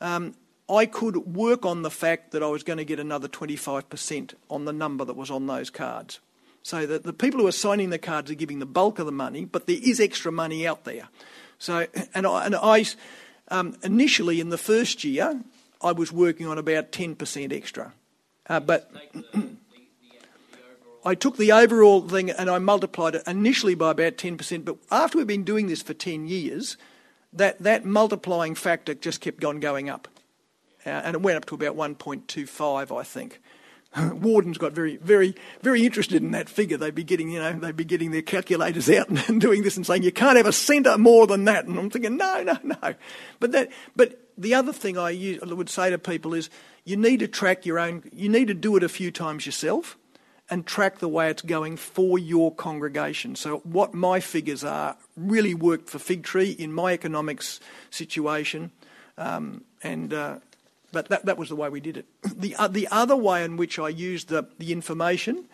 um, 0.00 0.34
I 0.68 0.86
could 0.86 1.16
work 1.18 1.66
on 1.66 1.82
the 1.82 1.90
fact 1.90 2.30
that 2.32 2.42
I 2.42 2.46
was 2.46 2.62
going 2.62 2.78
to 2.78 2.84
get 2.84 2.98
another 2.98 3.28
25% 3.28 4.34
on 4.48 4.64
the 4.64 4.72
number 4.72 5.04
that 5.04 5.16
was 5.16 5.30
on 5.30 5.46
those 5.46 5.70
cards. 5.70 6.20
So 6.62 6.86
that 6.86 7.02
the 7.02 7.12
people 7.12 7.40
who 7.40 7.46
are 7.46 7.52
signing 7.52 7.90
the 7.90 7.98
cards 7.98 8.30
are 8.30 8.34
giving 8.34 8.58
the 8.58 8.66
bulk 8.66 8.98
of 8.98 9.04
the 9.04 9.12
money, 9.12 9.44
but 9.44 9.66
there 9.66 9.78
is 9.82 10.00
extra 10.00 10.32
money 10.32 10.66
out 10.66 10.84
there. 10.84 11.08
So, 11.58 11.86
and 12.14 12.26
I, 12.26 12.46
and 12.46 12.56
I 12.56 12.86
um, 13.48 13.76
initially 13.82 14.40
in 14.40 14.48
the 14.48 14.56
first 14.56 15.04
year, 15.04 15.42
I 15.82 15.92
was 15.92 16.10
working 16.10 16.46
on 16.46 16.56
about 16.56 16.90
10% 16.90 17.52
extra. 17.52 17.92
Uh, 18.46 18.60
but 18.60 18.90
I 21.04 21.14
took 21.14 21.36
the 21.36 21.52
overall 21.52 22.00
thing 22.08 22.30
and 22.30 22.48
I 22.48 22.58
multiplied 22.58 23.16
it 23.16 23.22
initially 23.26 23.74
by 23.74 23.90
about 23.90 24.16
10%. 24.16 24.64
But 24.64 24.78
after 24.90 25.18
we've 25.18 25.26
been 25.26 25.44
doing 25.44 25.66
this 25.66 25.82
for 25.82 25.92
10 25.92 26.26
years, 26.26 26.78
that, 27.34 27.58
that 27.58 27.84
multiplying 27.84 28.54
factor 28.54 28.94
just 28.94 29.20
kept 29.20 29.44
on 29.44 29.60
going 29.60 29.90
up 29.90 30.08
and 30.90 31.14
it 31.14 31.22
went 31.22 31.36
up 31.36 31.46
to 31.46 31.54
about 31.54 31.76
1.25, 31.76 32.98
I 32.98 33.02
think. 33.02 33.40
Wardens 34.12 34.58
got 34.58 34.72
very, 34.72 34.96
very, 34.96 35.34
very 35.62 35.84
interested 35.84 36.22
in 36.22 36.32
that 36.32 36.48
figure. 36.48 36.76
They'd 36.76 36.94
be 36.94 37.04
getting, 37.04 37.30
you 37.30 37.38
know, 37.38 37.52
they'd 37.52 37.76
be 37.76 37.84
getting 37.84 38.10
their 38.10 38.22
calculators 38.22 38.90
out 38.90 39.08
and, 39.08 39.18
and 39.28 39.40
doing 39.40 39.62
this 39.62 39.76
and 39.76 39.86
saying, 39.86 40.02
"You 40.02 40.12
can't 40.12 40.36
have 40.36 40.46
a 40.46 40.52
centre 40.52 40.98
more 40.98 41.26
than 41.26 41.44
that." 41.44 41.66
And 41.66 41.78
I'm 41.78 41.90
thinking, 41.90 42.16
"No, 42.16 42.42
no, 42.42 42.58
no." 42.62 42.94
But 43.40 43.52
that, 43.52 43.70
but 43.94 44.20
the 44.36 44.54
other 44.54 44.72
thing 44.72 44.98
I, 44.98 45.10
use, 45.10 45.40
would 45.42 45.70
say 45.70 45.90
to 45.90 45.98
people 45.98 46.34
is, 46.34 46.50
you 46.84 46.96
need 46.96 47.20
to 47.20 47.28
track 47.28 47.66
your 47.66 47.78
own. 47.78 48.02
You 48.12 48.28
need 48.28 48.48
to 48.48 48.54
do 48.54 48.76
it 48.76 48.82
a 48.82 48.88
few 48.88 49.10
times 49.10 49.46
yourself, 49.46 49.96
and 50.50 50.66
track 50.66 50.98
the 50.98 51.08
way 51.08 51.30
it's 51.30 51.42
going 51.42 51.76
for 51.76 52.18
your 52.18 52.52
congregation. 52.52 53.36
So 53.36 53.58
what 53.58 53.94
my 53.94 54.20
figures 54.20 54.64
are 54.64 54.96
really 55.16 55.54
worked 55.54 55.88
for 55.88 55.98
Figtree 55.98 56.56
in 56.56 56.72
my 56.72 56.92
economics 56.92 57.60
situation, 57.90 58.72
um, 59.16 59.62
and 59.82 60.12
uh, 60.12 60.38
but 60.94 61.08
that, 61.08 61.26
that 61.26 61.36
was 61.36 61.50
the 61.50 61.56
way 61.56 61.68
we 61.68 61.80
did 61.80 61.98
it. 61.98 62.06
The, 62.36 62.56
uh, 62.56 62.68
the 62.68 62.88
other 62.90 63.16
way 63.16 63.44
in 63.44 63.56
which 63.56 63.78
I 63.78 63.88
used 63.88 64.28
the, 64.28 64.48
the 64.58 64.72
information 64.72 65.44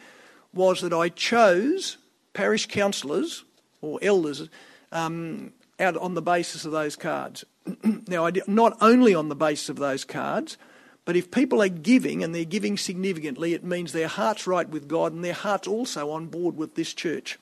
was 0.52 0.80
that 0.80 0.92
I 0.92 1.08
chose 1.08 1.98
parish 2.32 2.66
councillors 2.66 3.44
or 3.80 3.98
elders 4.02 4.48
um, 4.92 5.52
out 5.78 5.96
on 5.96 6.14
the 6.14 6.22
basis 6.22 6.64
of 6.64 6.72
those 6.72 6.96
cards. 6.96 7.44
now, 8.06 8.24
I 8.24 8.30
did, 8.30 8.48
not 8.48 8.76
only 8.80 9.14
on 9.14 9.28
the 9.28 9.36
basis 9.36 9.68
of 9.68 9.76
those 9.76 10.04
cards, 10.04 10.56
but 11.04 11.16
if 11.16 11.30
people 11.30 11.62
are 11.62 11.68
giving 11.68 12.22
and 12.22 12.34
they're 12.34 12.44
giving 12.44 12.76
significantly, 12.76 13.54
it 13.54 13.64
means 13.64 13.92
their 13.92 14.08
heart's 14.08 14.46
right 14.46 14.68
with 14.68 14.88
God 14.88 15.12
and 15.12 15.24
their 15.24 15.34
heart's 15.34 15.68
also 15.68 16.10
on 16.10 16.26
board 16.26 16.56
with 16.56 16.74
this 16.74 16.92
church. 16.92 17.38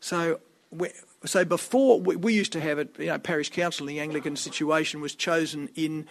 So, 0.00 0.40
so 1.24 1.44
before 1.44 2.00
we, 2.00 2.16
we 2.16 2.34
used 2.34 2.52
to 2.52 2.60
have 2.60 2.78
it, 2.78 2.94
you 2.98 3.06
know, 3.06 3.18
parish 3.18 3.50
council 3.50 3.88
in 3.88 3.94
the 3.94 4.00
Anglican 4.00 4.36
situation 4.36 5.00
was 5.00 5.14
chosen 5.14 5.68
in 5.74 6.06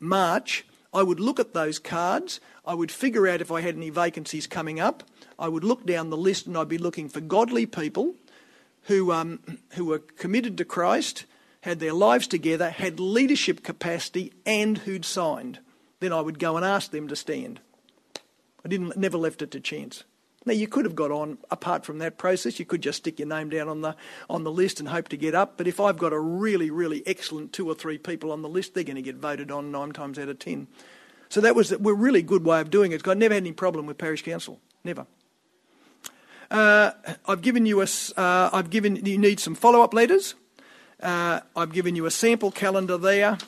March, 0.00 0.64
I 0.92 1.02
would 1.02 1.20
look 1.20 1.40
at 1.40 1.54
those 1.54 1.78
cards. 1.78 2.40
I 2.64 2.74
would 2.74 2.92
figure 2.92 3.26
out 3.26 3.40
if 3.40 3.50
I 3.50 3.60
had 3.60 3.76
any 3.76 3.90
vacancies 3.90 4.46
coming 4.46 4.78
up. 4.80 5.02
I 5.38 5.48
would 5.48 5.64
look 5.64 5.84
down 5.84 6.10
the 6.10 6.16
list 6.16 6.46
and 6.46 6.56
I'd 6.56 6.68
be 6.68 6.78
looking 6.78 7.08
for 7.08 7.20
godly 7.20 7.66
people 7.66 8.14
who, 8.82 9.12
um, 9.12 9.40
who 9.70 9.86
were 9.86 9.98
committed 9.98 10.56
to 10.58 10.64
Christ, 10.64 11.24
had 11.62 11.80
their 11.80 11.92
lives 11.92 12.26
together, 12.26 12.70
had 12.70 13.00
leadership 13.00 13.62
capacity, 13.62 14.32
and 14.44 14.78
who'd 14.78 15.04
signed. 15.04 15.58
Then 16.00 16.12
I 16.12 16.20
would 16.20 16.38
go 16.38 16.56
and 16.56 16.64
ask 16.64 16.90
them 16.90 17.08
to 17.08 17.16
stand. 17.16 17.60
I 18.64 18.68
didn't, 18.68 18.96
never 18.96 19.16
left 19.16 19.42
it 19.42 19.50
to 19.52 19.60
chance. 19.60 20.04
Now 20.46 20.52
you 20.52 20.68
could 20.68 20.84
have 20.84 20.94
got 20.94 21.10
on 21.10 21.38
apart 21.50 21.84
from 21.84 21.98
that 21.98 22.18
process. 22.18 22.58
You 22.58 22.66
could 22.66 22.82
just 22.82 22.98
stick 22.98 23.18
your 23.18 23.28
name 23.28 23.48
down 23.48 23.68
on 23.68 23.80
the 23.80 23.96
on 24.28 24.44
the 24.44 24.50
list 24.50 24.78
and 24.78 24.88
hope 24.88 25.08
to 25.08 25.16
get 25.16 25.34
up. 25.34 25.56
But 25.56 25.66
if 25.66 25.80
I've 25.80 25.98
got 25.98 26.12
a 26.12 26.18
really 26.18 26.70
really 26.70 27.02
excellent 27.06 27.52
two 27.52 27.68
or 27.68 27.74
three 27.74 27.98
people 27.98 28.30
on 28.30 28.42
the 28.42 28.48
list, 28.48 28.74
they're 28.74 28.84
going 28.84 28.96
to 28.96 29.02
get 29.02 29.16
voted 29.16 29.50
on 29.50 29.70
nine 29.70 29.92
times 29.92 30.18
out 30.18 30.28
of 30.28 30.38
ten. 30.38 30.66
So 31.28 31.40
that 31.40 31.56
was 31.56 31.72
a 31.72 31.78
really 31.78 32.22
good 32.22 32.44
way 32.44 32.60
of 32.60 32.70
doing 32.70 32.92
it. 32.92 33.08
I 33.08 33.14
never 33.14 33.34
had 33.34 33.42
any 33.42 33.52
problem 33.52 33.86
with 33.86 33.98
parish 33.98 34.22
council. 34.22 34.60
Never. 34.84 35.06
Uh, 36.50 36.92
I've 37.26 37.42
given 37.42 37.66
you 37.66 37.80
a. 37.80 37.86
Uh, 38.16 38.50
I've 38.52 38.70
given 38.70 38.96
you 38.96 39.18
need 39.18 39.40
some 39.40 39.54
follow 39.54 39.82
up 39.82 39.94
letters. 39.94 40.34
Uh, 41.02 41.40
I've 41.56 41.72
given 41.72 41.96
you 41.96 42.06
a 42.06 42.10
sample 42.10 42.50
calendar 42.50 42.96
there, 42.96 43.38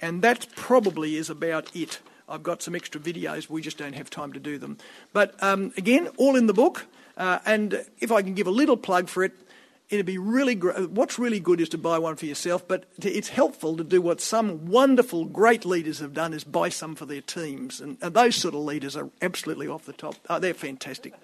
and 0.00 0.22
that 0.22 0.46
probably 0.56 1.16
is 1.16 1.28
about 1.28 1.74
it. 1.76 2.00
I've 2.28 2.42
got 2.42 2.62
some 2.62 2.74
extra 2.74 3.00
videos. 3.00 3.48
We 3.48 3.62
just 3.62 3.78
don't 3.78 3.94
have 3.94 4.10
time 4.10 4.32
to 4.32 4.40
do 4.40 4.58
them. 4.58 4.78
But 5.12 5.40
um, 5.42 5.72
again, 5.76 6.08
all 6.16 6.36
in 6.36 6.46
the 6.46 6.54
book. 6.54 6.86
Uh, 7.16 7.38
and 7.46 7.84
if 8.00 8.10
I 8.10 8.22
can 8.22 8.34
give 8.34 8.46
a 8.46 8.50
little 8.50 8.76
plug 8.76 9.08
for 9.08 9.22
it, 9.22 9.32
it'd 9.90 10.06
be 10.06 10.18
really 10.18 10.54
great. 10.54 10.90
What's 10.90 11.18
really 11.18 11.38
good 11.38 11.60
is 11.60 11.68
to 11.70 11.78
buy 11.78 11.98
one 11.98 12.16
for 12.16 12.26
yourself, 12.26 12.66
but 12.66 12.86
it's 12.98 13.28
helpful 13.28 13.76
to 13.76 13.84
do 13.84 14.00
what 14.00 14.20
some 14.20 14.66
wonderful, 14.66 15.24
great 15.24 15.64
leaders 15.64 16.00
have 16.00 16.14
done: 16.14 16.32
is 16.32 16.42
buy 16.42 16.70
some 16.70 16.94
for 16.94 17.06
their 17.06 17.20
teams. 17.20 17.80
And, 17.80 17.98
and 18.00 18.14
those 18.14 18.36
sort 18.36 18.54
of 18.54 18.62
leaders 18.62 18.96
are 18.96 19.10
absolutely 19.22 19.68
off 19.68 19.84
the 19.84 19.92
top. 19.92 20.16
Oh, 20.28 20.38
they're 20.38 20.54
fantastic. 20.54 21.14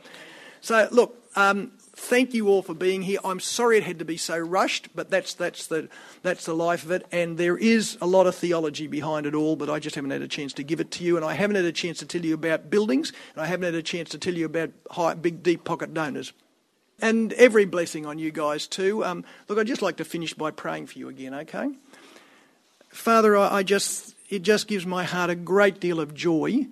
So 0.61 0.88
look, 0.92 1.16
um, 1.34 1.72
thank 2.01 2.32
you 2.32 2.48
all 2.48 2.62
for 2.62 2.74
being 2.74 3.03
here. 3.03 3.18
I'm 3.24 3.40
sorry 3.40 3.76
it 3.76 3.84
had 3.84 3.98
to 3.98 4.05
be 4.05 4.16
so 4.16 4.38
rushed, 4.38 4.88
but 4.94 5.11
that's, 5.11 5.34
that's, 5.34 5.66
the, 5.66 5.88
that's 6.22 6.46
the 6.46 6.55
life 6.55 6.82
of 6.84 6.90
it. 6.90 7.07
And 7.12 7.36
there 7.36 7.59
is 7.59 7.98
a 8.01 8.07
lot 8.07 8.26
of 8.26 8.34
theology 8.34 8.86
behind 8.86 9.26
it 9.26 9.34
all, 9.34 9.55
but 9.55 9.68
I 9.68 9.78
just 9.78 9.96
haven't 9.96 10.11
had 10.11 10.22
a 10.22 10.28
chance 10.28 10.55
to 10.55 10.62
give 10.62 10.80
it 10.80 10.90
to 10.92 11.05
you. 11.05 11.16
And 11.16 11.24
I 11.24 11.34
haven't 11.34 11.57
had 11.57 11.66
a 11.66 11.72
chance 11.72 11.98
to 11.98 12.07
tell 12.07 12.24
you 12.24 12.34
about 12.34 12.70
buildings, 12.70 13.12
and 13.34 13.42
I 13.42 13.46
haven't 13.46 13.66
had 13.66 13.74
a 13.74 13.82
chance 13.82 14.09
to 14.11 14.18
tell 14.18 14.34
you 14.34 14.46
about 14.46 14.70
high, 14.90 15.14
big, 15.14 15.42
deep 15.42 15.64
pocket 15.64 15.92
donors. 15.92 16.32
And 17.03 17.32
every 17.34 17.66
blessing 17.66 18.07
on 18.07 18.18
you 18.18 18.30
guys, 18.30 18.66
too. 18.66 19.05
Um, 19.05 19.24
look, 19.48 19.59
I'd 19.59 19.66
just 19.66 19.82
like 19.82 19.98
to 19.98 20.05
finish 20.05 20.34
by 20.34 20.51
praying 20.51 20.86
for 20.86 20.98
you 20.98 21.09
again, 21.09 21.34
okay? 21.34 21.68
Father, 22.88 23.36
I, 23.36 23.59
I 23.59 23.62
just, 23.62 24.14
it 24.30 24.42
just 24.42 24.68
gives 24.68 24.86
my 24.86 25.05
heart 25.05 25.30
a 25.30 25.34
great 25.34 25.80
deal 25.80 26.01
of 26.01 26.14
joy 26.14 26.66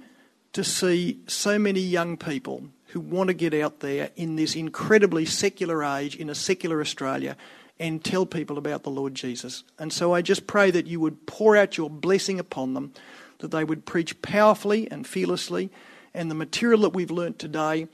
to 0.54 0.64
see 0.64 1.20
so 1.26 1.58
many 1.58 1.80
young 1.80 2.16
people 2.16 2.64
who 2.88 3.00
want 3.00 3.28
to 3.28 3.34
get 3.34 3.54
out 3.54 3.80
there 3.80 4.10
in 4.16 4.36
this 4.36 4.56
incredibly 4.56 5.24
secular 5.24 5.84
age, 5.84 6.16
in 6.16 6.30
a 6.30 6.34
secular 6.34 6.80
Australia, 6.80 7.36
and 7.78 8.04
tell 8.04 8.26
people 8.26 8.58
about 8.58 8.82
the 8.82 8.90
Lord 8.90 9.14
Jesus. 9.14 9.62
And 9.78 9.92
so 9.92 10.14
I 10.14 10.22
just 10.22 10.46
pray 10.46 10.70
that 10.70 10.86
you 10.86 11.00
would 11.00 11.26
pour 11.26 11.56
out 11.56 11.76
your 11.76 11.90
blessing 11.90 12.40
upon 12.40 12.74
them, 12.74 12.92
that 13.38 13.50
they 13.50 13.64
would 13.64 13.86
preach 13.86 14.20
powerfully 14.22 14.90
and 14.90 15.06
fearlessly, 15.06 15.70
and 16.14 16.30
the 16.30 16.34
material 16.34 16.80
that 16.82 16.94
we've 16.94 17.10
learnt 17.10 17.38
today 17.38 17.88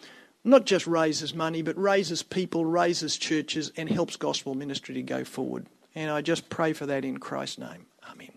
not 0.45 0.67
just 0.67 0.87
raises 0.87 1.35
money, 1.35 1.63
but 1.63 1.77
raises 1.77 2.23
people, 2.23 2.67
raises 2.67 3.17
churches, 3.17 3.73
and 3.77 3.89
helps 3.89 4.17
gospel 4.17 4.55
ministry 4.55 4.95
to 4.95 5.03
go 5.03 5.25
forward. 5.25 5.67
And 5.95 6.11
I 6.11 6.21
just 6.21 6.51
pray 6.51 6.75
for 6.75 6.87
that 6.87 7.05
in 7.05 7.19
Christ's 7.19 7.59
name. 7.59 7.87
Amen. 8.11 8.31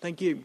Thank 0.00 0.20
you. 0.20 0.44